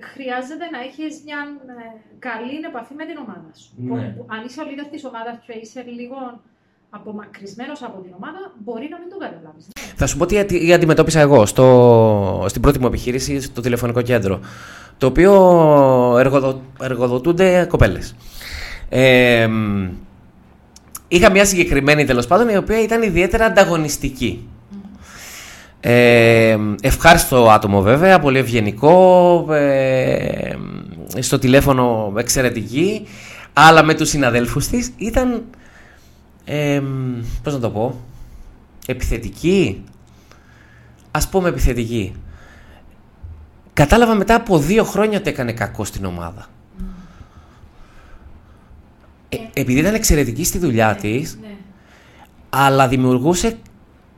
χρειάζεται 0.00 0.66
να 0.74 0.78
έχεις 0.88 1.22
μια 1.24 1.40
ε, 1.66 2.00
καλή 2.18 2.56
επαφή 2.68 2.94
με 2.94 3.04
την 3.06 3.16
ομάδα 3.24 3.50
σου. 3.60 3.70
Ναι. 3.76 4.16
Αν 4.34 4.44
είσαι 4.44 4.60
ο 4.60 4.64
leader 4.68 4.88
της 4.90 5.04
ομάδας 5.04 5.36
και 5.46 5.52
είσαι 5.62 5.80
λίγο 5.98 6.18
απομακρυσμένος 6.90 7.82
από 7.82 8.00
την 8.02 8.12
ομάδα, 8.16 8.52
μπορεί 8.64 8.88
να 8.90 8.98
μην 8.98 9.08
το 9.10 9.16
καταλάβεις. 9.18 9.68
Θα 9.96 10.06
σου 10.06 10.16
πω 10.16 10.26
τι 10.26 10.72
αντιμετώπισα 10.72 11.20
εγώ 11.20 11.46
στο, 11.46 12.44
στην 12.48 12.62
πρώτη 12.62 12.78
μου 12.78 12.86
επιχείρηση 12.86 13.40
στο 13.40 13.60
τηλεφωνικό 13.60 14.02
κέντρο 14.02 14.40
το 15.00 15.06
οποίο 15.06 15.32
εργοδο, 16.18 16.62
εργοδοτούνται 16.80 17.66
κοπέλες. 17.68 18.14
Ε, 18.88 19.48
είχα 21.08 21.30
μια 21.30 21.44
συγκεκριμένη 21.44 22.04
τέλος 22.04 22.26
πάντων 22.26 22.48
η 22.48 22.56
οποία 22.56 22.82
ήταν 22.82 23.02
ιδιαίτερα 23.02 23.44
ανταγωνιστική. 23.44 24.48
Ε, 25.80 26.56
ευχάριστο 26.80 27.50
άτομο 27.50 27.80
βέβαια, 27.80 28.18
πολύ 28.18 28.38
ευγενικό, 28.38 29.46
ε, 29.50 30.56
στο 31.18 31.38
τηλέφωνο 31.38 32.12
εξαιρετική, 32.16 33.06
αλλά 33.52 33.82
με 33.82 33.94
τους 33.94 34.08
συναδέλφους 34.08 34.66
της 34.66 34.92
ήταν, 34.96 35.42
ε, 36.52 36.82
πώς 37.42 37.52
να 37.52 37.58
το 37.58 37.70
πω, 37.70 38.00
επιθετική, 38.86 39.84
ας 41.10 41.28
πούμε 41.28 41.48
επιθετική. 41.48 42.12
Κατάλαβα 43.72 44.14
μετά 44.14 44.34
από 44.34 44.58
δύο 44.58 44.84
χρόνια 44.84 45.18
ότι 45.18 45.30
έκανε 45.30 45.52
κακό 45.52 45.84
στην 45.84 46.04
ομάδα. 46.04 46.46
Ε, 49.28 49.36
επειδή 49.52 49.78
ήταν 49.78 49.94
εξαιρετική 49.94 50.44
στη 50.44 50.58
δουλειά 50.58 50.88
ναι, 50.88 50.94
της, 50.94 51.38
ναι. 51.40 51.56
αλλά 52.48 52.88
δημιουργούσε 52.88 53.58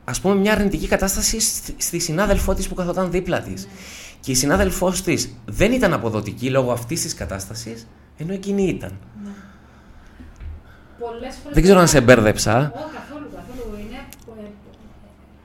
ας 0.03 0.21
πούμε 0.21 0.35
μια 0.35 0.51
αρνητική 0.51 0.87
κατάσταση 0.87 1.39
στη 1.77 1.99
συνάδελφό 1.99 2.53
της 2.53 2.67
που 2.67 2.75
καθόταν 2.75 3.11
δίπλα 3.11 3.41
της. 3.41 3.65
Ναι. 3.65 3.71
Και 4.19 4.31
η 4.31 4.35
συνάδελφός 4.35 5.01
της 5.01 5.35
δεν 5.45 5.71
ήταν 5.71 5.93
αποδοτική 5.93 6.49
λόγω 6.49 6.71
αυτής 6.71 7.01
της 7.01 7.13
κατάστασης, 7.13 7.87
ενώ 8.17 8.33
εκείνη 8.33 8.63
ήταν. 8.63 8.91
Δεν 11.51 11.63
ξέρω 11.63 11.79
αν 11.79 11.87
σε 11.87 12.01
μπέρδεψα. 12.01 12.71
καθόλου, 12.73 13.27
καθόλου. 13.35 13.77
Είναι, 13.79 13.99
ε, 14.41 14.49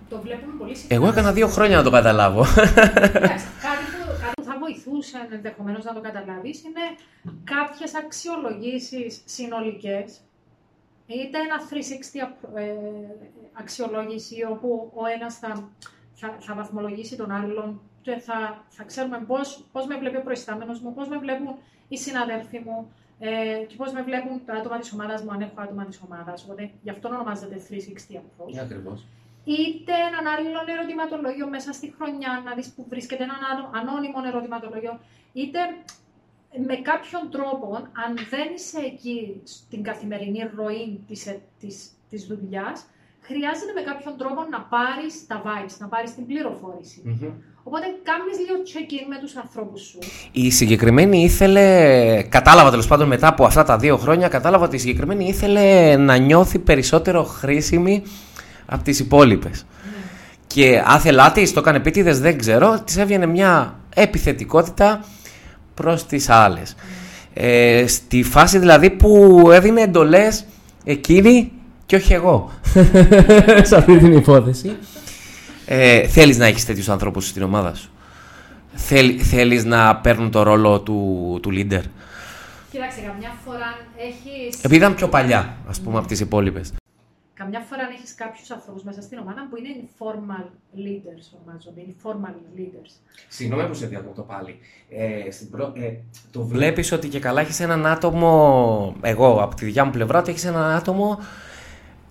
το 0.09 0.21
βλέπουμε 0.21 0.53
πολύ 0.59 0.75
συχνά. 0.77 0.97
Εγώ 0.97 1.09
έκανα 1.09 1.33
δύο 1.33 1.49
χρόνια 1.49 1.77
να 1.77 1.83
το 1.83 1.91
καταλάβω 1.91 2.47
βοηθούσαν 4.69 5.27
ενδεχομένως 5.33 5.85
να 5.85 5.95
το 5.95 6.01
καταλάβεις 6.01 6.63
είναι 6.65 6.85
κάποιες 7.45 7.95
αξιολογήσεις 7.95 9.23
συνολικές. 9.25 10.21
Είτε 11.07 11.39
ένα 11.39 11.57
360 11.71 12.37
ε, 12.55 12.65
αξιολόγηση 13.53 14.37
όπου 14.51 14.93
ο 14.95 15.07
ένας 15.07 15.39
θα, 15.39 15.69
θα, 16.15 16.37
θα 16.41 16.55
βαθμολογήσει 16.55 17.17
τον 17.17 17.31
άλλον 17.31 17.81
και 18.03 18.17
θα, 18.17 18.65
θα 18.69 18.83
ξέρουμε 18.85 19.19
πώς, 19.27 19.65
πώς 19.73 19.87
με 19.87 19.97
βλέπει 19.99 20.17
ο 20.17 20.23
προϊστάμενος 20.23 20.81
μου, 20.81 20.95
πώς 20.95 21.09
με 21.09 21.19
βλέπουν 21.19 21.55
οι 21.89 21.99
συναδέλφοι 21.99 22.59
μου 22.65 22.93
ε, 23.19 23.65
και 23.69 23.77
πώς 23.77 23.93
με 23.93 24.03
βλέπουν 24.03 24.45
τα 24.45 24.55
άτομα 24.55 24.79
της 24.79 24.93
ομάδας 24.93 25.23
μου, 25.23 25.31
αν 25.31 25.41
έχω 25.41 25.61
άτομα 25.61 25.85
της 25.85 26.01
ομάδας. 26.07 26.45
Οπότε 26.45 26.71
γι' 26.83 26.91
αυτό 26.91 27.09
ονομάζεται 27.09 27.57
360 27.57 28.17
approach. 28.17 28.55
Yeah, 28.55 28.63
ακριβώς 28.63 29.07
είτε 29.45 29.93
έναν 30.09 30.25
άλλο 30.33 30.73
ερωτηματολόγιο 30.77 31.49
μέσα 31.49 31.73
στη 31.73 31.95
χρονιά, 31.97 32.43
να 32.45 32.55
δεις 32.55 32.69
που 32.75 32.87
βρίσκεται 32.89 33.23
ένα 33.23 33.37
ανώνυμο 33.81 34.19
ερωτηματολόγιο, 34.27 35.01
είτε 35.33 35.59
με 36.67 36.77
κάποιον 36.77 37.31
τρόπο, 37.31 37.75
αν 37.77 38.11
δεν 38.31 38.49
είσαι 38.55 38.81
εκεί 38.81 39.41
στην 39.45 39.83
καθημερινή 39.83 40.51
ροή 40.57 41.01
της, 41.07 41.27
ε, 41.27 41.41
της, 41.61 41.91
της 42.11 42.27
δουλειάς, 42.27 42.87
χρειάζεται 43.21 43.73
με 43.73 43.81
κάποιον 43.81 44.17
τρόπο 44.17 44.41
να 44.51 44.61
πάρεις 44.61 45.27
τα 45.27 45.43
vibes, 45.45 45.77
να 45.79 45.89
πάρεις 45.89 46.15
την 46.15 46.27
πληροφόρηση. 46.27 47.03
Mm-hmm. 47.07 47.33
Οπότε 47.71 47.87
κάνεις 48.03 48.39
λίγο 48.39 48.57
check-in 48.71 49.05
με 49.09 49.19
τους 49.21 49.37
ανθρώπους 49.37 49.81
σου. 49.81 49.99
Η 50.33 50.51
συγκεκριμένη 50.51 51.23
ήθελε, 51.23 52.23
κατάλαβα 52.29 52.71
τέλος 52.71 52.87
πάντων 52.87 53.09
μετά 53.09 53.29
από 53.29 53.45
αυτά 53.45 53.65
τα 53.65 53.77
δύο 53.77 53.97
χρόνια, 53.97 54.29
κατάλαβα 54.29 54.65
ότι 54.65 54.77
η 54.77 54.79
συγκεκριμένη 54.79 55.29
ήθελε 55.29 55.97
να 55.97 56.17
νιώθει 56.17 56.59
περισσότερο 56.59 57.25
χρήσιμη 57.25 58.03
από 58.67 58.83
τις 58.83 58.99
υπόλοιπες. 58.99 59.67
Και 60.47 60.83
άθελά 60.85 61.33
της, 61.33 61.53
το 61.53 61.61
έκανε 61.61 61.77
επίτηδες, 61.77 62.21
δεν 62.21 62.39
ξέρω, 62.39 62.81
της 62.85 62.97
έβγαινε 62.97 63.27
μια 63.27 63.79
επιθετικότητα 63.95 65.05
προς 65.75 66.07
τις 66.07 66.29
άλλες. 66.29 66.75
Ε, 67.35 67.87
στη 67.87 68.23
φάση 68.23 68.59
δηλαδή 68.59 68.91
που 68.91 69.43
έδινε 69.53 69.81
εντολές 69.81 70.45
εκείνη 70.85 71.53
και 71.87 71.97
όχι 71.97 72.13
εγώ. 72.13 72.51
Σε 73.63 73.77
αυτή 73.77 73.99
την 73.99 74.13
υπόθεση. 74.13 74.77
Ε, 75.71 76.07
θέλεις 76.07 76.39
να 76.39 76.47
έχεις 76.47 76.65
τέτοιους 76.65 76.89
ανθρώπους 76.89 77.29
στην 77.29 77.43
ομάδα 77.43 77.75
σου; 77.75 77.91
Θέλ, 78.75 79.21
θέλεις 79.23 79.65
να 79.65 79.97
παίρνουν 79.97 80.31
το 80.31 80.43
ρόλο 80.43 80.81
του, 80.81 81.39
του 81.43 81.51
leader; 81.51 81.83
Κοίταξε, 82.71 83.01
καμιά 83.01 83.33
φορά 83.45 83.79
έχεις... 83.97 84.57
Επειδή 84.57 84.77
ήταν 84.77 84.95
πιο 84.95 85.09
παλιά, 85.09 85.57
ας 85.69 85.81
πούμε, 85.81 85.99
από 85.99 86.07
τις 86.07 86.21
υπόλοιπες. 86.21 86.73
Καμιά 87.35 87.61
φορά 87.69 87.83
αν 87.83 87.93
έχεις 87.93 88.15
κάποιους 88.15 88.51
ανθρώπους 88.51 88.83
μέσα 88.83 89.03
στην 89.03 89.19
ομάδα 89.19 89.47
που 89.51 89.57
είναι 89.57 89.69
informal 89.83 90.47
leaders, 90.77 91.25
ονομάζονται. 91.37 91.81
Informal 91.89 92.59
leaders. 92.59 92.91
Συγγνώμη 93.29 93.67
που 93.69 93.75
σε 93.75 93.87
διακόπτω 93.87 94.23
πάλι. 94.23 94.59
Ε, 94.89 95.31
στην 95.31 95.51
προ... 95.51 95.73
ε, 95.77 95.93
το 96.31 96.45
βλέπεις 96.45 96.93
ότι 96.93 97.09
και 97.09 97.21
καλά 97.21 97.41
έχεις 97.41 97.61
έναν 97.61 97.87
άτομο. 97.87 98.95
Εγώ 99.01 99.43
από 99.43 99.55
τη 99.55 99.65
δικιά 99.65 99.85
μου 99.85 99.91
πλευρά, 99.91 100.19
ότι 100.19 100.31
έχεις 100.31 100.45
έναν 100.45 100.71
άτομο 100.71 101.19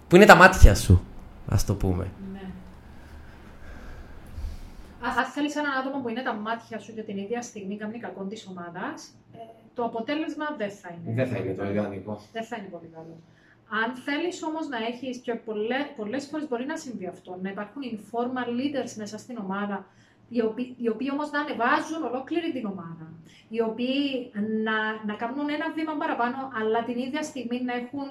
που 0.08 0.16
είναι 0.16 0.26
τα 0.26 0.36
μάτια 0.36 0.76
σου, 0.76 1.04
ας 1.48 1.66
το 1.66 1.74
πούμε. 1.74 2.04
Ναι. 2.04 2.27
Αν 5.20 5.26
θέλεις 5.26 5.56
έναν 5.56 5.72
άτομο 5.80 6.02
που 6.02 6.10
είναι 6.10 6.22
τα 6.22 6.34
μάτια 6.34 6.80
σου 6.80 6.92
για 6.92 7.04
την 7.04 7.18
ίδια 7.18 7.42
στιγμή 7.42 7.78
κάνει 7.78 7.98
κακό 8.00 8.24
της 8.24 8.48
ομάδας, 8.48 9.16
ε, 9.34 9.38
το 9.74 9.84
αποτέλεσμα 9.84 10.46
δεν 10.58 10.72
θα 10.72 10.90
είναι. 10.94 11.14
Δεν 11.14 11.28
θα 11.28 11.38
είναι 11.38 11.54
το 11.54 11.70
ιδανικό. 11.70 12.22
Δεν 12.32 12.44
θα 12.44 12.58
είναι 12.58 12.68
πολύ 12.68 12.90
καλό. 12.94 13.16
Αν 13.70 13.96
θέλεις 13.96 14.44
όμως 14.44 14.68
να 14.68 14.78
έχεις, 14.78 15.18
και 15.18 15.34
πολλέ 15.96 16.20
φορές 16.20 16.48
μπορεί 16.48 16.66
να 16.66 16.78
συμβεί 16.78 17.08
αυτό, 17.08 17.40
να 17.42 17.50
υπάρχουν 17.50 17.82
informal 17.96 18.50
leaders 18.60 18.94
μέσα 18.96 19.18
στην 19.18 19.38
ομάδα, 19.38 19.86
οι 20.30 20.42
οποίοι, 20.42 20.76
οι 20.78 20.90
οποίοι 20.90 21.10
όμως 21.12 21.32
να 21.32 21.40
ανεβάζουν 21.40 22.04
ολόκληρη 22.04 22.52
την 22.52 22.66
ομάδα. 22.66 23.08
Οι 23.50 23.62
οποίοι 23.62 24.32
να, 24.64 24.78
να 25.06 25.14
κάνουν 25.14 25.50
ένα 25.50 25.72
βήμα 25.76 25.94
παραπάνω, 25.94 26.38
αλλά 26.62 26.84
την 26.84 26.98
ίδια 26.98 27.24
στιγμή 27.24 27.62
να 27.64 27.74
έχουν 27.74 28.08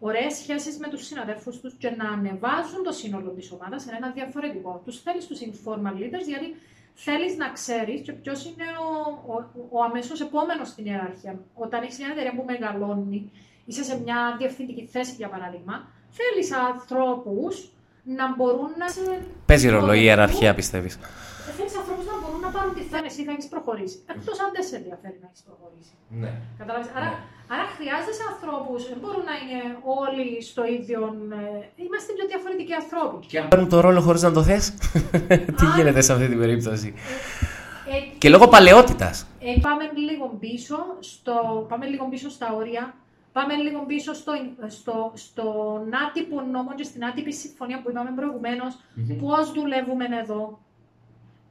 ωραίες 0.00 0.34
σχέσεις 0.34 0.78
με 0.78 0.88
τους 0.88 1.06
συναδέλφους 1.06 1.60
τους 1.60 1.74
και 1.78 1.90
να 1.90 2.08
ανεβάζουν 2.08 2.82
το 2.84 2.92
σύνολο 2.92 3.30
της 3.30 3.52
ομάδας 3.52 3.82
σε 3.82 3.90
ένα 3.96 4.10
διαφορετικό. 4.10 4.82
Τους 4.84 5.00
θέλεις 5.02 5.26
τους 5.26 5.38
informal 5.40 5.94
leaders, 6.00 6.26
γιατί 6.26 6.56
θέλεις 6.94 7.36
να 7.36 7.48
ξέρεις 7.52 8.02
ποιος 8.22 8.44
είναι 8.44 8.64
ο, 8.88 9.32
ο, 9.32 9.34
ο 9.70 9.82
αμέσως 9.82 10.20
επόμενος 10.20 10.68
στην 10.68 10.86
ιεραρχία. 10.86 11.38
Όταν 11.54 11.82
έχεις 11.82 11.98
μια 11.98 12.08
εταιρεία 12.12 12.34
που 12.34 12.44
μεγαλώνει 12.46 13.30
είσαι 13.66 13.84
σε 13.84 14.00
μια 14.00 14.34
διευθυντική 14.38 14.86
θέση, 14.86 15.14
για 15.16 15.28
παράδειγμα, 15.28 15.88
θέλεις 16.10 16.52
ανθρώπους 16.52 17.70
να 18.04 18.34
μπορούν 18.34 18.70
να 18.78 18.88
σε. 18.88 19.00
Παίζει 19.46 19.68
ρόλο 19.68 19.92
η 19.92 20.00
ιεραρχία, 20.02 20.54
πιστεύεις; 20.54 20.98
Θέλεις 21.56 21.74
ανθρώπους 21.80 22.06
να 22.12 22.16
μπορούν 22.20 22.42
να 22.46 22.50
πάρουν 22.56 22.72
τη 22.78 22.84
θέση, 22.90 23.06
εσύ 23.10 23.20
θα 23.26 23.32
έχεις 23.36 23.48
προχωρήσει. 23.54 23.96
Εκτός 24.14 24.36
αν 24.44 24.48
δεν 24.54 24.64
σε 24.68 24.74
ενδιαφέρει 24.80 25.18
να 25.22 25.26
έχεις 25.30 25.42
προχωρήσει. 25.48 25.94
Ναι. 26.22 26.32
Καταλάβεις. 26.60 26.88
Άρα, 26.96 27.08
ναι. 27.12 27.54
άρα 27.54 27.64
χρειάζεσαι 27.76 28.24
ανθρώπους, 28.32 28.80
δεν 28.92 28.98
μπορούν 29.02 29.24
να 29.30 29.34
είναι 29.40 29.60
όλοι 30.02 30.26
στο 30.50 30.62
ίδιο. 30.76 31.00
Ε, 31.40 31.82
είμαστε 31.84 32.10
πιο 32.16 32.24
διαφορετικοί 32.32 32.74
ανθρώποι. 32.82 33.26
Και 33.30 33.38
αν 33.42 33.46
παίρνουν 33.50 33.68
το 33.74 33.78
ρόλο 33.86 34.00
χωρίς 34.06 34.22
να 34.26 34.32
το 34.36 34.42
θες, 34.48 34.64
τι 35.58 35.64
γίνεται 35.74 36.00
σε 36.06 36.10
αυτή 36.14 36.26
την 36.32 36.38
περίπτωση; 36.42 36.88
Ε, 37.90 37.96
ε, 37.96 38.00
και 38.22 38.28
λόγω 38.34 38.46
παλαιότητας. 38.54 39.16
Ε, 39.48 39.50
πάμε 39.66 39.84
λίγο 40.08 40.26
πίσω, 40.44 40.78
στο, 41.12 41.34
πάμε 41.70 41.84
λίγο 41.92 42.04
πίσω 42.12 42.28
στα 42.36 42.48
όρια 42.60 42.82
Πάμε 43.38 43.54
λίγο 43.54 43.80
πίσω 43.86 44.12
στο, 44.14 44.32
στο, 44.66 45.12
στον 45.14 45.90
άτυπο 46.06 46.40
νόμο 46.40 46.74
και 46.74 46.82
στην 46.82 47.04
άτυπη 47.04 47.32
συμφωνία 47.32 47.80
που 47.82 47.90
είπαμε 47.90 48.12
προηγουμένως. 48.16 48.74
Mm-hmm. 48.74 49.16
Πώς 49.20 49.52
δουλεύουμε 49.52 50.04
εδώ, 50.22 50.58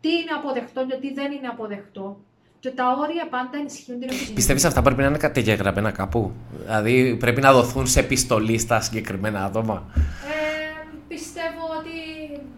τι 0.02 0.10
είναι 0.10 0.32
αποδεκτό 0.38 0.86
και 0.86 0.96
τι 0.96 1.14
δεν 1.14 1.32
είναι 1.32 1.48
αποδεκτό. 1.48 2.18
Και 2.60 2.70
Και 2.70 2.76
τα 2.76 2.96
όρια 3.00 3.28
πάντα 3.30 3.58
ενισχύουν 3.58 4.00
την 4.00 4.08
εμπιστοσύνη. 4.08 4.36
Πιστεύεις 4.36 4.66
αυτά 4.66 4.82
πρέπει 4.82 5.02
να 5.02 5.08
είναι 5.08 5.18
κατεγεγραμμένα 5.18 5.92
κάπου; 5.92 6.32
Δηλαδή 6.66 7.16
πρέπει 7.16 7.42
να 7.42 7.54
δοθούν 7.54 7.88
σε 7.88 8.00
επιστολή 8.00 8.58
στα 8.58 8.82
συγκεκριμένα 8.82 9.44
άτομα; 9.46 9.92
Ε, 9.94 10.88
πιστεύω 11.08 11.64
ότι. 11.80 11.96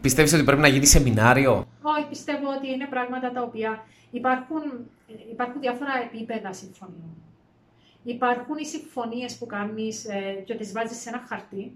Πιστεύεις 0.01 0.33
ότι 0.33 0.43
πρέπει 0.43 0.61
να 0.61 0.67
γίνει 0.67 0.85
σεμινάριο; 0.85 1.65
Όχι, 1.81 2.05
πιστεύω 2.09 2.47
ότι 2.57 2.71
είναι 2.71 2.87
πράγματα 2.89 3.31
τα 3.31 3.41
οποία 3.41 3.83
υπάρχουν, 4.11 4.61
υπάρχουν 5.31 5.61
διάφορα 5.61 5.91
επίπεδα 6.11 6.53
συμφωνίων. 6.53 7.13
Υπάρχουν 8.03 8.57
οι 8.57 8.65
συμφωνίες 8.65 9.37
που 9.37 9.45
κάνεις 9.45 10.05
ε, 10.05 10.43
και 10.45 10.55
τις 10.55 10.71
βάζεις 10.71 11.01
σε 11.01 11.09
ένα 11.09 11.23
χαρτί 11.27 11.71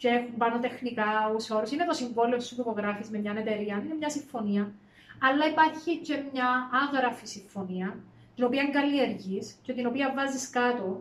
και 0.00 0.08
έχουν 0.08 0.36
πάνω 0.36 0.58
τεχνικά 0.58 1.04
όρους. 1.50 1.70
Είναι 1.70 1.84
το 1.84 1.92
συμβόλαιο 1.92 2.40
σου 2.40 2.54
που 2.54 2.60
υπογράφει 2.60 3.04
με 3.10 3.18
μια 3.18 3.34
εταιρεία, 3.36 3.82
είναι 3.84 3.94
μια 3.98 4.10
συμφωνία. 4.10 4.72
Αλλά 5.20 5.46
υπάρχει 5.46 5.96
και 5.98 6.22
μια 6.32 6.70
άγραφη 6.84 7.26
συμφωνία, 7.26 7.96
την 8.34 8.44
οποία 8.44 8.68
καλλιεργείς 8.72 9.56
και 9.62 9.72
την 9.72 9.86
οποία 9.86 10.12
βάζεις 10.16 10.50
κάτω 10.50 11.00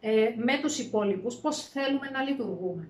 ε, 0.00 0.28
με 0.36 0.58
τους 0.62 0.78
υπόλοιπους 0.78 1.34
πώς 1.34 1.68
θέλουμε 1.68 2.10
να 2.12 2.22
λειτουργούμε. 2.22 2.88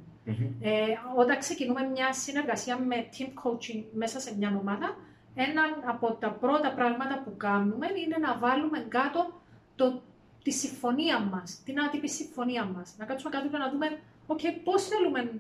Ε, 0.61 0.71
όταν 1.17 1.39
ξεκινούμε 1.39 1.83
μια 1.83 2.13
συνεργασία 2.13 2.79
με 2.79 3.09
team 3.13 3.31
coaching 3.43 3.83
μέσα 3.93 4.21
σε 4.21 4.37
μια 4.37 4.57
ομάδα, 4.61 4.97
ένα 5.35 5.63
από 5.87 6.13
τα 6.13 6.31
πρώτα 6.31 6.73
πράγματα 6.73 7.23
που 7.25 7.37
κάνουμε 7.37 7.87
είναι 8.05 8.17
να 8.21 8.39
βάλουμε 8.39 8.79
κάτω 8.89 9.41
το, 9.77 10.03
τη 10.43 10.51
συμφωνία 10.51 11.19
μας, 11.21 11.63
την 11.65 11.81
άτυπη 11.81 12.09
συμφωνία 12.09 12.65
μας. 12.65 12.95
Να 12.99 13.05
κάτσουμε 13.05 13.31
κάτω 13.31 13.49
και 13.49 13.57
να 13.57 13.71
δούμε 13.71 13.87
okay, 14.33 14.61
πώς 14.65 14.87
θέλουμε, 14.87 15.31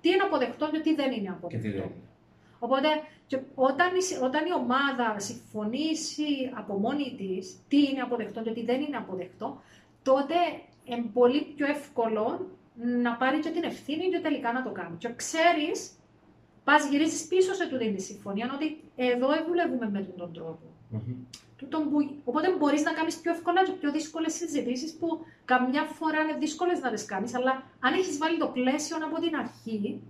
τι 0.00 0.08
είναι 0.08 0.22
αποδεκτό 0.22 0.70
και 0.70 0.80
τι 0.80 0.94
δεν 0.94 1.12
είναι 1.12 1.28
αποδεκτό. 1.28 1.90
Οπότε, 2.58 2.88
όταν, 3.54 3.88
η, 3.94 4.24
όταν 4.24 4.46
η 4.46 4.52
ομάδα 4.52 5.18
συμφωνήσει 5.18 6.50
από 6.54 6.74
μόνη 6.74 7.14
της 7.16 7.56
τι 7.68 7.78
είναι 7.88 8.00
αποδεκτό 8.00 8.42
και 8.42 8.50
τι 8.52 8.64
δεν 8.64 8.80
είναι 8.80 8.96
αποδεκτό, 8.96 9.60
τότε 10.02 10.34
είναι 10.84 11.10
πολύ 11.12 11.42
πιο 11.56 11.66
εύκολο 11.66 12.46
να 13.02 13.16
πάρει 13.16 13.38
και 13.38 13.50
την 13.50 13.64
ευθύνη 13.64 14.08
και 14.08 14.20
τελικά 14.20 14.52
να 14.52 14.62
το 14.62 14.70
κάνει. 14.70 14.96
Και 14.96 15.14
ξέρεις 15.16 15.98
πας 16.64 16.88
γυρίζεις 16.88 17.26
πίσω 17.26 17.54
σε 17.54 17.68
τούτη 17.68 17.92
τη 17.92 18.02
συμφωνία, 18.02 18.50
ότι 18.54 18.80
εδώ 18.96 19.28
δουλεύουμε 19.46 19.90
με 19.90 20.00
τον 20.16 20.32
τρόπο. 20.32 20.66
Mm-hmm. 20.92 21.45
Οπότε 22.24 22.56
μπορείς 22.58 22.82
να 22.82 22.92
κάνεις 22.92 23.16
πιο 23.16 23.32
εύκολα 23.32 23.64
και 23.64 23.72
πιο 23.72 23.92
δύσκολες 23.92 24.32
συζητήσεις 24.34 24.96
που 24.96 25.24
καμιά 25.44 25.82
φορά 25.82 26.20
είναι 26.22 26.38
δύσκολες 26.38 26.80
να 26.80 26.90
τις 26.90 27.04
κάνεις, 27.04 27.34
αλλά 27.34 27.62
αν 27.80 27.92
έχεις 27.92 28.18
βάλει 28.18 28.38
το 28.38 28.46
πλαίσιο 28.46 28.96
από 28.96 29.20
την 29.20 29.36
αρχή, 29.36 30.00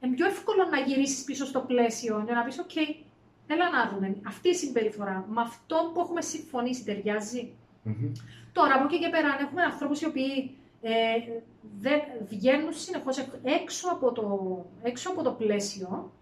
είναι 0.00 0.14
πιο 0.14 0.26
εύκολο 0.26 0.64
να 0.70 0.78
γυρίσεις 0.78 1.24
πίσω 1.24 1.44
στο 1.46 1.60
πλαίσιο 1.60 2.24
και 2.26 2.32
να 2.32 2.42
πεις: 2.42 2.64
OK, 2.66 3.04
έλα 3.46 3.70
να 3.70 3.90
δούμε. 3.90 4.16
Αυτή 4.26 4.48
η 4.48 4.54
συμπεριφορά 4.54 5.26
με 5.28 5.40
αυτό 5.40 5.90
που 5.94 6.00
έχουμε 6.00 6.20
συμφωνήσει 6.20 6.84
ταιριάζει. 6.84 7.52
Mm-hmm. 7.86 8.12
Τώρα 8.52 8.74
από 8.74 8.84
εκεί 8.84 8.98
και 8.98 9.08
πέρα, 9.08 9.28
αν 9.28 9.44
έχουμε 9.44 9.62
ανθρώπους 9.62 10.00
οι 10.00 10.06
οποίοι 10.06 10.56
ε, 10.80 10.90
δεν 11.80 12.00
βγαίνουν 12.28 12.72
συνεχώς 12.72 13.18
έξω 13.42 13.88
από, 13.88 14.12
το, 14.12 14.24
έξω 14.82 15.10
από 15.10 15.22
το 15.22 15.30
πλαίσιο 15.30 16.12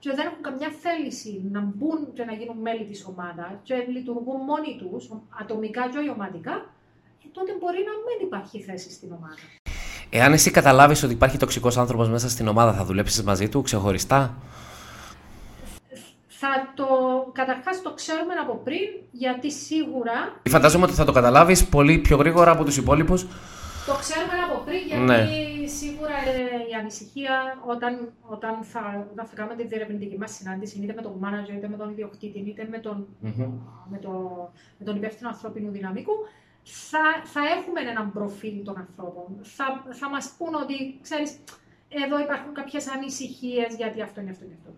και 0.00 0.10
δεν 0.16 0.26
έχουν 0.26 0.42
καμιά 0.42 0.70
θέληση 0.82 1.32
να 1.52 1.60
μπουν 1.60 2.00
και 2.14 2.24
να 2.24 2.32
γίνουν 2.32 2.58
μέλη 2.66 2.84
της 2.84 3.04
ομάδας 3.10 3.52
και 3.62 3.74
λειτουργούν 3.94 4.40
μόνοι 4.50 4.72
τους, 4.80 5.10
ατομικά 5.40 5.82
και 5.88 6.10
ομαδικά, 6.16 6.54
ε, 7.24 7.26
τότε 7.32 7.52
μπορεί 7.60 7.80
να 7.90 7.94
μην 8.04 8.26
υπάρχει 8.26 8.62
θέση 8.62 8.90
στην 8.90 9.12
ομάδα. 9.12 9.44
Εάν 10.10 10.32
εσύ 10.32 10.50
καταλάβεις 10.50 11.02
ότι 11.02 11.12
υπάρχει 11.12 11.36
τοξικός 11.36 11.76
άνθρωπος 11.76 12.08
μέσα 12.08 12.28
στην 12.28 12.48
ομάδα, 12.48 12.72
θα 12.72 12.84
δουλέψεις 12.84 13.22
μαζί 13.22 13.48
του 13.48 13.62
ξεχωριστά; 13.62 14.34
Θα 16.28 16.72
το, 16.74 16.86
καταρχάς 17.32 17.82
το 17.82 17.94
ξέρουμε 17.94 18.34
από 18.42 18.60
πριν, 18.64 18.88
γιατί 19.10 19.52
σίγουρα... 19.52 20.40
Φαντάζομαι 20.48 20.84
ότι 20.84 20.94
θα 20.94 21.04
το 21.04 21.12
καταλάβεις 21.12 21.66
πολύ 21.66 21.98
πιο 21.98 22.16
γρήγορα 22.16 22.50
από 22.50 22.64
τους 22.64 22.76
υπόλοιπους 22.76 23.26
το 23.90 23.96
ξέρουμε 24.04 24.36
από 24.46 24.56
πριν, 24.66 24.82
γιατί 24.86 25.04
ναι. 25.04 25.66
σίγουρα 25.66 26.16
η 26.70 26.72
ανησυχία 26.80 27.34
όταν, 27.66 28.12
όταν, 28.34 28.54
θα, 28.62 28.82
όταν 29.12 29.26
θα 29.26 29.34
κάνουμε 29.36 29.56
τη 29.56 29.66
διερευνητική 29.66 30.18
μας 30.18 30.32
συνάντηση, 30.34 30.78
είτε 30.82 30.94
με 30.98 31.02
τον 31.02 31.14
manager, 31.24 31.54
είτε 31.56 31.68
με 31.68 31.76
τον 31.76 31.90
ιδιοκτήτη, 31.90 32.38
είτε 32.38 32.66
με 32.70 32.78
τον, 32.78 32.96
mm-hmm. 33.24 33.50
με, 33.90 33.98
το, 33.98 34.12
με 34.78 34.84
τον 34.84 34.96
υπεύθυνο 34.96 35.28
ανθρώπινου 35.28 35.70
δυναμικού, 35.70 36.12
θα, 36.62 37.04
θα 37.24 37.40
έχουμε 37.56 37.80
έναν 37.80 38.12
προφίλ 38.12 38.64
των 38.64 38.76
ανθρώπων. 38.76 39.26
Θα, 39.42 39.84
θα 39.90 40.08
μας 40.08 40.34
πούν 40.38 40.54
ότι, 40.54 40.98
ξέρεις, 41.02 41.38
εδώ 42.04 42.20
υπάρχουν 42.20 42.54
κάποιες 42.54 42.88
ανησυχίες 42.88 43.74
γιατί 43.76 44.02
αυτό 44.02 44.20
είναι 44.20 44.30
αυτό 44.30 44.44
και 44.44 44.56
αυτό. 44.58 44.70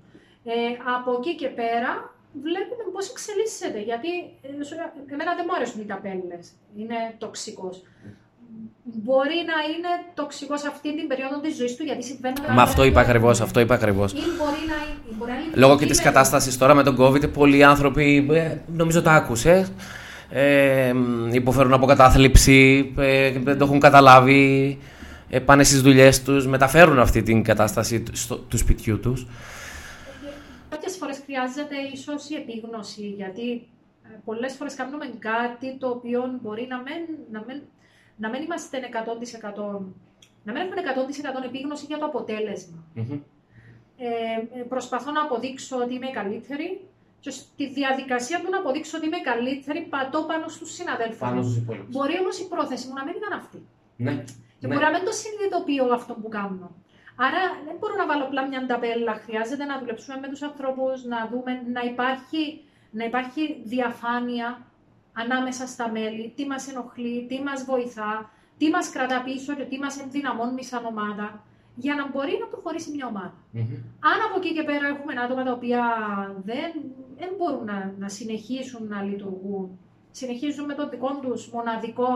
Ε, 0.45 0.55
από 0.97 1.13
εκεί 1.19 1.35
και 1.35 1.49
πέρα, 1.49 2.15
βλέπουμε 2.33 2.85
πώς 2.93 3.11
εξελίσσεται. 3.11 3.81
Γιατί 3.83 4.11
ε, 4.43 5.13
εμένα 5.13 5.35
δεν 5.35 5.45
μου 5.49 5.55
αρέσουν 5.55 5.81
οι 5.81 5.85
ταπέλες. 5.85 6.53
Είναι 6.77 7.15
τοξικός 7.19 7.83
μπορεί 8.93 9.38
να 9.47 9.57
είναι 9.72 9.88
τοξικός 10.14 10.61
σε 10.61 10.68
αυτή 10.68 10.97
την 10.97 11.07
περίοδο 11.07 11.40
της 11.40 11.57
ζωής 11.57 11.76
του, 11.76 11.84
γιατί 11.84 12.05
συμβαίνει. 12.05 12.34
Μα 12.55 12.62
αυτό 12.62 12.84
είπα 12.84 13.01
ακριβώς. 13.01 13.40
Αυτό 13.40 13.61
είπα 13.61 13.74
ακριβώς. 13.74 14.14
Λόγω 15.55 15.78
και 15.78 15.86
της 15.86 16.01
κατάστασης 16.01 16.59
τώρα 16.59 16.74
με 16.74 16.82
τον 16.82 16.97
COVID, 17.01 17.32
πολλοί 17.32 17.64
άνθρωποι, 17.64 18.28
ε, 18.32 18.57
νομίζω 18.66 19.03
τα 19.03 19.12
άκουσες, 19.12 19.72
ε, 20.30 20.93
υποφέρουν 21.30 21.72
από 21.72 21.86
κατάθλιψη, 21.86 22.93
ε, 22.99 23.30
δεν 23.30 23.59
το 23.59 23.64
έχουν 23.64 23.80
καταλάβει, 23.80 24.78
ε, 25.30 25.38
πάνε 25.38 25.64
στις 25.64 25.82
δουλειές 25.82 26.22
τους, 26.22 26.47
μεταφέρουν 26.47 26.99
αυτή 26.99 27.22
την 27.22 27.43
κατάσταση 27.43 28.03
στο, 28.12 28.36
του 28.36 28.59
σπιτιού 28.59 29.01
τους. 29.01 29.26
Κάποιες 30.68 30.97
φορές 30.97 31.20
χρειάζεται 31.24 31.74
ίσως 31.93 32.30
η 32.30 32.34
επίγνωση, 32.34 33.07
γιατί 33.16 33.68
ε, 34.05 34.09
πολλές 34.24 34.55
φορές 34.55 34.74
κάνουμε 34.74 35.07
κάτι 35.18 35.76
το 35.78 35.88
οποίο 35.88 36.38
μπορεί 36.43 36.66
να 36.68 36.76
μην, 36.76 37.01
να 37.30 37.45
μην 37.47 37.62
να 38.23 38.29
μην 38.29 38.43
είμαστε 38.43 38.77
100%, 38.93 39.81
να 40.45 40.53
μην 40.53 40.62
έχουμε 40.62 40.83
100% 41.43 41.45
επίγνωση 41.45 41.85
για 41.87 41.99
το 41.99 42.05
αποτελεσμα 42.05 42.85
Ε, 43.97 44.62
προσπαθώ 44.68 45.11
να 45.11 45.23
αποδείξω 45.23 45.77
ότι 45.77 45.95
είμαι 45.95 46.11
καλύτερη 46.11 46.68
και 47.20 47.31
στη 47.31 47.64
διαδικασία 47.79 48.41
του 48.41 48.51
να 48.51 48.59
αποδείξω 48.59 48.97
ότι 48.97 49.07
είμαι 49.07 49.20
καλύτερη, 49.31 49.81
πατώ 49.95 50.20
πάνω 50.31 50.49
στους 50.49 50.70
συναδέλφους. 50.73 51.18
Μπορεί 51.93 52.14
όμως 52.23 52.39
η 52.39 52.49
πρόθεση 52.49 52.89
μου 52.89 52.95
να 52.95 53.05
μην 53.05 53.14
ήταν 53.20 53.33
αυτή. 53.41 53.59
Ναι. 53.97 54.14
Και 54.59 54.66
ναι. 54.66 54.75
μπορεί 54.75 54.85
να 54.89 54.91
μην 54.91 55.05
το 55.05 55.12
συνειδητοποιώ 55.20 55.85
αυτό 55.99 56.12
που 56.14 56.29
κάνω. 56.29 56.68
Άρα 57.16 57.43
δεν 57.66 57.77
μπορώ 57.79 57.95
να 57.95 58.07
βάλω 58.07 58.25
απλά 58.25 58.47
μια 58.49 58.66
ταπέλα. 58.66 59.14
Χρειάζεται 59.14 59.64
να 59.64 59.79
δουλέψουμε 59.79 60.16
με 60.18 60.29
τους 60.29 60.43
ανθρώπους, 60.43 61.05
να 61.05 61.18
δούμε, 61.31 61.53
να 61.77 61.81
υπάρχει, 61.93 62.43
να 62.91 63.05
υπάρχει 63.05 63.43
διαφάνεια 63.64 64.49
ανάμεσα 65.13 65.67
στα 65.67 65.91
μέλη, 65.91 66.33
τι 66.37 66.47
μας 66.47 66.69
ενοχλεί, 66.69 67.27
τι 67.29 67.43
μας 67.43 67.65
βοηθά, 67.65 68.31
τι 68.59 68.71
μας 68.71 68.91
κρατά 68.91 69.23
πίσω 69.23 69.55
και 69.55 69.63
τι 69.63 69.79
μας 69.79 70.01
ενδυναμώνει 70.01 70.65
σαν 70.65 70.85
ομάδα, 70.85 71.45
για 71.75 71.95
να 71.95 72.09
μπορεί 72.11 72.39
να 72.41 72.47
προχωρήσει 72.47 72.91
μια 72.91 73.07
ομάδα. 73.07 73.35
Αν 74.11 74.19
από 74.27 74.39
εκεί 74.41 74.53
και 74.55 74.63
πέρα 74.63 74.87
έχουμε 74.87 75.13
άτομα 75.25 75.43
τα 75.45 75.53
οποία 75.53 75.83
δεν, 76.45 76.71
δεν 77.19 77.31
μπορούν 77.39 77.65
να, 77.65 77.95
να 77.99 78.09
συνεχίσουν 78.09 78.87
να 78.89 79.03
λειτουργούν, 79.03 79.79
συνεχίζουν 80.11 80.65
με 80.65 80.75
τον 80.75 80.91
δικό 80.91 81.19
τους 81.23 81.51
μοναδικό 81.53 82.11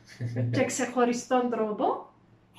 και 0.54 0.64
ξεχωριστό 0.64 1.48
τρόπο, 1.50 1.84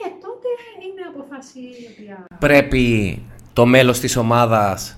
ε, 0.06 0.10
τότε 0.24 0.50
είναι 0.86 1.04
αποφάση 1.12 1.60
η 1.60 1.88
οποία... 1.92 2.26
Πρέπει 2.40 3.22
το 3.54 3.66
μέλος 3.66 4.00
της 4.00 4.16
ομάδας 4.16 4.98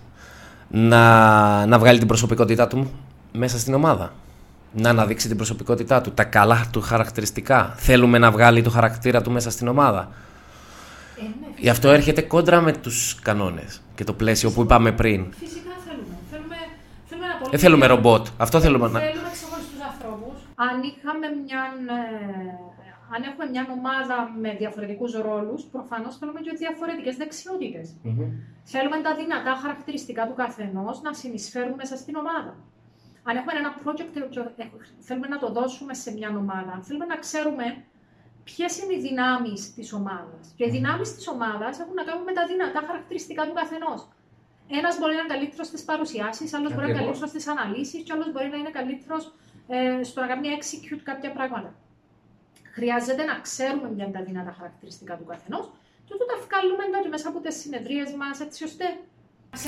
να, 0.70 1.66
να 1.66 1.80
βγάλει 1.80 1.98
την 1.98 2.08
προσωπικότητά 2.08 2.68
του 2.68 2.92
μέσα 3.32 3.60
στην 3.60 3.74
ομάδα 3.74 4.14
να 4.74 4.90
αναδείξει 4.90 5.28
την 5.28 5.38
προσωπικότητά 5.38 6.02
του, 6.02 6.12
τα 6.12 6.24
καλά 6.24 6.66
του 6.72 6.82
χαρακτηριστικά. 6.82 7.74
Θέλουμε 7.78 8.18
να 8.18 8.32
βγάλει 8.32 8.62
το 8.62 8.70
χαρακτήρα 8.70 9.22
του 9.22 9.32
μέσα 9.32 9.52
στην 9.52 9.68
ομάδα. 9.68 10.12
Ε, 11.18 11.22
ναι, 11.22 11.54
Γι' 11.58 11.70
αυτό 11.70 11.90
έρχεται 11.90 12.22
κόντρα 12.22 12.62
με 12.62 12.74
τους 12.74 13.20
κανόνες 13.22 13.82
και 13.96 14.04
το 14.04 14.14
πλαίσιο 14.14 14.52
που 14.52 14.62
είπαμε 14.62 14.92
πριν. 14.92 15.26
Φυσικά 15.40 15.72
θέλουμε. 15.86 16.16
Θέλουμε, 16.32 16.56
θέλουμε 17.10 17.28
να 17.28 17.50
Δεν 17.50 17.60
θέλουμε 17.60 17.86
ρομπότ. 17.86 18.28
Αυτό 18.38 18.60
θέλουμε 18.60 18.88
να. 18.88 19.00
Θέλουμε 19.00 19.30
ξεχωριστού 19.32 19.78
ανθρώπους. 19.92 20.36
Αν 20.56 20.76
είχαμε 20.90 21.28
μια. 21.46 21.62
Ε, 21.88 22.70
αν 23.16 23.24
έχουμε 23.30 23.46
μια 23.54 23.68
ομάδα 23.78 24.18
με 24.42 24.50
διαφορετικούς 24.62 25.12
ρόλους, 25.14 25.62
προφανώς 25.64 26.18
θέλουμε 26.18 26.40
και 26.46 26.54
διαφορετικές 26.58 27.16
δεξιότητες. 27.16 27.88
Mm-hmm. 27.94 28.28
Θέλουμε 28.64 28.98
τα 29.06 29.16
δυνατά 29.16 29.54
χαρακτηριστικά 29.62 30.28
του 30.28 30.36
καθενός 30.42 31.02
να 31.02 31.14
συνεισφέρουν 31.14 31.74
μέσα 31.82 31.96
στην 31.96 32.16
ομάδα 32.16 32.54
αν 33.24 33.36
έχουμε 33.38 33.54
ένα 33.62 33.72
project 33.82 34.10
και 34.30 34.64
θέλουμε 35.00 35.28
να 35.28 35.38
το 35.40 35.52
δώσουμε 35.52 35.94
σε 35.94 36.12
μια 36.12 36.30
ομάδα, 36.30 36.80
θέλουμε 36.82 37.06
να 37.06 37.18
ξέρουμε 37.18 37.66
ποιες 38.44 38.78
είναι 38.80 38.94
οι 38.94 39.02
δυνάμεις 39.08 39.74
της 39.74 39.94
ομάδας. 39.94 40.44
Και 40.56 40.66
οι 40.68 40.70
δυνάμεις 40.70 41.16
της 41.16 41.28
ομάδας 41.28 41.80
έχουν 41.80 41.94
να 41.94 42.04
κάνουν 42.04 42.24
με 42.24 42.34
τα 42.34 42.46
δυνατά 42.52 42.84
χαρακτηριστικά 42.88 43.42
του 43.48 43.54
καθενός. 43.54 44.08
Ένας 44.80 44.98
μπορεί 45.00 45.14
να 45.16 45.22
είναι 45.22 45.34
καλύτερος 45.36 45.68
στις 45.68 45.84
παρουσιάσεις, 45.84 46.54
άλλος 46.54 46.72
μπορεί 46.74 46.86
να 46.86 46.92
είναι 46.92 47.00
καλύτερος 47.00 47.30
στις 47.30 47.48
αναλύσεις, 47.48 48.04
και 48.04 48.12
άλλος 48.14 48.32
μπορεί 48.32 48.50
να 48.50 48.58
είναι 48.58 48.70
καλύτερος 48.80 49.24
ε, 49.68 50.04
στο 50.04 50.22
να 50.22 50.28
κάνει 50.28 50.48
execute 50.58 51.04
κάποια 51.04 51.32
πράγματα. 51.32 51.74
Χρειάζεται 52.76 53.24
να 53.24 53.36
ξέρουμε 53.40 53.88
ποια 53.96 54.04
είναι 54.06 54.18
τα 54.20 54.24
δυνατά 54.24 54.52
χαρακτηριστικά 54.58 55.14
του 55.18 55.26
καθενός 55.26 55.66
και 56.06 56.14
τότε 56.18 56.26
τα 56.32 56.38
βγάλουμε 56.46 56.84
μέσα 57.10 57.28
από 57.30 57.40
τις 57.40 57.56
συνεδρίες 57.62 58.10
μας, 58.20 58.40
έτσι 58.40 58.64
ώστε. 58.64 58.86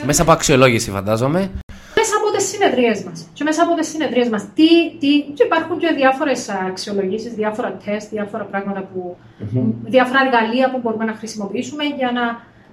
Μέσα 0.05 0.21
από 0.21 0.31
αξιολόγηση, 0.31 0.91
φαντάζομαι 0.91 1.62
μέσα 2.03 2.15
από 2.19 2.27
τις 2.35 2.45
συνεδρίες 2.51 2.97
μας. 3.05 3.17
Και 3.33 3.43
μέσα 3.43 3.61
από 3.65 3.73
τις 3.77 3.87
συνεδρίες 3.93 4.29
μας. 4.33 4.41
Τι, 4.57 4.69
τι, 4.99 5.09
και 5.35 5.43
υπάρχουν 5.49 5.77
και 5.81 5.89
διάφορες 5.99 6.49
αξιολογήσεις, 6.49 7.31
διάφορα 7.41 7.69
τεστ, 7.85 8.07
διάφορα 8.09 8.43
πράγματα 8.51 8.81
που. 8.89 9.17
Mm-hmm. 9.17 9.63
διάφορα 9.95 10.19
εργαλεία 10.25 10.65
που 10.71 10.79
μπορούμε 10.81 11.05
να 11.05 11.15
χρησιμοποιήσουμε 11.19 11.83
για 11.99 12.09
να, 12.17 12.23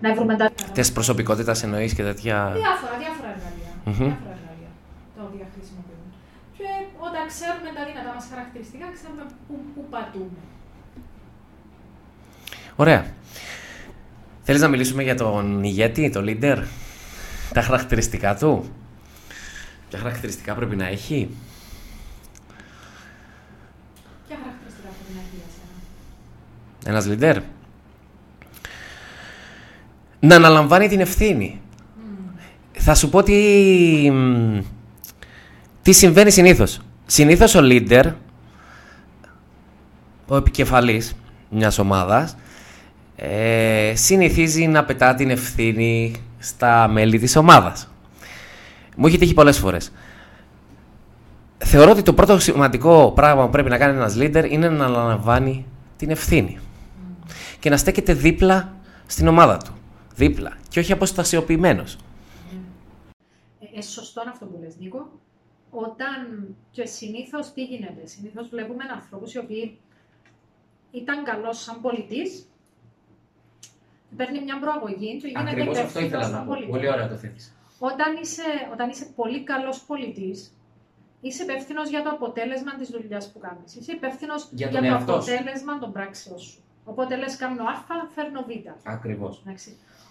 να 0.04 0.14
βρούμε 0.16 0.34
τα. 0.36 0.50
Τεστ 0.78 0.92
προσωπικότητας 0.94 1.62
εννοείς 1.62 1.92
και 1.94 2.02
τέτοια. 2.02 2.36
Διάφορα, 2.62 2.94
διάφορα 3.02 3.28
εργαλεία. 3.34 3.70
Mm-hmm. 3.86 4.06
Διάφορα 4.08 4.32
εργαλεία 4.38 4.70
τα 5.16 5.22
οποία 5.28 5.46
χρησιμοποιούμε. 5.54 6.08
Και 6.58 6.68
όταν 7.06 7.22
ξέρουμε 7.32 7.68
τα 7.76 7.82
δυνατά 7.88 8.10
μας 8.16 8.26
χαρακτηριστικά, 8.32 8.86
ξέρουμε 8.96 9.24
πού, 9.46 9.54
πού 9.74 9.80
πατούμε. 9.94 10.40
Ωραία. 12.84 13.02
Θέλεις 14.42 14.60
να 14.60 14.68
μιλήσουμε 14.68 15.02
για 15.02 15.14
τον 15.14 15.62
ηγέτη, 15.62 16.10
τον 16.10 16.24
leader, 16.28 16.58
τα 17.52 17.62
χαρακτηριστικά 17.62 18.36
του; 18.36 18.64
Ποια 19.91 19.99
χαρακτηριστικά 19.99 20.55
πρέπει 20.55 20.76
να 20.76 20.86
έχει; 20.86 21.28
Ποια 24.28 24.36
χαρακτηριστικά 24.43 24.88
πρέπει 24.88 25.12
να 25.14 25.20
έχει 25.20 25.36
για 26.82 26.93
Ένας 26.93 27.07
leader. 27.09 27.43
Να 30.20 30.34
αναλαμβάνει 30.34 30.88
την 30.88 31.01
ευθύνη. 31.01 31.61
Θα 32.72 32.95
σου 32.95 33.11
πω 33.11 33.22
τι, 33.22 34.12
τι 35.82 35.93
συμβαίνει 35.93 36.30
συνήθως. 36.30 36.80
Συνήθως 37.07 37.55
ο 37.55 37.61
leader, 37.62 38.12
ο 40.26 40.36
επικεφαλής 40.36 41.14
μιας 41.51 41.78
ομάδας, 41.78 42.36
ε, 43.16 43.93
συνηθίζει 43.95 44.66
να 44.66 44.84
πετά 44.84 45.14
την 45.14 45.30
ευθύνη 45.30 46.14
στα 46.38 46.88
μέλη 46.88 47.18
της 47.18 47.36
ομάδας. 47.36 47.89
Μου 49.01 49.07
έχει 49.07 49.18
τύχει 49.18 49.34
πολλές 49.34 49.59
φορές. 49.59 49.92
Θεωρώ 51.59 51.90
ότι 51.90 52.03
το 52.03 52.14
πρώτο 52.14 52.38
σημαντικό 52.38 53.12
πράγμα 53.14 53.44
που 53.44 53.51
πρέπει 53.51 53.68
να 53.68 53.78
κάνει 53.78 53.96
ένας 53.96 54.16
leader 54.18 54.46
είναι 54.51 54.68
να 54.68 54.84
αναλαμβάνει 54.84 55.66
την 55.96 56.11
ευθύνη. 56.11 56.59
Και 57.59 57.70
να 57.70 57.76
στέκεται 57.76 58.12
δίπλα 58.12 58.76
στην 59.07 59.28
ομάδα 59.28 59.57
του. 59.57 59.72
Δίπλα. 60.14 60.57
Και 60.68 60.78
όχι 60.78 60.92
αποστασιοποιημένος. 60.92 61.96
Ε, 63.61 63.78
ε, 63.78 63.82
σωστό 63.82 64.22
αυτό 64.28 64.46
που 64.46 64.59
λες 64.62 64.76
Νίκο. 64.78 65.11
Όταν 65.70 66.46
και 66.70 66.86
συνήθως 66.86 67.53
τι 67.53 67.64
γίνεται. 67.64 68.07
Συνήθως 68.07 68.48
βλέπουμε 68.48 68.84
ανθρώπους 68.94 69.34
οι 69.34 69.38
οποίοι 69.38 69.78
ήταν 70.90 71.24
καλός 71.24 71.62
σαν 71.62 71.80
πολιτής 71.80 72.48
παίρνει 74.16 74.42
μια 74.42 74.59
προαγωγή 74.59 75.16
και 75.20 75.26
γίνεται 75.26 75.51
Ακριβώς 75.51 75.78
αυτό 75.78 76.01
ήθελα 76.01 76.28
να 76.28 76.42
πω. 76.42 76.55
Πολύ 76.68 76.88
ωραία 76.88 77.09
το 77.09 77.16
θέτεις. 77.16 77.55
Όταν 77.88 78.16
είσαι, 78.22 78.48
όταν 78.72 78.88
είσαι 78.88 79.06
πολύ 79.16 79.40
καλός 79.42 79.82
πολιτής, 79.82 80.56
είσαι 81.20 81.42
υπεύθυνος 81.42 81.88
για 81.88 82.02
το 82.02 82.10
αποτέλεσμα 82.10 82.74
της 82.74 82.88
δουλειάς 82.88 83.32
που 83.32 83.38
κάνεις. 83.38 83.74
Είσαι 83.74 83.92
υπεύθυνος 83.92 84.48
για, 84.52 84.68
για 84.68 84.80
το 84.80 85.12
αποτέλεσμα 85.12 85.78
των 85.78 85.92
πράξεων 85.92 86.38
σου. 86.38 86.58
Οπότε 86.84 87.16
λες: 87.16 87.36
Κάνω 87.36 87.62
Α, 87.64 87.74
φέρνω 88.14 88.40
Β. 88.42 88.50
Ακριβώς. 88.84 89.42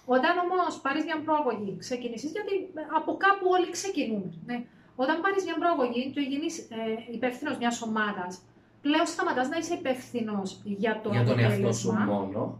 Όταν 0.06 0.38
όμως 0.38 0.80
πάρεις 0.82 1.04
μια 1.04 1.22
προαγωγή, 1.26 1.76
ξεκινήσεις, 1.80 2.32
γιατί 2.32 2.54
από 3.00 3.18
κάπου 3.18 3.46
όλοι 3.50 3.70
ξεκινούν. 3.72 4.42
Ναι. 4.46 4.64
Όταν 4.96 5.22
πάρεις 5.22 5.44
μια 5.44 5.58
προαγωγή 5.62 6.12
και 6.14 6.22
γίνεις 6.22 6.58
ε, 6.60 6.66
υπεύθυνος 7.12 7.58
μιας 7.58 7.82
ομάδας, 7.82 8.42
πλέον 8.82 9.06
σταματάς 9.06 9.50
να 9.50 9.58
είσαι 9.58 9.74
υπεύθυνος 9.74 10.62
για 10.64 11.00
το 11.04 11.10
για 11.10 11.26
τον 11.26 11.40
εαυτό 11.40 11.72
σου 11.72 11.92
μόνο 11.92 12.60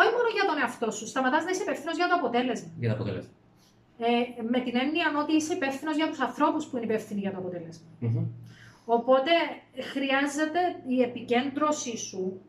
όχι 0.00 0.12
μόνο 0.16 0.28
για 0.36 0.46
τον 0.50 0.58
εαυτό 0.62 0.90
σου, 0.90 1.06
σταματάς 1.06 1.44
να 1.44 1.50
είσαι 1.50 1.62
υπεύθυνος 1.62 1.96
για 2.00 2.08
το 2.10 2.14
αποτέλεσμα. 2.20 2.70
Για 2.78 2.88
το 2.88 2.94
αποτέλεσμα. 2.94 3.32
Ε, 3.98 4.42
με 4.50 4.60
την 4.60 4.76
έννοια 4.76 5.06
ότι 5.22 5.34
είσαι 5.34 5.54
υπεύθυνος 5.54 5.96
για 5.96 6.08
τους 6.08 6.20
ανθρώπους 6.20 6.66
που 6.66 6.76
είναι 6.76 6.86
υπεύθυνοι 6.86 7.20
για 7.20 7.30
το 7.30 7.38
αποτελεσμα 7.38 7.86
Οπότε 8.84 9.30
χρειάζεται 9.92 10.60
η 10.86 11.02
επικέντρωσή 11.02 11.96
σου 11.96 12.40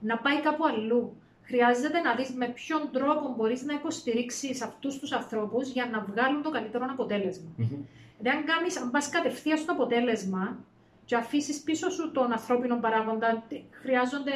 να 0.00 0.16
πάει 0.18 0.40
κάπου 0.40 0.64
αλλού. 0.66 1.16
Χρειάζεται 1.42 2.00
να 2.00 2.14
δεις 2.14 2.30
με 2.30 2.46
ποιον 2.48 2.88
τρόπο 2.92 3.34
μπορείς 3.36 3.62
να 3.62 3.74
υποστηρίξεις 3.74 4.62
αυτούς 4.62 4.98
τους 4.98 5.12
ανθρώπους 5.12 5.68
για 5.68 5.88
να 5.92 6.06
βγάλουν 6.10 6.42
το 6.42 6.50
καλύτερο 6.50 6.86
αποτέλεσμα. 6.90 7.50
Mm-hmm. 7.58 8.26
αν, 8.26 8.44
κάνεις, 8.44 8.80
αν 8.80 8.90
πας 8.90 9.08
κατευθείαν 9.08 9.58
στο 9.58 9.72
αποτέλεσμα 9.72 10.58
και 11.04 11.16
αφήσεις 11.16 11.60
πίσω 11.60 11.90
σου 11.90 12.10
τον 12.12 12.32
ανθρώπινο 12.32 12.76
παράγοντα, 12.76 13.42
χρειάζονται 13.70 14.32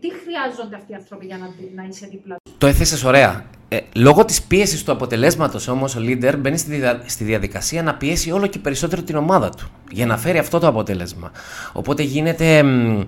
τι 0.00 0.12
χρειάζονται 0.12 0.76
αυτοί 0.76 0.92
οι 0.92 0.94
άνθρωποι 0.94 1.26
για 1.26 1.38
να, 1.38 1.50
να 1.74 1.88
είσαι 1.88 2.06
δίπλα 2.06 2.36
Το 2.58 2.66
έθεσες 2.66 3.04
ωραία. 3.04 3.44
Ε, 3.68 3.80
λόγω 3.94 4.24
της 4.24 4.42
πίεσης 4.42 4.84
του 4.84 4.92
αποτελέσματος 4.92 5.68
όμως, 5.68 5.96
ο 5.96 6.00
leader 6.02 6.34
μπαίνει 6.38 6.58
στη, 6.58 6.82
στη 7.06 7.24
διαδικασία 7.24 7.82
να 7.82 7.94
πιέσει 7.94 8.30
όλο 8.30 8.46
και 8.46 8.58
περισσότερο 8.58 9.02
την 9.02 9.16
ομάδα 9.16 9.50
του 9.50 9.68
για 9.90 10.06
να 10.06 10.16
φέρει 10.16 10.38
αυτό 10.38 10.58
το 10.58 10.66
αποτέλεσμα. 10.66 11.32
Οπότε 11.72 12.02
γίνεται 12.02 12.62
μ, 12.62 13.02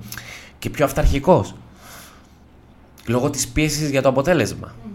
και 0.59 0.71
πιο 0.71 0.85
αυταρχικός. 0.85 1.55
Λόγω 3.07 3.31
της 3.31 3.49
πίεσης 3.49 3.91
για 3.91 4.03
το 4.03 4.09
αποτέλεσμα. 4.09 4.75
Mm. 4.75 4.89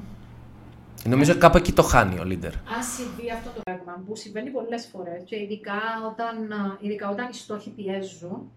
Νομίζω 1.03 1.32
ότι 1.32 1.39
κάπου 1.39 1.57
εκεί 1.57 1.72
το 1.72 1.84
χάνει 1.84 2.20
ο 2.20 2.24
leader. 2.26 2.53
Αν 2.76 2.84
συμβεί 2.95 3.32
αυτό 3.34 3.49
το 3.55 3.61
πράγμα 3.63 4.03
που 4.07 4.16
συμβαίνει 4.16 4.49
πολλές 4.49 4.89
φορές 4.91 5.24
και 5.26 5.36
ειδικά 5.36 5.80
όταν, 6.11 6.36
ειδικά 6.80 7.09
όταν 7.09 7.30
οι 7.32 7.36
στόχοι 7.36 7.70
πιέζουν, 7.70 8.51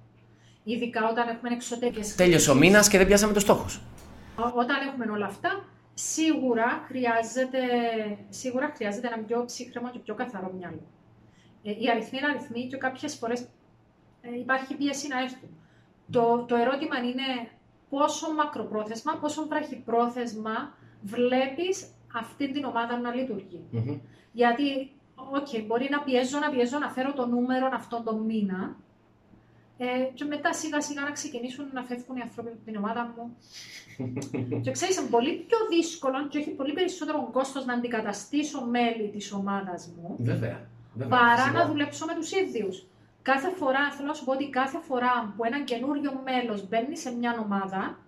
Ειδικά 0.70 1.08
όταν 1.10 1.28
έχουμε 1.28 1.50
εξωτερικές 1.52 2.14
Τέλειωσε 2.14 2.50
ο 2.50 2.54
μήνας 2.54 2.88
και 2.88 2.98
δεν 2.98 3.06
πιάσαμε 3.06 3.32
το 3.32 3.40
στόχο. 3.40 3.66
Όταν 4.36 4.76
έχουμε 4.88 5.12
όλα 5.12 5.26
αυτά, 5.26 5.64
σίγουρα 5.98 6.84
χρειάζεται, 6.86 7.58
σίγουρα 8.28 8.72
χρειάζεται 8.76 9.06
ένα 9.06 9.18
πιο 9.18 9.44
ψύχραιμο 9.44 9.90
και 9.90 9.98
πιο 9.98 10.14
καθαρό 10.14 10.52
μυαλό. 10.52 10.86
Ε, 11.62 11.70
οι 11.70 11.90
αριθμοί 11.90 12.18
είναι 12.18 12.26
αριθμοί 12.26 12.66
και 12.66 12.76
κάποιες 12.76 13.14
φορές 13.14 13.40
ε, 14.20 14.38
υπάρχει 14.38 14.74
πίεση 14.74 15.08
να 15.08 15.18
έρθουν. 15.20 15.48
Το, 16.10 16.44
το 16.48 16.54
ερώτημα 16.54 16.96
είναι 16.98 17.48
πόσο 17.90 18.32
μακροπρόθεσμα, 18.32 19.18
πόσο 19.20 19.46
βραχυπρόθεσμα 19.46 20.74
βλέπεις 21.02 21.90
αυτή 22.14 22.52
την 22.52 22.64
ομάδα 22.64 22.98
να 22.98 23.14
λειτουργεί. 23.14 23.64
Mm-hmm. 23.72 24.00
Γιατί, 24.32 24.92
οκ, 25.14 25.66
μπορεί 25.66 25.88
να 25.90 26.00
πιέζω, 26.00 26.38
να 26.38 26.50
πιέζω 26.50 26.78
να 26.78 26.88
φέρω 26.90 27.12
το 27.12 27.26
νούμερο 27.26 27.68
αυτόν 27.72 28.04
τον 28.04 28.20
μήνα, 28.20 28.76
ε, 29.78 29.86
και 30.14 30.24
μετά 30.24 30.52
σιγά 30.52 30.80
σιγά 30.80 31.02
να 31.02 31.10
ξεκινήσουν 31.10 31.64
να 31.72 31.82
φεύγουν 31.82 32.16
οι 32.16 32.20
άνθρωποι 32.20 32.48
από 32.48 32.64
την 32.64 32.76
ομάδα 32.76 33.14
μου. 33.14 33.36
και 34.64 34.70
ξέρεις, 34.70 34.96
είναι 34.96 35.08
πολύ 35.08 35.32
πιο 35.48 35.58
δύσκολο 35.70 36.28
και 36.28 36.38
έχει 36.38 36.50
πολύ 36.50 36.72
περισσότερο 36.72 37.28
κόστος 37.32 37.64
να 37.64 37.74
αντικαταστήσω 37.74 38.64
μέλη 38.64 39.08
της 39.08 39.32
ομάδας 39.32 39.90
μου. 39.96 40.16
Βέβαια. 40.18 40.68
βέβαια 40.94 41.18
παρά 41.18 41.50
να 41.50 41.66
δουλέψω 41.66 42.06
με 42.06 42.14
τους 42.14 42.32
ίδιους. 42.32 42.86
Κάθε 43.22 43.50
φορά, 43.50 43.90
θέλω 43.90 44.08
να 44.08 44.14
σου 44.14 44.24
πω 44.24 44.32
ότι 44.32 44.48
κάθε 44.50 44.78
φορά 44.88 45.34
που 45.36 45.44
ένα 45.44 45.60
καινούριο 45.62 46.22
μέλος 46.24 46.68
μπαίνει 46.68 46.96
σε 46.96 47.10
μια 47.10 47.38
ομάδα, 47.44 47.98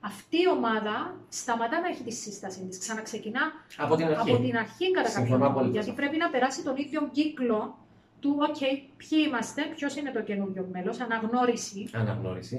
αυτή 0.00 0.36
η 0.36 0.48
ομάδα 0.56 1.14
σταματά 1.28 1.80
να 1.80 1.88
έχει 1.88 2.02
τη 2.02 2.12
σύσταση 2.12 2.64
της. 2.68 2.78
Ξαναξεκινά 2.78 3.40
από 3.76 3.96
την 3.96 4.06
αρχή, 4.06 4.30
από 4.30 4.42
την 4.42 4.56
αρχή 4.56 4.90
κατά 4.90 5.12
κάποιο 5.12 5.38
τρόπο. 5.38 5.64
Γιατί 5.64 5.92
πρέπει 5.92 6.16
να 6.16 6.28
περάσει 6.30 6.62
τον 6.64 6.76
ίδιο 6.76 7.08
κύκλο 7.12 7.78
του, 8.26 8.36
OK, 8.48 8.60
ποιοι 9.00 9.18
είμαστε, 9.26 9.62
ποιος 9.74 9.96
είναι 9.96 10.10
το 10.10 10.22
καινούριο 10.22 10.68
μέλος, 10.72 11.00
αναγνώριση. 11.00 11.90
Αναγνώριση, 11.92 12.58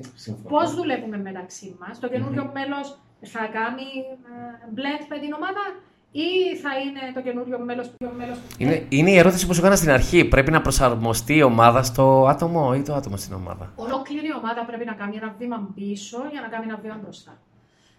Πώς 0.54 0.76
δουλεύουμε 0.76 1.18
μεταξύ 1.18 1.76
μας. 1.80 2.00
Το 2.00 2.08
καινούριο 2.10 2.44
mm-hmm. 2.46 2.60
μέλος 2.60 2.88
θα 3.34 3.40
κάνει 3.58 3.88
ε, 4.30 4.40
blend 4.78 5.04
με 5.10 5.18
την 5.20 5.34
ομάδα 5.34 5.64
ή 6.12 6.56
θα 6.64 6.72
είναι 6.80 7.04
το 7.14 7.22
καινούριο 7.22 7.60
μέλος 7.60 7.88
μέλος... 8.18 8.38
Είναι, 8.58 8.86
είναι 8.90 9.12
η 9.12 9.18
ερώτηση 9.18 9.48
που 9.48 9.54
σου 9.54 9.60
έκανα 9.60 9.76
στην 9.76 9.90
αρχή. 9.90 10.26
Πρέπει 10.26 10.52
να 10.52 10.62
προσαρμοστεί 10.62 11.36
η 11.36 11.42
ομάδα 11.42 11.84
στο 11.84 12.26
άτομο 12.30 12.74
ή 12.78 12.82
το 12.82 12.94
άτομο 12.94 13.18
στην 13.18 13.34
ομάδα; 13.34 13.74
Ολόκληρη 13.76 14.28
η 14.28 14.36
ομάδα 14.38 14.66
πρέπει 14.66 14.86
να 14.86 14.94
κάνει 14.94 15.16
ένα 15.16 15.36
βήμα 15.40 15.70
πίσω 15.76 16.18
για 16.32 16.42
να 16.42 16.48
κάνει 16.48 16.66
ένα 16.66 16.80
βήμα 16.82 17.00
μπροστά. 17.04 17.38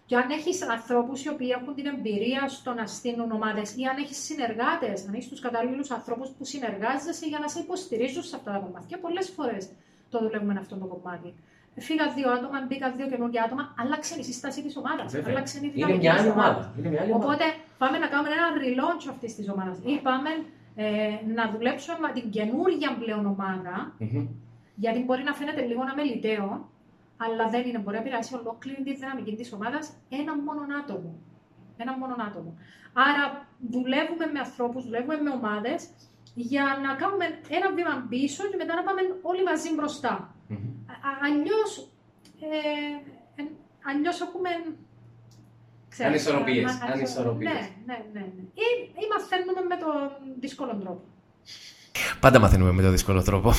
Και 0.09 0.15
αν 0.15 0.29
έχεις 0.29 0.69
ανθρώπους 0.69 1.23
οι 1.23 1.29
οποίοι 1.29 1.49
έχουν 1.57 1.75
την 1.75 1.85
εμπειρία 1.85 2.47
στο 2.47 2.73
να 2.73 2.85
στείλουν 2.85 3.31
ομάδες 3.31 3.67
ή 3.79 3.83
αν 3.91 3.97
έχεις 4.03 4.17
συνεργάτες, 4.27 5.07
αν 5.07 5.13
έχεις 5.13 5.29
τους 5.29 5.39
κατάλληλους 5.39 5.91
ανθρώπους 5.91 6.29
που 6.29 6.43
συνεργάζεσαι 6.45 7.25
για 7.31 7.39
να 7.39 7.47
σε 7.47 7.59
υποστηρίζουν 7.59 8.23
σε 8.23 8.35
αυτά 8.35 8.51
τα 8.51 8.57
κομμάτια, 8.65 8.97
πολλές 9.05 9.29
φορές 9.35 9.69
το 10.09 10.19
δουλεύουμε 10.19 10.55
αυτό 10.59 10.75
το 10.75 10.85
κομμάτι. 10.85 11.33
Φύγα 11.87 12.05
δύο 12.15 12.29
άτομα, 12.31 12.57
μπήκα 12.67 12.91
δύο 12.91 13.07
καινούργια 13.07 13.43
άτομα, 13.43 13.63
άλλαξε 13.81 14.15
η 14.19 14.23
σύσταση 14.23 14.59
της 14.63 14.77
ομάδας. 14.77 15.13
Άλλαξε 15.27 15.57
η 15.57 15.69
δυναμική. 15.69 15.79
Είναι 15.79 15.97
μια 15.97 16.13
άλλη 16.17 16.29
ομάδα. 16.29 16.73
Οπότε 17.13 17.45
πάμε 17.77 17.97
να 17.97 18.07
κάνουμε 18.07 18.29
ένα 18.39 18.49
relaunch 18.63 19.05
αυτής 19.09 19.35
της 19.35 19.49
ομάδας. 19.49 19.77
Ή 19.91 19.93
πάμε 20.07 20.29
ε, 20.75 20.85
να 21.35 21.43
δουλέψουμε 21.53 21.97
με 22.05 22.11
την 22.17 22.29
καινούργια 22.29 22.89
πλέον 23.01 23.25
ομάδα, 23.25 23.75
mm-hmm. 23.99 24.27
γιατί 24.75 24.99
μπορεί 25.05 25.23
να 25.23 25.33
φαίνεται 25.33 25.61
λίγο 25.69 25.83
να 25.83 25.93
μελιτέο, 25.95 26.47
αλλά 27.23 27.45
δεν 27.53 27.63
είναι. 27.67 27.79
Μπορεί 27.79 27.95
να 27.95 28.01
επηρεάσει 28.01 28.35
ολόκληρη 28.39 28.81
τη 28.83 28.93
δυναμική 28.95 29.35
τη 29.35 29.49
ομάδα 29.53 29.79
ένα 30.19 30.33
μόνο 30.45 30.61
άτομο. 30.81 31.11
Ένα 31.77 31.97
μόνο 31.97 32.15
άτομο. 32.27 32.51
Άρα 32.93 33.23
δουλεύουμε 33.73 34.25
με 34.33 34.39
ανθρώπου, 34.39 34.81
δουλεύουμε 34.81 35.17
με 35.25 35.29
ομάδε 35.29 35.73
για 36.35 36.65
να 36.83 36.89
κάνουμε 37.01 37.25
ένα 37.57 37.67
βήμα 37.75 38.05
πίσω 38.09 38.41
και 38.49 38.57
μετά 38.61 38.73
να 38.75 38.83
πάμε 38.83 39.01
όλοι 39.21 39.43
μαζί 39.43 39.69
μπροστά. 39.75 40.13
Mm-hmm. 40.49 40.69
Αλλιώ 41.25 41.61
ε, 42.39 42.57
αλλιώς 43.89 44.21
έχουμε. 44.21 44.49
Ανισορροπίες. 46.05 46.79
Ναι, 47.49 47.59
ναι, 47.85 47.97
ναι, 48.13 48.19
ναι. 48.19 48.43
Ή, 48.65 48.67
ή 49.01 49.05
μαθαίνουμε 49.13 49.61
με 49.69 49.75
τον 49.83 49.93
δύσκολο 50.39 50.75
τρόπο. 50.75 51.01
Πάντα 52.19 52.39
μαθαίνουμε 52.39 52.71
με 52.71 52.81
τον 52.81 52.91
δύσκολο 52.91 53.23
τρόπο. 53.23 53.53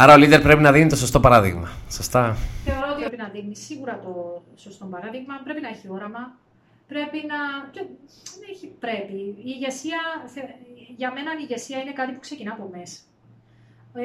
Άρα 0.00 0.14
ο 0.14 0.16
leader 0.16 0.40
πρέπει 0.42 0.62
να 0.62 0.72
δίνει 0.72 0.88
το 0.88 0.96
σωστό 0.96 1.20
παράδειγμα. 1.20 1.68
Σωστά. 1.90 2.36
Θεωρώ 2.64 2.86
ότι 2.92 3.00
πρέπει 3.00 3.16
να 3.16 3.28
δίνει 3.28 3.56
σίγουρα 3.56 4.00
το 4.04 4.42
σωστό 4.56 4.84
παράδειγμα. 4.84 5.34
Πρέπει 5.44 5.60
να 5.60 5.68
έχει 5.68 5.86
όραμα. 5.88 6.32
Πρέπει 6.88 7.18
να. 7.26 7.36
δεν 7.72 8.48
έχει 8.54 8.66
πρέπει. 8.66 9.12
Η 9.12 9.42
ηγεσία, 9.44 9.98
για 10.96 11.12
μένα 11.12 11.30
η 11.32 11.40
ηγεσία 11.40 11.78
είναι 11.80 11.92
κάτι 11.92 12.12
που 12.12 12.20
ξεκινά 12.20 12.52
από 12.52 12.70
μέσα. 12.76 12.98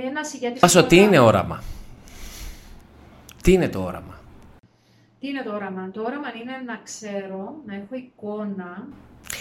Ένας 0.07 0.33
ηγέτης. 0.33 0.87
τι 0.87 0.97
είναι 0.97 1.19
όραμα; 1.19 1.63
Τι 3.43 3.51
είναι 3.51 3.69
το 3.69 3.83
όραμα; 3.83 4.19
Τι 5.19 5.27
είναι 5.27 5.43
το 5.43 5.53
όραμα; 5.53 5.89
Το 5.91 6.01
όραμα 6.01 6.27
είναι 6.41 6.51
να 6.65 6.79
ξέρω, 6.83 7.55
να 7.65 7.75
έχω 7.75 7.95
εικόνα. 7.95 8.87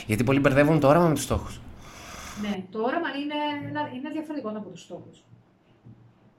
Γιατί 0.06 0.24
πολλοί 0.24 0.40
μπερδεύουν 0.40 0.80
το 0.80 0.88
όραμα 0.88 1.08
με 1.08 1.14
τους 1.14 1.22
στόχους. 1.22 1.60
Ναι, 2.42 2.64
το 2.70 2.78
όραμα 2.78 3.08
είναι, 3.08 3.34
είναι 3.96 4.10
διαφορετικό 4.10 4.48
από 4.48 4.68
τους 4.68 4.80
στόχους. 4.80 5.24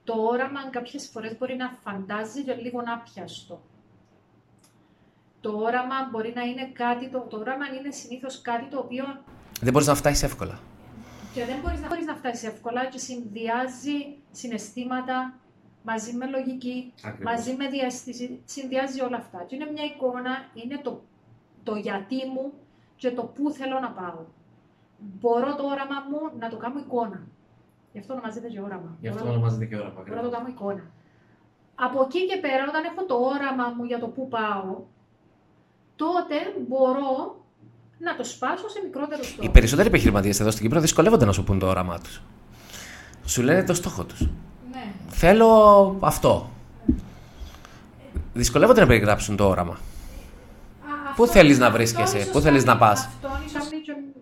Το 0.04 0.14
όραμα 0.14 0.70
κάποιες 0.70 1.10
φορές 1.10 1.38
μπορεί 1.38 1.56
να 1.56 1.78
φαντάζει 1.84 2.44
και 2.44 2.54
λίγο 2.54 2.82
να 2.82 2.98
πιαστό. 2.98 3.62
Το 5.42 5.58
όραμα 5.58 5.96
μπορεί 6.12 6.34
να 6.36 6.42
είναι 6.42 6.70
κάτι, 6.74 7.10
το, 7.10 7.20
το 7.20 7.38
όραμα 7.38 7.66
είναι 7.80 7.92
συνήθως 7.92 8.42
κάτι 8.42 8.66
το 8.66 8.80
οποίο. 8.80 9.06
Δεν 9.62 9.72
μπορείς 9.72 9.88
να 9.88 9.96
φτάσεις 9.96 10.24
εύκολα. 10.24 10.60
Και 11.34 11.46
δεν 11.46 11.60
μπορείς 11.62 11.80
να, 11.80 11.88
μπορείς 11.88 12.06
να 12.06 12.16
φτάσεις 12.16 12.44
εύκολα 12.44 12.86
και 12.86 12.98
συνδυάζει 12.98 14.16
συναισθήματα 14.32 15.34
μαζί 15.84 16.14
με 16.14 16.26
λογική, 16.26 16.94
μαζί 17.24 17.56
με 17.56 17.68
διαστήση, 17.68 18.42
συνδυάζει 18.46 19.02
όλα 19.02 19.18
αυτά. 19.18 19.44
Και 19.48 19.56
είναι 19.56 19.72
μια 19.72 19.84
εικόνα, 19.84 20.50
είναι 20.54 20.78
το, 20.84 21.02
το 21.64 21.76
γιατί 21.76 22.16
μου 22.16 22.54
και 22.96 23.12
το 23.12 23.24
πού 23.24 23.52
θέλω 23.52 23.80
να 23.80 23.90
πάω. 23.90 24.26
Μπορώ 24.98 25.56
το 25.56 25.64
όραμα 25.64 25.96
μου 26.10 26.40
να 26.40 26.50
το 26.50 26.58
κάνω 26.58 26.80
εικόνα. 26.80 27.28
Γι' 27.94 28.00
αυτό 28.00 28.14
ονομάζεται 28.14 28.48
και 28.48 28.62
όραμα. 28.62 28.98
Γι' 29.00 29.08
αυτό 29.08 29.30
ονομάζεται 29.30 29.66
και 29.66 29.76
όραμα. 29.76 30.04
Μπορώ 30.08 30.22
να 30.22 30.28
το 30.30 30.30
κάνω 30.36 30.48
εικόνα. 30.48 30.84
Από 31.76 32.02
εκεί 32.02 32.26
και 32.28 32.38
πέρα, 32.42 32.64
όταν 32.70 32.84
έχω 32.84 33.06
το 33.06 33.16
όραμα 33.16 33.66
μου 33.78 33.84
για 33.84 34.00
το 34.00 34.08
πού 34.08 34.28
πάω, 34.28 34.82
τότε 35.96 36.36
μπορώ 36.68 37.12
να 37.98 38.16
το 38.16 38.24
σπάσω 38.24 38.70
σε 38.70 38.80
μικρότερο 38.84 39.24
στόχο. 39.24 39.48
Οι 39.48 39.50
περισσότεροι 39.50 39.88
επιχειρηματίες 39.88 40.40
εδώ 40.40 40.52
στην 40.52 40.64
Κύπρο 40.64 40.80
δυσκολεύονται 40.80 41.26
να 41.26 41.32
σου 41.32 41.44
πούν 41.44 41.60
το 41.60 41.68
όραμά 41.68 42.00
τους. 42.00 42.22
Σου 43.26 43.42
λένε 43.42 43.64
το 43.64 43.74
στόχο 43.74 44.04
τους. 44.04 44.22
Ναι. 44.72 44.94
Θέλω 45.08 45.50
αυτό. 46.00 46.50
Δυσκολεύονται 48.34 48.82
να 48.82 48.88
περιγράψουν 48.88 49.36
το 49.36 49.48
όραμα. 49.48 49.78
Πού 51.16 51.28
θέλεις 51.28 51.60
να 51.60 51.72
βρίσκεσαι, 51.72 52.30
πού 52.32 52.40
θέλεις 52.40 52.66
να 52.66 52.78
πας. 52.78 53.00
Αυτό 53.00 53.30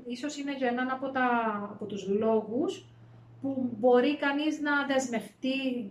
ίσως 0.08 0.38
είναι 0.38 0.54
και 0.54 0.66
έναν 0.66 0.90
από, 0.90 1.10
τα, 1.10 1.22
από 1.72 1.86
τους 1.86 2.08
λόγους 2.08 2.86
που 3.42 3.70
μπορεί 3.80 4.18
κανείς 4.18 4.60
να 4.60 4.86
δεσμευτεί 4.86 5.90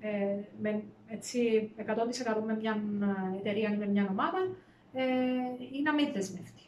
ε, 0.00 0.08
με, 0.62 0.82
έτσι, 1.06 1.70
100% 1.78 1.82
με 2.46 2.56
μια 2.60 2.82
εταιρεία 3.38 3.72
ή 3.72 3.76
με 3.76 3.86
μια 3.86 4.06
ομάδα 4.10 4.38
ε, 4.92 5.04
ή 5.76 5.82
να 5.82 5.92
μην 5.94 6.12
δεσμευτεί. 6.12 6.62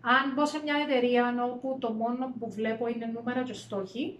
Αν 0.00 0.32
μπω 0.34 0.46
σε 0.46 0.60
μια 0.64 0.74
εταιρεία 0.88 1.34
όπου 1.52 1.76
το 1.80 1.92
μόνο 1.92 2.32
που 2.38 2.50
βλέπω 2.50 2.88
είναι 2.88 3.10
νούμερα 3.14 3.42
και 3.42 3.52
στόχοι, 3.52 4.18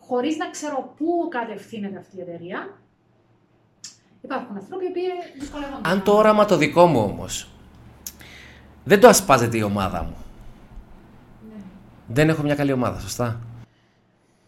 χωρίς 0.00 0.36
να 0.36 0.50
ξέρω 0.50 0.94
πού 0.96 1.28
κατευθύνεται 1.30 1.98
αυτή 1.98 2.16
η 2.16 2.20
εταιρεία, 2.20 2.78
υπάρχουν 4.20 4.56
άνθρωποι 4.56 4.86
που 4.86 5.00
δυσκολεύονται. 5.38 5.88
Αν 5.88 6.02
το 6.02 6.12
όραμα 6.12 6.44
το 6.44 6.56
δικό 6.56 6.86
μου 6.86 7.00
όμως 7.00 7.48
δεν 8.84 9.00
το 9.00 9.08
ασπάζεται 9.08 9.56
η 9.56 9.62
ομάδα 9.62 10.02
μου. 10.02 10.16
Ναι. 11.48 11.62
Δεν 12.06 12.28
έχω 12.28 12.42
μια 12.42 12.54
καλή 12.54 12.72
ομάδα, 12.72 13.00
σωστά; 13.00 13.40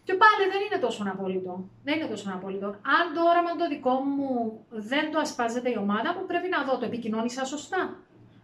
Και 0.07 0.15
πάλι 0.23 0.43
δεν 0.51 0.61
είναι 0.65 0.79
τόσο 0.85 1.03
απόλυτο. 1.13 1.69
Δεν 1.83 1.93
είναι 1.95 2.09
τόσο 2.13 2.29
απόλυτο. 2.33 2.67
Αν 2.67 3.05
το 3.15 3.21
όραμα 3.31 3.51
το 3.55 3.67
δικό 3.67 3.91
μου 3.91 4.29
δεν 4.69 5.11
το 5.11 5.19
ασπάζεται 5.19 5.69
η 5.69 5.77
ομάδα 5.85 6.09
μου, 6.13 6.25
πρέπει 6.25 6.49
να 6.49 6.63
δω 6.63 6.77
το 6.77 6.85
επικοινώνησα 6.85 7.45
σωστά; 7.45 7.81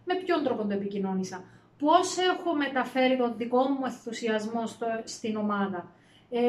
Με 0.04 0.14
ποιον 0.14 0.44
τρόπο 0.44 0.62
το 0.64 0.74
επικοινώνησα; 0.74 1.44
Πώς 1.78 2.16
έχω 2.16 2.54
μεταφέρει 2.54 3.16
τον 3.16 3.34
δικό 3.36 3.62
μου 3.68 3.84
ενθουσιασμό 3.84 4.66
στο, 4.66 4.86
στην 5.04 5.36
ομάδα; 5.36 5.80
Ε, 6.30 6.40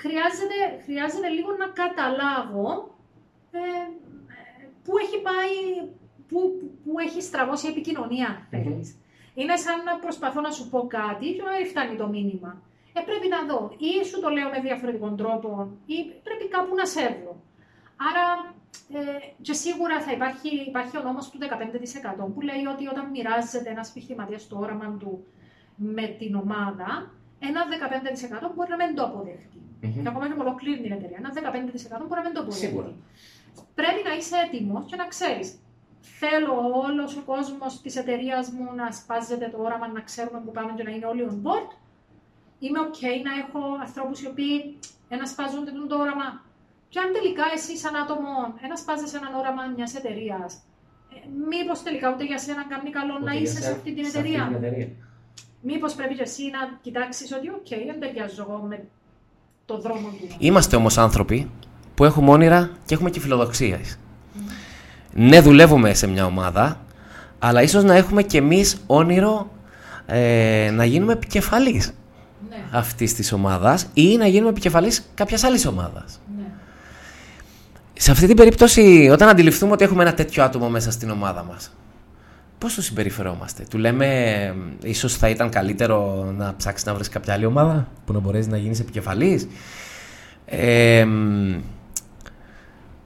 χρειάζεται, 0.00 0.58
χρειάζεται 0.84 1.28
λίγο 1.28 1.50
να 1.52 1.66
καταλάβω 1.66 2.94
ε, 3.50 3.58
πού 4.84 4.92
έχει 4.98 5.18
πάει, 5.28 5.56
πού, 6.28 6.38
πού 6.84 6.98
έχει 6.98 7.22
στραβώσει 7.22 7.66
η 7.66 7.70
επικοινωνία, 7.70 8.48
Είναι 9.34 9.56
σαν 9.56 9.84
να 9.84 9.98
προσπαθώ 9.98 10.40
να 10.40 10.50
σου 10.50 10.68
πω 10.68 10.86
κάτι 10.86 11.26
και 11.32 11.42
να 11.42 11.68
φτάνει 11.70 11.96
το 11.96 12.08
μήνυμα. 12.08 12.62
Ε, 12.92 13.00
πρέπει 13.08 13.28
να 13.28 13.40
δω. 13.48 13.60
Ή 13.88 14.04
σου 14.08 14.20
το 14.20 14.28
λέω 14.28 14.48
με 14.50 14.60
διαφορετικό 14.60 15.08
τρόπο, 15.20 15.48
ή 15.86 15.96
πρέπει 16.26 16.48
κάπου 16.48 16.74
να 16.74 16.86
σε 16.86 17.02
βρω. 17.20 17.34
Άρα 18.08 18.24
ε, 18.92 19.00
και 19.42 19.52
σίγουρα 19.52 20.00
θα 20.00 20.12
υπάρχει, 20.12 20.48
υπάρχει 20.70 20.96
ο 20.96 21.02
νόμος 21.02 21.30
του 21.30 21.38
15% 21.40 22.32
που 22.34 22.40
λέει 22.40 22.64
ότι 22.74 22.86
όταν 22.86 23.10
μοιράζεται 23.10 23.70
ένας 23.70 23.90
επιχειρηματίας 23.90 24.46
το 24.46 24.58
όραμα 24.58 24.96
του 25.00 25.26
με 25.76 26.06
την 26.18 26.34
ομάδα, 26.34 26.90
ένα 27.38 27.60
15% 28.50 28.54
μπορεί 28.54 28.70
να 28.70 28.76
μην 28.86 28.94
το 28.96 29.02
αποδεχτεί. 29.04 29.60
Mm-hmm. 29.82 30.00
Και 30.02 30.08
ακόμα 30.08 30.28
και 30.28 30.34
με 30.34 30.40
ολοκλήρη 30.40 30.80
την 30.80 30.92
εταιρεία, 30.92 31.18
ένα 31.22 31.30
15% 31.32 32.06
μπορεί 32.06 32.20
να 32.20 32.26
μην 32.26 32.34
το 32.34 32.40
αποδεχτεί. 32.40 32.66
Σίγουρα. 32.66 32.90
Πρέπει 33.74 34.00
να 34.08 34.16
είσαι 34.16 34.36
έτοιμος 34.46 34.84
και 34.90 34.96
να 34.96 35.06
ξέρεις. 35.06 35.48
Θέλω 36.00 36.54
όλος 36.84 37.16
ο 37.16 37.22
κόσμος 37.26 37.80
της 37.80 37.96
εταιρείας 37.96 38.50
μου 38.50 38.74
να 38.74 38.92
ασπάζεται 38.92 39.48
το 39.48 39.58
όραμα, 39.62 39.88
να 39.88 40.00
ξέρουμε 40.00 40.40
που 40.44 40.50
πάμε 40.50 40.72
και 40.76 40.82
να 40.82 40.90
είναι 40.90 41.06
όλοι 41.06 41.26
on 41.30 41.36
board. 41.46 41.68
Είμαι 42.58 42.80
OK 42.86 43.00
να 43.26 43.32
έχω 43.42 43.60
ανθρώπους 43.86 44.18
οι 44.22 44.26
οποίοι 44.32 44.78
να 45.20 45.26
ασπάζονται 45.26 45.72
το 45.88 45.96
όραμα 46.04 46.28
και 46.88 46.98
αν 46.98 47.08
τελικά 47.16 47.44
εσύ, 47.56 47.74
σαν 47.82 47.94
άτομο, 48.02 48.34
εν 48.66 48.76
ασπάζεσαι 48.86 49.16
το 49.20 49.32
όραμα 49.40 49.62
μιας 49.76 49.92
εταιρείας, 49.98 50.50
ε, 51.14 51.16
μήπως 51.50 51.82
τελικά 51.82 52.06
ούτε 52.12 52.24
για 52.24 52.38
σένα 52.38 52.62
κάνει 52.72 52.90
καλό 52.98 53.14
να 53.26 53.32
είσαι 53.32 53.60
σε 53.62 53.70
αυτή 53.70 53.90
την 53.94 54.04
εταιρεία. 54.04 54.42
Μήπως 55.60 55.94
πρέπει 55.94 56.14
και 56.14 56.22
εσύ 56.22 56.42
να 56.42 56.78
κοιτάξεις 56.80 57.32
ότι, 57.32 57.48
οκ, 57.48 57.68
δεν 57.86 58.00
ταιριάζω 58.00 58.46
εγώ 58.48 58.58
με 58.68 58.84
το 59.66 59.78
δρόμο 59.78 60.08
του. 60.08 60.36
Είμαστε 60.38 60.76
όμως 60.76 60.98
άνθρωποι 60.98 61.50
που 61.94 62.04
έχουμε 62.04 62.30
όνειρα 62.30 62.70
και 62.86 62.94
έχουμε 62.94 63.10
και 63.10 63.20
φιλοδοξίες. 63.20 63.98
Mm. 63.98 64.38
Ναι, 65.12 65.40
δουλεύουμε 65.40 65.94
σε 65.94 66.06
μια 66.06 66.26
ομάδα, 66.26 66.80
αλλά 67.38 67.62
ίσως 67.62 67.84
να 67.84 67.94
έχουμε 67.94 68.22
και 68.22 68.38
εμείς 68.38 68.82
όνειρο 68.86 69.50
ε, 70.06 70.70
να 70.72 70.84
γίνουμε 70.84 71.12
επικεφαλής 71.12 71.92
ναι. 72.72 72.78
αυτής 72.78 73.14
της 73.14 73.32
ομάδας 73.32 73.86
ή 73.94 74.16
να 74.16 74.26
γίνουμε 74.26 74.50
επικεφαλής 74.50 75.10
κάποιας 75.14 75.44
άλλης 75.44 75.66
ομάδας. 75.66 76.20
Σε 78.00 78.10
αυτή 78.10 78.26
την 78.26 78.36
περίπτωση, 78.36 79.08
όταν 79.12 79.28
αντιληφθούμε 79.28 79.72
ότι 79.72 79.84
έχουμε 79.84 80.02
ένα 80.02 80.14
τέτοιο 80.14 80.42
άτομο 80.42 80.68
μέσα 80.68 80.90
στην 80.90 81.10
ομάδα 81.10 81.44
μας, 81.44 81.72
πώς 82.58 82.74
το 82.74 82.82
συμπεριφερόμαστε; 82.82 83.64
Του 83.70 83.78
λέμε, 83.78 84.54
ίσως 84.82 85.16
θα 85.16 85.28
ήταν 85.28 85.50
καλύτερο 85.50 86.24
να 86.36 86.54
ψάξεις 86.56 86.86
να 86.86 86.94
βρεις 86.94 87.08
κάποια 87.08 87.34
άλλη 87.34 87.44
ομάδα 87.44 87.88
που 88.04 88.12
να 88.12 88.18
μπορέσεις 88.18 88.46
να 88.46 88.56
γίνεις 88.56 88.80
επικεφαλής. 88.80 89.48
Ε, 90.44 91.06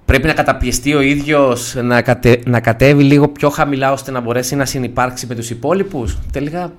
πρέπει 0.05 0.27
να 0.27 0.33
καταπιεστεί 0.33 0.95
ο 0.95 1.01
ίδιος 1.01 1.75
να, 1.75 2.05
να 2.45 2.61
κατέβει 2.61 3.03
λίγο 3.03 3.29
πιο 3.29 3.51
χαμηλά 3.51 3.93
ώστε 3.93 4.11
να 4.11 4.21
μπορέσει 4.21 4.57
να 4.57 4.65
συνεπάρξει 4.65 5.27
με 5.27 5.35
τους 5.35 5.51
υπόλοιπους. 5.51 6.19
Τελικά, 6.33 6.73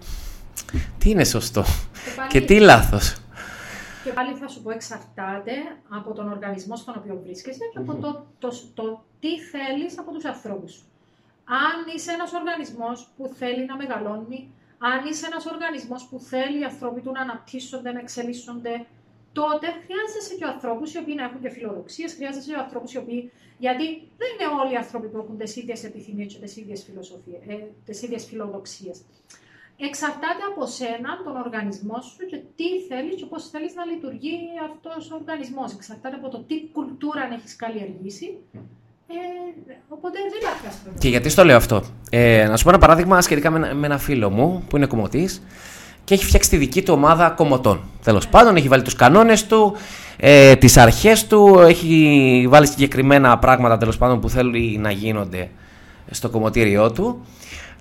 τι 0.98 1.10
είναι 1.10 1.24
σωστό; 1.24 1.66
Και, 2.30 2.40
και 2.40 2.46
τι 2.46 2.60
λάθος. 2.60 3.18
Και 4.04 4.12
πάλι 4.12 4.34
θα 4.34 4.48
σου 4.48 4.62
πω 4.62 4.72
εξαρτάται 4.72 5.52
από 5.90 6.14
τον 6.14 6.32
οργανισμό 6.32 6.76
στον 6.76 6.94
οποίο 6.98 7.22
βρίσκεσαι 7.24 7.66
και 7.74 7.80
από 7.80 7.96
το, 7.96 8.26
το, 8.40 8.50
το, 8.74 9.04
τι 9.20 9.40
θέλεις 9.40 10.00
από 10.00 10.12
τους 10.12 10.26
ανθρώπους 10.26 10.72
σου. 10.72 10.84
Αν 11.46 11.96
είσαι 11.96 12.12
ένας 12.12 12.34
οργανισμός 12.34 13.08
που 13.18 13.32
θέλει 13.40 13.66
να 13.66 13.76
μεγαλώνει, 13.76 14.50
αν 14.78 15.06
είσαι 15.10 15.26
ένας 15.26 15.46
οργανισμός 15.46 16.08
που 16.10 16.20
θέλει 16.20 16.60
οι 16.60 16.64
ανθρώποι 16.64 17.02
του 17.02 17.12
να 17.12 17.22
αναπτύσσονται, 17.22 17.92
να 17.92 18.00
εξελίσσονται, 18.00 18.86
τότε 19.34 19.68
χρειάζεσαι 19.84 20.36
και 20.40 20.46
ανθρώπους 20.46 20.94
οι 20.94 20.98
οποίοι 20.98 21.16
να 21.18 21.24
έχουν 21.24 21.42
και 21.42 21.50
φιλοδοξίες, 21.50 22.14
χρειάζεσαι 22.14 22.52
και 22.52 22.58
ανθρώπους 22.58 22.94
οι 22.94 22.98
οποίοι. 22.98 23.32
Γιατί 23.58 23.86
δεν 24.18 24.30
είναι 24.34 24.48
όλοι 24.62 24.74
οι 24.74 24.76
άνθρωποι 24.76 25.08
που 25.08 25.18
έχουν 25.18 25.38
τις 25.38 25.56
ίδιες 25.56 25.84
επιθυμίες 25.84 26.34
και 26.34 26.40
τις 26.40 26.58
ίδιες 26.58 28.24
ε, 28.24 28.28
φιλοδοξίες 28.28 29.02
εξαρτάται 29.92 30.44
από 30.52 30.64
σένα, 30.78 31.10
τον 31.26 31.36
οργανισμό 31.46 31.98
σου 32.08 32.22
και 32.32 32.40
τι 32.58 32.68
θέλεις 32.90 33.16
και 33.20 33.28
πώς 33.32 33.42
θέλεις 33.52 33.74
να 33.80 33.84
λειτουργεί 33.92 34.38
αυτός 34.70 35.02
ο 35.12 35.16
οργανισμός. 35.22 35.70
Εξαρτάται 35.78 36.16
από 36.20 36.30
το 36.34 36.40
τι 36.48 36.56
κουλτούρα 36.76 37.24
έχεις 37.38 37.56
καλλιεργήσει. 37.64 38.28
Ε, 39.08 39.74
οπότε 39.96 40.18
δεν 40.24 40.32
υπάρχει 40.40 41.00
Και 41.00 41.10
γιατί 41.10 41.30
στο 41.30 41.44
λέω 41.46 41.58
αυτό; 41.58 41.84
Ε, 42.10 42.46
να 42.50 42.56
σου 42.58 42.64
πω 42.64 42.70
ένα 42.70 42.80
παράδειγμα 42.80 43.22
σχετικά 43.22 43.50
με, 43.50 43.74
με 43.74 43.86
ένα 43.86 43.98
φίλο 43.98 44.30
μου 44.30 44.64
που 44.70 44.76
είναι 44.78 44.86
κομμωτής 44.86 45.42
και 46.04 46.14
έχει 46.14 46.26
φτιάξει 46.26 46.50
τη 46.50 46.58
δική 46.58 46.84
του 46.84 46.94
ομάδα 46.94 47.30
κομμωτών. 47.30 47.84
Τέλος 48.04 48.26
ναι. 48.26 48.32
πάντων, 48.32 48.56
έχει 48.56 48.68
βάλει 48.68 48.82
τους 48.82 48.96
κανόνες 48.96 49.48
του, 49.48 49.76
ε, 50.18 50.56
τις 50.56 50.78
αρχές 50.78 51.28
του, 51.28 51.60
έχει 51.60 52.46
βάλει 52.50 52.68
συγκεκριμένα 52.68 53.40
πράγματα 53.40 53.78
τέλος 53.78 53.98
πάντων 53.98 54.20
που 54.20 54.30
θέλει 54.30 54.78
να 54.78 54.92
γίνονται 54.92 55.50
στο 56.12 56.30
κομμωτήριό 56.30 56.92
του. 56.92 57.26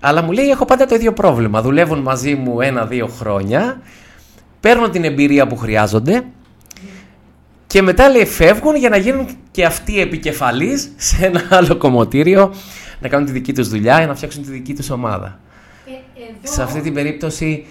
Αλλά 0.05 0.23
μου 0.23 0.33
λέει: 0.33 0.49
Έχω 0.49 0.65
πάντα 0.65 0.87
το 0.87 0.95
ίδιο 0.95 1.13
πρόβλημα. 1.13 1.63
Δουλεύουν 1.63 1.99
μαζί 1.99 2.35
μου 2.35 2.61
ένα-δύο 2.61 3.07
χρόνια. 3.07 3.81
παίρνουν 4.61 4.91
την 4.91 5.05
εμπειρία 5.05 5.47
που 5.47 5.57
χρειάζονται 5.57 6.25
και 7.67 7.83
μετά 7.83 8.09
λέει 8.09 8.27
φεύγουν 8.27 8.77
για 8.77 8.89
να 8.89 8.97
γίνουν 8.97 9.29
και 9.51 9.65
αυτοί 9.65 10.01
επικεφαλείς 10.01 10.93
σε 10.97 11.27
ένα 11.27 11.43
άλλο 11.51 11.77
κομμωτήριο 11.77 12.55
να 13.01 13.09
κάνουν 13.09 13.27
τη 13.27 13.33
δική 13.33 13.53
τους 13.53 13.69
δουλειά 13.69 13.99
για 13.99 14.07
να 14.07 14.15
φτιάξουν 14.15 14.43
τη 14.43 14.51
δική 14.51 14.75
τους 14.75 14.91
ομάδα. 14.91 15.41
Ε, 15.87 16.23
εδώ, 16.23 16.53
Σε 16.55 16.63
αυτή 16.63 16.81
την 16.81 16.95
περίπτωση 16.95 17.67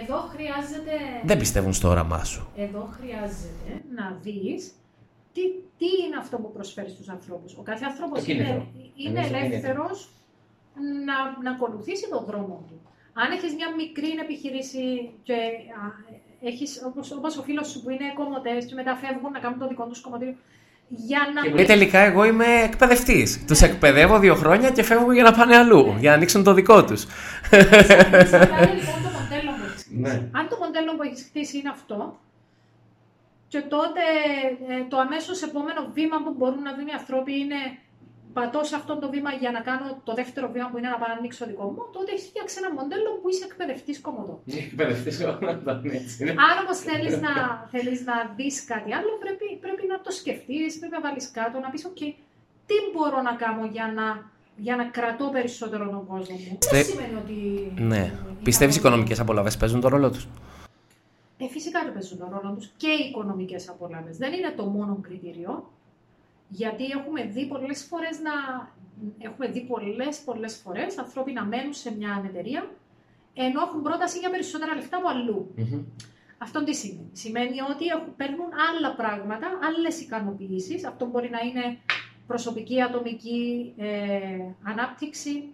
εδώ 0.00 0.16
χρειάζεται... 0.34 0.92
δεν 1.24 1.38
πιστεύουν 1.38 1.72
στο 1.72 1.88
όραμά 1.88 2.24
σου. 2.24 2.48
Εδώ 2.56 2.88
χρειάζεται 3.00 3.70
να 3.96 4.18
δεις 4.22 4.70
τι, 5.32 5.40
τι 5.78 5.86
είναι 6.06 6.16
αυτό 6.20 6.36
που 6.36 6.52
προσφέρεις 6.52 6.92
στους 6.92 7.08
ανθρώπους. 7.08 7.52
Ο 7.58 7.62
κάθε 7.62 7.84
άνθρωπος 7.90 8.18
Το 8.18 8.24
κίνητρο. 8.24 8.52
είναι, 8.52 8.64
είναι 8.96 9.08
Εννοείς 9.08 9.26
το 9.30 9.36
κίνητρο. 9.36 9.46
ελεύθερος 9.46 10.08
να, 11.06 11.16
να 11.42 11.50
ακολουθήσει 11.50 12.08
τον 12.08 12.24
δρόμο 12.24 12.64
του. 12.68 12.76
Αν 13.12 13.30
έχεις 13.30 13.54
μια 13.54 13.68
μικρή 13.76 14.10
επιχείρηση 14.22 15.10
και 15.22 15.34
α, 15.78 15.82
έχεις, 16.40 16.82
όπως, 16.86 17.12
όπως 17.12 17.36
ο 17.38 17.42
φίλος 17.42 17.68
σου 17.70 17.82
που 17.82 17.90
είναι 17.90 18.12
κομμωτές 18.14 18.64
και 18.66 18.74
μετά 18.74 18.94
φεύγουν 18.94 19.32
να 19.32 19.38
κάνουν 19.38 19.58
το 19.58 19.68
δικό 19.68 19.84
τους 19.86 20.00
κομμωτήριο, 20.00 20.36
για 20.88 21.30
να 21.34 21.42
Και 21.42 21.50
λέει 21.50 21.64
τελικά 21.64 21.98
εγώ 21.98 22.24
είμαι 22.24 22.46
εκπαιδευτής. 22.62 23.44
Τους 23.46 23.60
εκπαιδεύω 23.60 24.18
δύο 24.18 24.34
χρόνια 24.34 24.70
και 24.70 24.82
φεύγουν 24.82 25.14
για 25.14 25.22
να 25.22 25.32
πάνε 25.32 25.56
αλλού, 25.56 25.94
για 25.98 26.10
να 26.10 26.16
ανοίξουν 26.16 26.44
το 26.44 26.52
δικό 26.52 26.84
τους. 26.84 27.06
Εξαρτάται 27.50 28.72
λοιπόν 28.74 29.02
το 29.02 29.10
μοντέλο 29.18 29.50
που 29.50 29.64
έχεις 29.66 29.82
χτίσει. 29.82 29.98
Ναι. 30.00 30.28
Αν 30.32 30.48
το 30.48 30.56
μοντέλο 30.60 30.96
που 30.96 31.02
έχεις 31.02 31.22
χτίσει 31.22 31.58
είναι 31.58 31.68
αυτό, 31.68 32.18
και 33.48 33.60
τότε 33.60 34.04
ε, 34.68 34.84
το 34.88 34.98
αμέσως 34.98 35.42
επόμενο 35.42 35.90
βήμα 35.92 36.16
που 36.24 36.34
μπορούν 36.36 36.62
να 36.62 36.74
δουν 36.74 36.86
οι 36.86 36.92
άνθρωποι 36.92 37.32
είναι 37.38 37.60
πατώ 38.36 38.60
σε 38.70 38.74
αυτό 38.80 38.92
το 39.02 39.06
βήμα 39.14 39.30
για 39.42 39.50
να 39.56 39.60
κάνω 39.68 39.86
το 40.04 40.12
δεύτερο 40.20 40.46
βήμα 40.54 40.66
που 40.70 40.78
είναι 40.78 40.88
να 40.88 40.98
πάω 41.00 41.08
να 41.08 41.14
ανοίξω 41.20 41.46
δικό 41.46 41.64
μου, 41.74 41.82
τότε 41.96 42.10
έχει 42.16 42.26
φτιάξει 42.32 42.54
ένα 42.62 42.70
μοντέλο 42.78 43.08
που 43.20 43.28
είσαι 43.30 43.44
εκπαιδευτής 43.50 44.00
κομμωτό. 44.06 44.34
Εκπαιδευτής 44.66 45.16
έτσι. 45.98 46.28
Αν 46.46 46.54
όμως 46.64 46.78
θέλεις 46.88 47.14
να, 47.26 47.32
θέλεις 47.72 48.00
να 48.10 48.14
δεις 48.36 48.64
κάτι 48.72 48.90
άλλο, 48.98 49.10
πρέπει, 49.22 49.46
πρέπει 49.64 49.84
να 49.92 50.00
το 50.00 50.10
σκεφτείς, 50.20 50.70
πρέπει 50.78 50.92
να 50.98 51.00
βάλεις 51.06 51.30
κάτω, 51.38 51.56
να 51.64 51.68
πεις: 51.70 51.82
OK, 51.90 52.00
τι 52.68 52.76
μπορώ 52.92 53.18
να 53.28 53.32
κάνω 53.42 53.64
για 53.76 53.86
να, 53.98 54.06
για 54.56 54.76
να 54.76 54.84
κρατώ 54.84 55.26
περισσότερο 55.36 55.84
τον 55.90 56.06
κόσμο 56.06 56.36
μου. 56.44 56.56
Στε- 56.60 56.72
Δεν 56.74 56.84
σημαίνει 56.84 57.14
ότι. 57.22 57.36
Ναι. 57.82 57.96
είναι 57.96 58.12
Πιστεύεις 58.42 58.74
οι 58.74 58.78
κακό. 58.78 58.88
οικονομικές 58.88 59.20
απολαυέ 59.20 59.50
παίζουν 59.58 59.80
τον 59.80 59.90
ρόλο 59.90 60.10
τους; 60.10 60.24
Ε, 61.38 61.48
φυσικά 61.48 61.78
και 61.84 61.90
παίζουν 61.90 62.18
τον 62.18 62.28
ρόλο 62.34 62.54
τους 62.54 62.70
και 62.76 62.88
οι 62.88 63.08
οικονομικές 63.08 63.68
απολαύε. 63.68 64.10
Δεν 64.22 64.32
είναι 64.32 64.52
το 64.56 64.64
μόνο 64.64 64.98
κριτήριο. 65.02 65.70
Γιατί 66.48 66.84
έχουμε 66.84 67.24
δει 67.24 67.46
πολλές 67.46 67.84
φορές 67.84 68.20
να... 68.20 68.32
Έχουμε 69.18 69.46
δει 69.48 69.60
πολλές, 69.60 70.18
πολλές 70.20 70.56
φορές 70.56 70.98
ανθρώποι 70.98 71.32
να 71.32 71.44
μένουν 71.44 71.72
σε 71.74 71.94
μια 71.96 72.24
εταιρεία 72.28 72.70
ενώ 73.34 73.60
έχουν 73.62 73.82
πρόταση 73.82 74.18
για 74.18 74.30
περισσότερα 74.30 74.74
λεφτά 74.74 74.96
από 74.96 75.08
αλλού. 75.08 75.54
Αυτό 76.38 76.64
τι 76.64 76.74
σημαίνει. 76.74 77.10
Σημαίνει 77.12 77.60
ότι 77.60 77.86
έχουν, 77.86 78.16
παίρνουν 78.16 78.46
άλλα 78.70 78.94
πράγματα, 78.94 79.46
άλλες 79.62 80.00
ικανοποιήσεις. 80.00 80.84
Αυτό 80.86 81.06
μπορεί 81.06 81.30
να 81.30 81.38
είναι 81.38 81.78
προσωπική 82.26 82.82
ατομική 82.82 83.74
ε, 83.76 84.40
ανάπτυξη. 84.62 85.48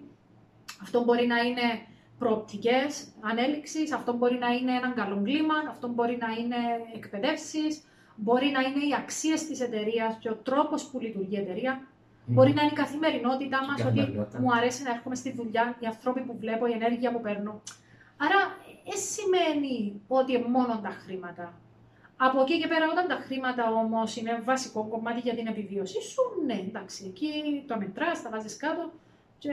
Αυτό 0.82 1.04
μπορεί 1.04 1.26
να 1.26 1.38
είναι 1.40 1.86
προοπτικές 2.18 3.08
ανέλυξης. 3.20 3.92
Αυτό 3.92 4.12
μπορεί 4.12 4.38
να 4.38 4.48
είναι 4.48 4.72
έναν 4.72 4.94
καλό 4.94 5.22
κλίμα. 5.22 5.54
Αυτό 5.68 5.88
μπορεί 5.88 6.18
να 6.20 6.28
είναι 6.32 6.56
εκπαιδεύσεις. 6.94 7.82
Μπορεί 8.22 8.48
να 8.56 8.60
είναι 8.60 8.84
οι 8.88 8.94
αξίες 9.02 9.46
της 9.46 9.60
εταιρείας 9.60 10.16
και 10.20 10.28
ο 10.28 10.36
τρόπος 10.48 10.84
που 10.84 10.98
λειτουργεί 11.00 11.36
η 11.36 11.38
εταιρεία. 11.44 11.72
Μπορεί 12.26 12.52
να 12.52 12.62
είναι 12.62 12.70
η 12.76 12.80
καθημερινότητά 12.82 13.58
Η 13.62 13.66
μα, 13.66 13.72
ότι 13.72 13.82
καθημερινότητα. 13.82 14.40
μου 14.40 14.54
αρέσει 14.58 14.82
να 14.82 14.90
έρχομαι 14.90 15.14
στη 15.14 15.30
δουλειά, 15.38 15.76
οι 15.80 15.86
άνθρωποι 15.86 16.20
που 16.20 16.36
βλέπω, 16.40 16.66
η 16.66 16.72
ενέργεια 16.72 17.12
που 17.12 17.20
παίρνω. 17.20 17.52
Άρα, 18.16 18.40
δεν 18.88 18.98
σημαίνει 19.14 20.00
ότι 20.08 20.32
είναι 20.32 20.48
μόνο 20.48 20.80
τα 20.86 20.92
χρήματα. 21.04 21.52
Από 22.16 22.40
εκεί 22.40 22.60
και 22.60 22.68
πέρα, 22.72 22.84
όταν 22.92 23.08
τα 23.08 23.18
χρήματα 23.26 23.64
όμως 23.84 24.16
είναι 24.16 24.42
βασικό 24.44 24.80
κομμάτι 24.92 25.20
για 25.20 25.34
την 25.34 25.46
επιβίωσή 25.46 26.02
σου, 26.02 26.22
ναι, 26.46 26.54
εντάξει, 26.68 27.04
εκεί 27.06 27.30
το 27.66 27.76
μετράς, 27.78 28.22
τα 28.22 28.30
βάζεις 28.30 28.56
κάτω. 28.56 28.90
Και... 29.38 29.50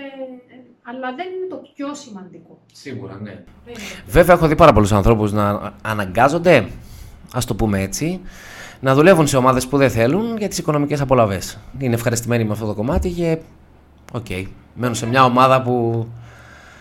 Αλλά 0.84 1.16
δεν 1.16 1.26
είναι 1.26 1.48
το 1.50 1.56
πιο 1.56 1.94
σημαντικό. 1.94 2.60
Σίγουρα, 2.74 3.16
ναι. 3.16 3.44
Δεν 3.66 3.74
είναι. 3.74 4.04
Βέβαια, 4.06 4.36
έχω 4.36 4.48
δει 4.48 4.56
πάρα 4.56 4.74
πολλούς 4.74 4.92
ανθρώπους 4.92 5.32
να 5.32 5.74
αναγκάζονται, 5.82 6.68
ας 7.34 7.46
το 7.46 7.56
πούμε 7.56 7.82
έτσι, 7.82 8.22
να 8.80 8.94
δουλεύουν 8.94 9.28
σε 9.28 9.38
ομάδες 9.38 9.68
που 9.68 9.78
δεν 9.78 9.90
θέλουν 9.90 10.38
για 10.38 10.48
τις 10.48 10.58
οικονομικές 10.58 11.02
απολαυές. 11.02 11.58
Είναι 11.80 11.94
ευχαριστημένοι 11.94 12.44
με 12.44 12.52
αυτό 12.52 12.66
το 12.66 12.74
κομμάτι 12.74 13.10
και. 13.12 13.38
Οκ. 14.14 14.26
Μένουν 14.74 14.96
σε 14.96 15.08
μια 15.08 15.24
ομάδα 15.24 15.62
που. 15.62 15.72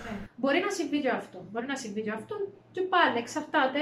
Ναι. 0.05 0.17
Μπορεί 0.37 0.63
να 0.65 0.71
συμβεί 0.71 1.01
και 1.01 1.11
αυτό. 1.11 1.45
Μπορεί 1.53 1.67
να 1.67 1.77
συμβεί 1.77 2.03
και 2.03 2.11
αυτό 2.11 2.35
και 2.71 2.81
πάλι 2.81 3.19
εξαρτάται 3.19 3.81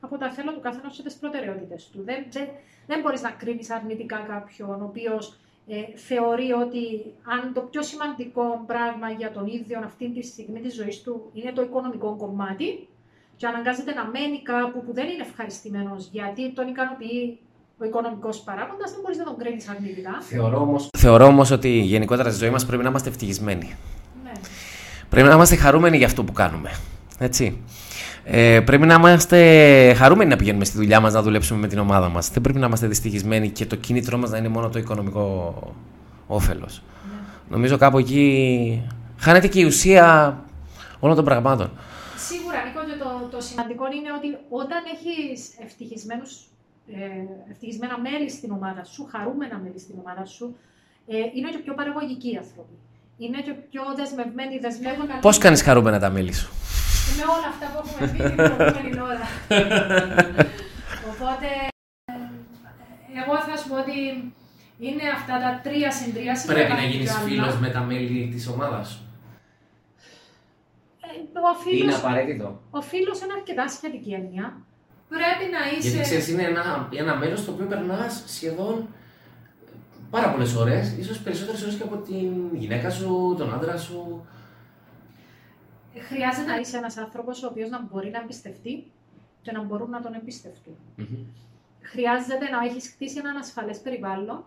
από 0.00 0.18
τα 0.18 0.30
θέλω 0.32 0.52
του 0.52 0.60
καθενός 0.60 0.96
και 0.96 1.02
τις 1.02 1.14
προτεραιότητες 1.14 1.88
του. 1.92 2.02
Δεν, 2.04 2.24
δεν, 2.30 2.48
δεν 2.86 3.00
μπορείς 3.00 3.22
να 3.22 3.30
κρίνεις 3.30 3.70
αρνητικά 3.70 4.16
κάποιον 4.16 4.82
ο 4.82 4.84
οποίος 4.84 5.38
ε, 5.66 5.96
θεωρεί 5.96 6.52
ότι 6.52 7.14
αν 7.24 7.52
το 7.52 7.60
πιο 7.60 7.82
σημαντικό 7.82 8.64
πράγμα 8.66 9.10
για 9.10 9.30
τον 9.32 9.46
ίδιο 9.46 9.78
αυτή 9.84 10.10
τη 10.10 10.22
στιγμή 10.22 10.60
της 10.60 10.74
ζωής 10.74 11.02
του 11.02 11.30
είναι 11.32 11.52
το 11.52 11.62
οικονομικό 11.62 12.16
κομμάτι 12.16 12.88
και 13.40 13.46
αναγκάζεται 13.46 13.92
να 13.92 14.04
μένει 14.04 14.38
κάπου 14.42 14.84
που 14.84 14.92
δεν 14.94 15.06
είναι 15.08 15.24
ευχαριστημένος 15.28 16.08
γιατί 16.12 16.52
τον 16.52 16.68
ικανοποιεί 16.68 17.38
ο 17.78 17.84
οικονομικός 17.84 18.40
παράγοντας, 18.40 18.90
δεν 18.90 19.00
μπορείς 19.02 19.18
να 19.18 19.24
τον 19.24 19.36
κρίνεις 19.38 19.68
αρνητικά. 19.68 20.10
Θεωρώ 20.20 20.60
όμω 20.60 20.76
Θεωρώ 20.98 21.26
όμως 21.26 21.50
ότι 21.50 21.68
γενικότερα 21.68 22.30
στη 22.30 22.38
ζωή 22.38 22.50
μας 22.50 22.66
πρέπει 22.66 22.82
να 22.82 22.88
είμαστε 22.88 23.08
ευτυχισμένοι. 23.08 23.74
Ναι. 24.24 24.32
Πρέπει 25.08 25.28
να 25.28 25.34
είμαστε 25.34 25.56
χαρούμενοι 25.56 25.96
για 25.96 26.06
αυτό 26.06 26.24
που 26.24 26.32
κάνουμε. 26.32 26.70
Έτσι. 27.18 27.62
Ε, 28.24 28.60
πρέπει 28.60 28.86
να 28.86 28.94
είμαστε 28.94 29.38
χαρούμενοι 29.94 30.30
να 30.30 30.36
πηγαίνουμε 30.36 30.64
στη 30.64 30.76
δουλειά 30.76 31.00
μας 31.00 31.12
να 31.12 31.22
δουλέψουμε 31.22 31.60
με 31.60 31.66
την 31.66 31.78
ομάδα 31.78 32.08
μας. 32.08 32.30
Δεν 32.30 32.42
πρέπει 32.42 32.58
να 32.58 32.66
είμαστε 32.66 32.86
δυστυχισμένοι 32.86 33.48
και 33.48 33.66
το 33.66 33.76
κίνητρό 33.76 34.18
μας 34.18 34.30
να 34.30 34.36
είναι 34.38 34.48
μόνο 34.48 34.68
το 34.68 34.78
οικονομικό 34.78 35.54
όφελος. 36.26 36.82
ναι. 37.08 37.16
Νομίζω 37.48 37.76
κάπου 37.76 37.98
εκεί 37.98 38.82
χάνεται 39.18 39.48
και 39.48 39.60
η 39.60 39.64
ουσία 39.64 40.38
όλων 40.98 41.16
των 41.16 41.24
πραγμάτων. 41.24 41.70
Σίγουρα, 43.40 43.66
Νίκο, 43.66 43.84
και 43.86 43.90
το, 43.90 43.94
το 43.94 43.96
σημαντικό 43.96 43.96
είναι 43.96 44.10
ότι 44.18 44.28
όταν 44.48 44.80
έχεις 44.94 45.38
ευτυχισμένους, 45.64 46.32
ε, 46.86 47.50
ευτυχισμένα 47.50 47.98
μέλη 47.98 48.30
στην 48.30 48.50
ομάδα 48.50 48.84
σου, 48.84 49.08
χαρούμενα 49.12 49.58
μέλη 49.58 49.78
στην 49.78 49.94
ομάδα 50.02 50.24
σου, 50.24 50.56
ε, 51.06 51.16
είναι 51.16 51.50
και 51.50 51.58
πιο 51.58 51.74
παραγωγικοί 51.74 52.30
οι 52.32 52.36
άνθρωποι. 52.36 52.76
Είναι 53.18 53.40
και 53.40 53.52
πιο 53.70 53.82
δεσμευμένοι, 53.96 54.58
δεσμεύονται 54.58 55.12
Πώς 55.20 55.38
κάνεις 55.38 55.62
χαρούμενα 55.62 55.98
τα 55.98 56.10
μέλη 56.10 56.32
σου; 56.32 56.50
με 57.16 57.22
όλα 57.34 57.48
αυτά 57.52 57.66
που 57.70 57.78
έχουμε 57.82 58.12
πει 58.12 58.18
την 58.28 58.36
προηγούμενη 58.36 59.00
ώρα. 59.10 59.26
Οπότε, 61.10 61.48
ε, 62.04 63.20
εγώ 63.20 63.34
θα 63.46 63.56
σου 63.56 63.68
πω 63.68 63.76
ότι 63.84 63.98
είναι 64.78 65.02
αυτά 65.18 65.34
τα 65.44 65.60
τρία 65.62 65.90
συν 65.92 66.14
τρία. 66.14 66.36
σίγουρα 66.36 66.60
υπάρχουν 66.60 66.90
κι 66.90 67.40
άλλα. 67.40 67.58
με 67.60 67.70
τα 67.70 67.80
μέλη 67.80 68.28
της 68.32 68.48
ομάδας 68.48 68.88
σου. 68.88 69.09
Ε, 71.10 71.38
ο 71.50 71.54
φίλος, 71.54 71.96
απαραίτητο. 71.98 72.60
ο 72.70 72.80
φίλος 72.82 73.20
είναι 73.20 73.32
αρκετά 73.32 73.68
σχετική 73.68 74.12
έννοια. 74.12 74.56
Πρέπει 75.08 75.50
να 75.52 75.78
είσαι... 75.78 75.88
Γιατί 75.88 76.02
ξέρεις, 76.02 76.28
είναι 76.28 76.42
ένα, 76.42 76.88
ένα 76.92 77.16
μέλο 77.16 77.36
στο 77.36 77.52
οποίο 77.52 77.66
περνάς 77.66 78.22
σχεδόν 78.26 78.88
πάρα 80.10 80.30
πολλές 80.30 80.54
ώρες, 80.54 80.96
ίσως 80.98 81.18
περισσότερες 81.20 81.62
ώρες 81.62 81.74
και 81.74 81.82
από 81.82 81.96
την 81.96 82.56
γυναίκα 82.56 82.90
σου, 82.90 83.34
τον 83.38 83.54
άντρα 83.54 83.76
σου. 83.76 84.26
Χρειάζεται 86.08 86.50
να 86.50 86.56
είσαι 86.56 86.76
ένας 86.76 86.96
άνθρωπος 86.96 87.42
ο 87.42 87.46
οποίος 87.46 87.70
να 87.70 87.82
μπορεί 87.82 88.10
να 88.10 88.20
εμπιστευτεί 88.20 88.90
και 89.42 89.52
να 89.52 89.62
μπορούν 89.62 89.90
να 89.90 90.00
τον 90.00 90.14
εμπιστευτούν. 90.14 90.76
Χρειάζεται 91.80 92.48
να 92.48 92.64
έχεις 92.64 92.88
χτίσει 92.88 93.18
έναν 93.18 93.36
ασφαλές 93.36 93.78
περιβάλλον. 93.78 94.44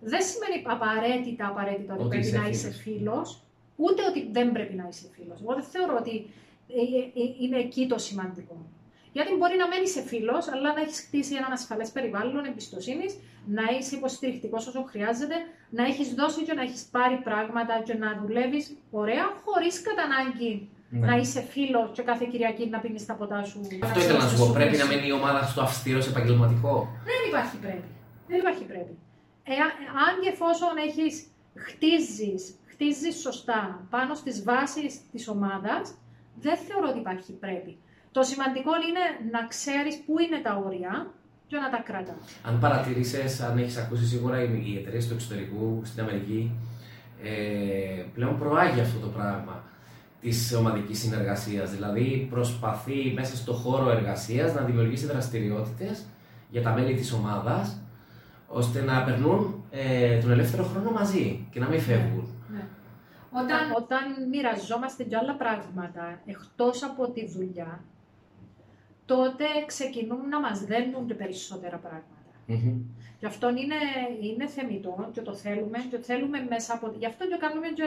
Δεν 0.00 0.20
σημαίνει 0.22 0.64
απαραίτητα, 0.66 1.46
απαραίτητα 1.46 1.94
ότι, 1.94 2.02
Ότι 2.02 2.08
πρέπει 2.08 2.26
είσαι 2.26 2.38
να 2.38 2.48
είσαι 2.48 2.70
φίλος. 2.70 3.42
Φίλος, 3.80 3.90
ούτε 3.90 4.02
ότι 4.10 4.28
δεν 4.32 4.52
πρέπει 4.52 4.74
να 4.74 4.86
είσαι 4.90 5.06
φίλος. 5.14 5.40
Εγώ 5.42 5.54
δεν 5.54 5.62
θεωρώ 5.62 5.96
ότι 6.00 6.14
ε, 6.68 6.82
ε, 6.98 7.22
ε, 7.22 7.34
είναι 7.40 7.58
εκεί 7.58 7.86
το 7.86 7.98
σημαντικό. 7.98 8.56
Γιατί 9.12 9.34
μπορεί 9.38 9.56
να 9.56 9.68
μένεις 9.68 9.90
σε 9.90 10.02
φίλος, 10.02 10.48
αλλά 10.48 10.72
να 10.72 10.80
έχεις 10.80 11.00
χτίσει 11.06 11.34
έναν 11.34 11.52
ασφαλές 11.52 11.90
περιβάλλον 11.90 12.44
εμπιστοσύνης, 12.44 13.12
να 13.46 13.62
είσαι 13.78 13.96
υποστηρικτικός 13.96 14.66
όσο 14.66 14.82
χρειάζεται, 14.90 15.34
να 15.70 15.84
έχεις 15.84 16.14
δώσει 16.14 16.42
και 16.42 16.52
να 16.52 16.62
έχεις 16.62 16.82
πάρει 16.90 17.16
πράγματα 17.16 17.82
και 17.86 17.94
να 17.94 18.08
δουλεύεις 18.20 18.76
ωραία, 18.90 19.24
χωρίς 19.44 19.82
κατά 19.82 20.02
ανάγκη 20.02 20.68
Ναι. 20.92 21.06
να 21.06 21.16
είσαι 21.16 21.40
φίλος 21.40 21.90
και 21.92 22.02
κάθε 22.02 22.24
Κυριακή 22.30 22.68
να 22.68 22.78
πίνεις 22.78 23.06
τα 23.06 23.14
ποτά 23.14 23.44
σου. 23.44 23.60
Αυτό 23.82 24.00
ήθελα 24.00 24.18
να 24.18 24.28
σου 24.28 24.36
πω. 24.38 24.50
Πρέπει 24.52 24.76
να 24.76 24.86
μένει 24.86 25.06
η 25.06 25.12
ομάδα 25.12 25.42
στο 25.46 25.60
αυστηρό 25.60 25.98
επαγγελματικό; 25.98 26.88
Δεν 27.04 27.20
υπάρχει 27.28 27.56
πρέπει. 27.56 27.88
Δεν 28.26 28.38
υπάρχει 28.38 28.64
πρέπει. 28.64 28.98
Ε, 29.44 29.52
αν 30.06 30.12
και 30.22 30.28
εφόσον 30.28 30.74
έχεις, 30.86 31.26
χτίζεις, 31.54 32.42
χτίζεις 32.80 33.20
σωστά 33.20 33.86
πάνω 33.90 34.14
στις 34.14 34.42
βάσεις 34.44 35.00
της 35.12 35.28
ομάδας, 35.28 35.94
δεν 36.40 36.56
θεωρώ 36.56 36.88
ότι 36.88 36.98
υπάρχει 36.98 37.32
πρέπει. 37.32 37.76
Το 38.12 38.22
σημαντικό 38.22 38.70
είναι 38.88 39.30
να 39.30 39.46
ξέρεις 39.46 39.94
πού 40.04 40.12
είναι 40.18 40.38
τα 40.42 40.62
όρια 40.66 41.10
και 41.46 41.56
να 41.56 41.70
τα 41.70 41.80
κρατάς. 41.88 42.24
Αν 42.42 42.58
παρατηρήσεις, 42.58 43.40
αν 43.40 43.58
έχεις 43.58 43.76
ακούσει 43.76 44.06
σίγουρα 44.06 44.42
οι, 44.42 44.62
οι 44.66 44.76
εταιρείες 44.76 45.08
του 45.08 45.14
εξωτερικού 45.14 45.82
στην 45.84 46.02
Αμερική, 46.02 46.52
ε, 47.22 48.02
πλέον 48.14 48.38
προάγει 48.38 48.80
αυτό 48.80 48.98
το 48.98 49.06
πράγμα. 49.06 49.62
της 50.20 50.54
ομαδικής 50.54 50.98
συνεργασίας. 50.98 51.70
Δηλαδή 51.70 52.26
προσπαθεί 52.30 53.12
μέσα 53.14 53.36
στο 53.36 53.52
χώρο 53.52 53.90
εργασίας 53.90 54.54
να 54.54 54.60
δημιουργήσει 54.60 55.06
δραστηριότητες 55.06 56.04
για 56.50 56.62
τα 56.62 56.70
μέλη 56.72 56.94
της 56.94 57.12
ομάδας 57.12 57.80
ώστε 58.48 58.82
να 58.82 59.02
περνούν 59.04 59.64
ε, 59.70 60.18
τον 60.18 60.30
ελεύθερο 60.30 60.64
χρόνο 60.64 60.90
μαζί 60.90 61.46
και 61.50 61.60
να 61.60 61.68
μην 61.68 61.80
φεύγουν. 61.80 62.39
Ναι. 63.32 63.40
Όταν, 63.40 63.72
όταν 63.76 64.28
μοιραζόμαστε 64.28 65.04
και 65.04 65.16
άλλα 65.16 65.34
πράγματα 65.34 66.20
εκτός 66.26 66.82
από 66.82 67.10
τη 67.10 67.26
δουλειά, 67.26 67.84
τότε 69.06 69.44
ξεκινούν 69.66 70.28
να 70.28 70.40
μας 70.40 70.64
δένουν 70.64 71.06
και 71.06 71.14
περισσότερα 71.14 71.76
πράγματα. 71.76 72.04
Mm-hmm. 72.48 72.80
Και 73.18 73.26
αυτό 73.26 73.48
είναι, 73.48 73.80
είναι 74.20 74.46
θεμητό 74.46 75.10
και 75.12 75.20
το 75.20 75.34
θέλουμε 75.34 75.78
και 75.90 75.96
το 75.96 76.02
θέλουμε 76.02 76.46
μέσα 76.48 76.74
από... 76.74 76.92
Γι' 76.98 77.06
αυτό 77.06 77.26
και 77.26 77.36
κάνουμε 77.36 77.68
και 77.68 77.84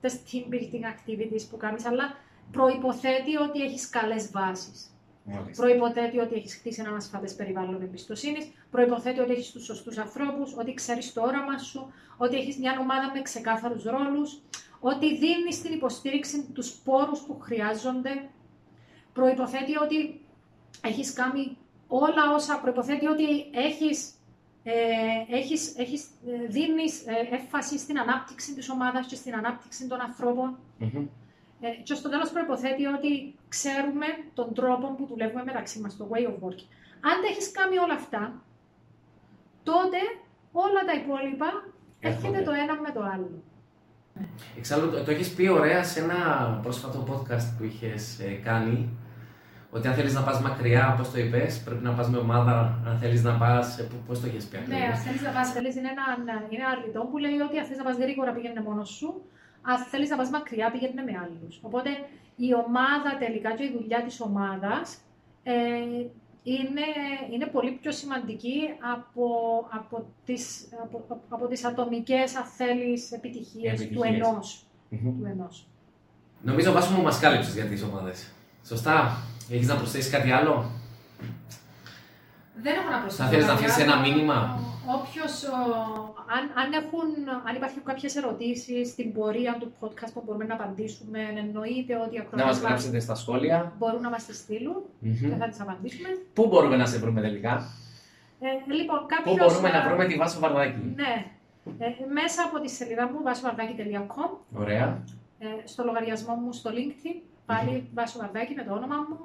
τις 0.00 0.20
team 0.26 0.52
building 0.52 0.84
activities 0.84 1.46
που 1.50 1.56
κάνεις, 1.56 1.86
αλλά 1.86 2.16
προϋποθέτει 2.52 3.36
ότι 3.36 3.62
έχεις 3.62 3.88
καλές 3.88 4.30
βάσεις. 4.30 4.92
Προποθέτει 5.56 6.18
ότι 6.18 6.34
έχεις 6.34 6.54
χτίσει 6.54 6.82
ένα 6.86 6.96
ασφαλές 6.96 7.34
περιβάλλον 7.34 7.82
εμπιστοσύνης, 7.82 8.50
προποθέτει 8.70 9.20
ότι 9.20 9.32
έχεις 9.32 9.50
τους 9.50 9.64
σωστούς 9.64 9.98
ανθρώπους, 9.98 10.56
ότι 10.56 10.74
ξέρεις 10.74 11.12
το 11.12 11.22
όραμα 11.22 11.58
σου, 11.58 11.92
ότι 12.16 12.36
έχεις 12.36 12.58
μια 12.58 12.76
ομάδα 12.80 13.10
με 13.14 13.22
ξεκάθαρους 13.22 13.84
ρόλους, 13.84 14.40
ότι 14.80 15.16
δίνει 15.16 15.60
την 15.62 15.72
υποστήριξη 15.72 16.50
τους 16.52 16.70
πόρους 16.70 17.20
που 17.20 17.38
χρειάζονται. 17.40 18.28
Προποθέτει 19.12 19.76
ότι 19.76 20.20
έχεις 20.80 21.12
κάνει 21.12 21.56
όλα 21.88 22.34
όσα 22.34 22.60
προποθέτει 22.60 23.06
ότι 23.06 23.24
έχεις 23.52 24.12
ε, 24.62 25.36
έχεις, 25.36 25.78
έχεις, 25.78 26.02
ε, 26.26 26.46
δίνεις 26.46 27.06
ε, 27.06 27.34
έμφαση 27.36 27.78
στην 27.78 27.98
ανάπτυξη 27.98 28.54
της 28.54 28.68
ομάδας 28.68 29.06
και 29.06 29.14
στην 29.14 29.34
ανάπτυξη 29.34 29.88
των 29.88 30.00
ανθρώπων. 30.00 30.58
Ε, 31.60 31.68
και 31.82 31.94
στο 31.94 32.08
τέλος 32.08 32.30
προποθέτει 32.30 32.86
ότι 32.86 33.34
ξέρουμε 33.48 34.06
τον 34.34 34.54
τρόπο 34.54 34.94
που 34.94 35.06
δουλεύουμε 35.06 35.44
μεταξύ 35.44 35.80
μας, 35.80 35.96
το 35.96 36.08
way 36.12 36.26
of 36.26 36.34
working. 36.44 36.68
Αν 37.00 37.20
δεν 37.20 37.30
έχεις 37.30 37.50
κάνει 37.50 37.78
όλα 37.78 37.94
αυτά, 37.94 38.42
τότε 39.62 39.98
όλα 40.52 40.84
τα 40.86 40.92
υπόλοιπα 40.92 41.50
έρχεται 42.00 42.42
το 42.42 42.50
ένα 42.50 42.80
με 42.80 42.90
το 42.90 43.00
άλλο. 43.00 43.42
Εξάλλου, 44.58 44.90
το, 44.90 45.04
το 45.04 45.10
έχεις 45.10 45.30
πει 45.34 45.48
ωραία 45.48 45.84
σε 45.84 46.00
ένα 46.00 46.18
πρόσφατο 46.62 47.04
podcast 47.10 47.54
που 47.58 47.64
είχες 47.64 48.18
ε, 48.18 48.30
κάνει. 48.44 48.98
Ότι 49.70 49.88
αν 49.88 49.94
θέλεις 49.94 50.14
να 50.14 50.22
πας 50.22 50.40
μακριά, 50.40 50.92
όπως 50.92 51.10
το 51.10 51.18
είπες, 51.18 51.62
πρέπει 51.64 51.84
να 51.84 51.92
πας 51.92 52.08
με 52.08 52.18
ομάδα. 52.18 52.78
Αν 52.86 52.98
θέλεις 52.98 53.22
να 53.22 53.32
πας. 53.32 53.78
Ε, 53.78 53.88
Πώς 54.06 54.20
το 54.20 54.26
έχεις 54.26 54.44
πει 54.44 54.56
ακριβώς; 54.56 54.80
Ναι, 54.80 54.86
αν 54.86 54.96
θέλεις 54.96 55.22
να 55.22 55.30
πας. 55.30 55.54
Είναι 55.54 55.68
ένα, 55.68 56.04
είναι 56.50 56.62
ένα 56.62 56.68
αρνητό 56.68 57.00
που 57.10 57.18
λέει 57.18 57.38
ότι 57.48 57.58
αν 57.58 57.66
θες 57.66 57.76
να 57.76 57.84
πας 57.84 57.96
γρήγορα 57.96 58.32
πήγαινε 58.32 58.60
μόνος 58.60 58.88
σου 58.88 59.22
αν 59.62 59.78
θέλεις 59.78 60.08
να 60.10 60.16
πας 60.16 60.30
μακριά, 60.30 60.70
πήγαινε 60.70 61.02
με 61.02 61.12
άλλους. 61.22 61.60
Οπότε 61.62 61.90
η 62.36 62.54
ομάδα 62.54 63.10
τελικά 63.18 63.54
και 63.54 63.64
η 63.64 63.72
δουλειά 63.76 64.02
της 64.02 64.20
ομάδας 64.20 64.98
ε, 65.42 65.54
είναι, 66.42 66.86
είναι 67.32 67.46
πολύ 67.46 67.70
πιο 67.70 67.92
σημαντική 67.92 68.60
από, 68.94 69.26
από, 69.70 70.06
τις, 70.24 70.68
από, 70.82 71.22
από 71.28 71.46
τις 71.46 71.64
ατομικές, 71.64 72.36
αν 72.36 72.44
θέλεις, 72.44 73.12
επιτυχίες, 73.12 73.88
του 73.88 74.02
ενός. 74.02 74.66
του 74.90 75.26
ενός. 75.30 75.66
Νομίζω 76.42 76.72
βάσο 76.72 76.94
μου 76.94 77.02
μας 77.02 77.18
κάλυψες 77.18 77.54
για 77.54 77.64
τις 77.64 77.82
ομάδες. 77.82 78.30
Σωστά. 78.64 79.22
Έχεις 79.50 79.66
να 79.66 79.76
προσθέσεις 79.76 80.10
κάτι 80.10 80.30
άλλο; 80.30 80.70
Δεν 82.62 82.74
έχω 82.78 82.90
να 82.90 82.98
προσθέσω. 83.00 83.22
Θα 83.22 83.28
θέλεις 83.28 83.46
να 83.46 83.52
αφήσεις 83.52 83.78
ένα 83.78 83.96
μήνυμα; 84.00 84.58
Όποιος, 84.96 85.44
αν, 86.36 86.42
αν, 86.62 86.72
έχουν, 86.72 87.08
αν 87.48 87.54
υπάρχουν 87.56 87.82
κάποιες 87.82 88.16
ερωτήσεις 88.16 88.88
στην 88.88 89.12
πορεία 89.12 89.56
του 89.60 89.72
podcast 89.80 90.12
που 90.14 90.22
μπορούμε 90.24 90.44
να 90.44 90.54
απαντήσουμε, 90.54 91.18
εννοείται 91.36 91.94
ότι 92.04 92.18
ακροατές 92.18 92.40
Να 92.40 92.46
μας 92.46 92.60
γράψετε 92.60 93.00
στα 93.00 93.14
σχόλια. 93.14 93.72
Μπορούν 93.78 94.00
να 94.00 94.10
μας 94.10 94.24
τις 94.24 94.36
στείλουν 94.36 94.76
mm-hmm. 94.76 95.28
και 95.30 95.36
θα 95.38 95.48
τις 95.48 95.60
απαντήσουμε. 95.60 96.08
Πού 96.32 96.46
μπορούμε 96.46 96.76
να 96.76 96.86
σε 96.86 96.98
βρούμε 96.98 97.20
τελικά; 97.20 97.54
Ε, 98.40 98.72
λοιπόν, 98.72 99.06
κάποιος, 99.06 99.36
Πού 99.36 99.44
μπορούμε 99.44 99.68
να 99.70 99.88
βρούμε 99.88 100.04
τη 100.04 100.14
Βάσο 100.14 100.38
Βαρδάκη; 100.38 100.92
Ναι. 100.94 101.26
Ε, 101.78 101.86
μέσα 102.12 102.42
από 102.42 102.60
τη 102.60 102.70
σελίδα 102.70 103.04
μου, 103.10 103.18
vasovarδaki.com. 103.26 104.30
Ωραία. 104.58 105.02
Ε, 105.38 105.46
στο 105.64 105.84
λογαριασμό 105.84 106.34
μου 106.34 106.52
στο 106.52 106.70
LinkedIn, 106.70 107.20
πάλι 107.46 107.72
mm-hmm. 107.74 107.94
Βάσο 107.94 108.18
Βαρδάκη 108.18 108.54
με 108.54 108.62
το 108.62 108.72
όνομα 108.72 108.96
μου. 109.08 109.18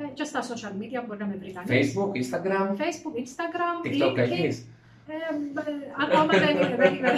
Ε, 0.00 0.04
και 0.14 0.24
στα 0.24 0.42
social 0.42 0.72
media 0.82 1.04
μπορεί 1.06 1.18
να 1.18 1.26
με 1.26 1.36
βρει 1.40 1.52
κανείς. 1.52 1.94
Facebook, 1.94 2.10
Instagram. 2.22 2.68
Facebook, 2.82 3.14
Instagram, 3.24 3.86
TikTok 3.86 4.16
LinkedIn. 4.16 4.54
Ε, 5.10 5.14
ακόμα 6.00 6.38
δεν 6.38 6.56
είμαι. 6.56 6.76
Δεν 6.76 6.94
είμαι, 6.94 7.12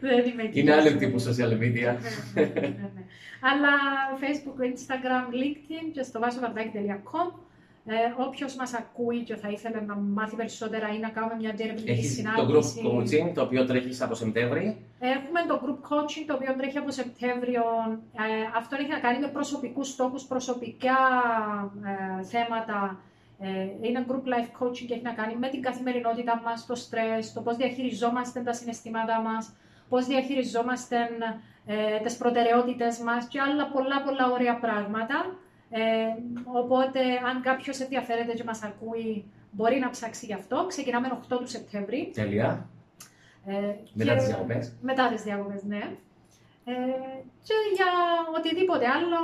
δεν 0.00 0.24
είμαι 0.26 0.50
Είναι 0.52 0.74
άλλο 0.74 0.96
τύπου 0.96 1.20
social 1.20 1.52
media. 1.62 1.96
Ναι, 2.34 2.42
ναι, 2.42 2.60
ναι, 2.60 3.02
Αλλά 3.40 3.72
Facebook, 4.20 4.60
Instagram, 4.62 5.34
LinkedIn 5.34 5.90
και 5.92 6.02
στο 6.02 6.20
βάσοβαρδάκι.com 6.20 7.28
ε, 7.86 7.94
Όποιος 8.26 8.54
μας 8.54 8.74
ακούει 8.74 9.22
και 9.22 9.36
θα 9.36 9.48
ήθελε 9.48 9.80
να 9.80 9.94
μάθει 9.96 10.36
περισσότερα 10.36 10.88
ή 10.94 10.98
να 10.98 11.08
κάνουμε 11.08 11.34
μια 11.40 11.52
διερευνητική 11.52 12.06
συνάντηση. 12.06 12.46
το 12.46 12.52
group 12.52 12.86
coaching 12.86 13.32
το 13.34 13.42
οποίο 13.42 13.66
τρέχεις 13.66 14.02
από 14.02 14.14
Σεπτέμβριο. 14.14 14.76
Έχουμε 14.98 15.40
το 15.48 15.60
group 15.64 15.92
coaching 15.92 16.24
το 16.26 16.34
οποίο 16.34 16.54
τρέχει 16.56 16.78
από 16.78 16.90
Σεπτέμβριο. 16.90 17.62
Ε, 18.12 18.56
αυτό 18.56 18.76
έχει 18.76 18.88
να 18.88 18.98
κάνει 18.98 19.18
με 19.18 19.28
προσωπικούς 19.28 19.88
στόχους, 19.88 20.24
προσωπικά 20.24 20.98
ε, 22.20 22.24
θέματα 22.24 22.98
ε, 23.38 23.48
είναι 23.80 24.06
group 24.08 24.26
life 24.32 24.64
coaching 24.64 24.84
και 24.86 24.94
έχει 24.94 25.02
να 25.02 25.12
κάνει 25.12 25.36
με 25.36 25.48
την 25.48 25.62
καθημερινότητα 25.62 26.40
μας, 26.44 26.66
το 26.66 26.74
στρες, 26.74 27.32
το 27.32 27.40
πώς 27.40 27.56
διαχειριζόμαστε 27.56 28.40
τα 28.40 28.52
συναισθήματά 28.52 29.20
μας, 29.20 29.52
πώς 29.88 30.06
διαχειριζόμαστε 30.06 30.96
ε, 31.66 32.00
τις 32.02 32.16
προτεραιότητες 32.16 32.98
μας 32.98 33.26
και 33.28 33.40
άλλα 33.40 33.70
πολλά 33.70 34.02
πολλά 34.02 34.30
ωραία 34.30 34.58
πράγματα. 34.58 35.36
Ε, 35.70 35.80
οπότε, 36.44 37.00
αν 37.28 37.42
κάποιος 37.42 37.80
ενδιαφέρεται 37.80 38.32
και 38.32 38.44
μας 38.44 38.62
ακούει, 38.62 39.24
μπορεί 39.50 39.78
να 39.78 39.90
ψάξει 39.90 40.26
γι' 40.26 40.34
αυτό. 40.34 40.66
Ξεκινάμε 40.66 41.08
8 41.28 41.38
του 41.38 41.48
Σεπτέμβρη. 41.48 42.10
Τέλεια. 42.14 42.68
Ε, 43.46 43.54
μετά 43.92 44.14
τις 44.14 44.26
διακοπές. 44.26 44.72
Μετά 44.82 45.08
τις 45.08 45.22
διακοπές, 45.22 45.62
ναι. 45.62 45.82
Ε, 46.64 46.72
και 47.42 47.54
για 47.74 47.86
οτιδήποτε 48.38 48.86
άλλο, 48.88 49.18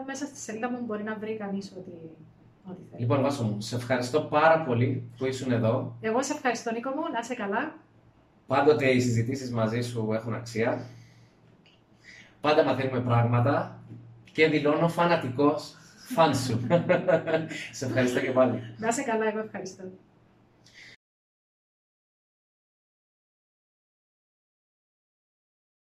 ε, 0.00 0.04
μέσα 0.06 0.26
στη 0.26 0.38
σελίδα 0.38 0.70
μου 0.70 0.78
μπορεί 0.86 1.02
να 1.02 1.14
βρει 1.14 1.36
κανείς 1.36 1.72
ότι 1.78 1.92
Λοιπόν, 2.96 3.22
Βάσο 3.22 3.44
μου, 3.44 3.60
σε 3.60 3.76
ευχαριστώ 3.76 4.20
πάρα 4.20 4.62
πολύ 4.62 5.10
που 5.18 5.26
ήσουν 5.26 5.52
εδώ. 5.52 5.96
Εγώ 6.00 6.22
σε 6.22 6.32
ευχαριστώ, 6.32 6.72
Νίκο 6.72 6.90
μου, 6.90 7.02
να 7.12 7.18
είσαι 7.18 7.34
καλά. 7.34 7.74
Πάντοτε 8.46 8.90
οι 8.90 9.00
συζητήσεις 9.00 9.50
μαζί 9.50 9.80
σου 9.80 10.12
έχουν 10.12 10.34
αξία. 10.34 10.86
Πάντα 12.40 12.64
μαθαίνουμε 12.64 13.00
πράγματα 13.00 13.81
και 14.32 14.48
δηλώνω 14.48 14.88
φανατικός 14.88 15.76
φαν 16.14 16.36
σου. 16.36 16.66
σε 17.78 17.84
ευχαριστώ 17.86 18.20
και 18.20 18.30
πάλι. 18.30 18.62
Να 18.78 18.88
είσαι 18.88 19.02
καλά, 19.02 19.28
εγώ 19.28 19.38
ευχαριστώ. 19.38 19.82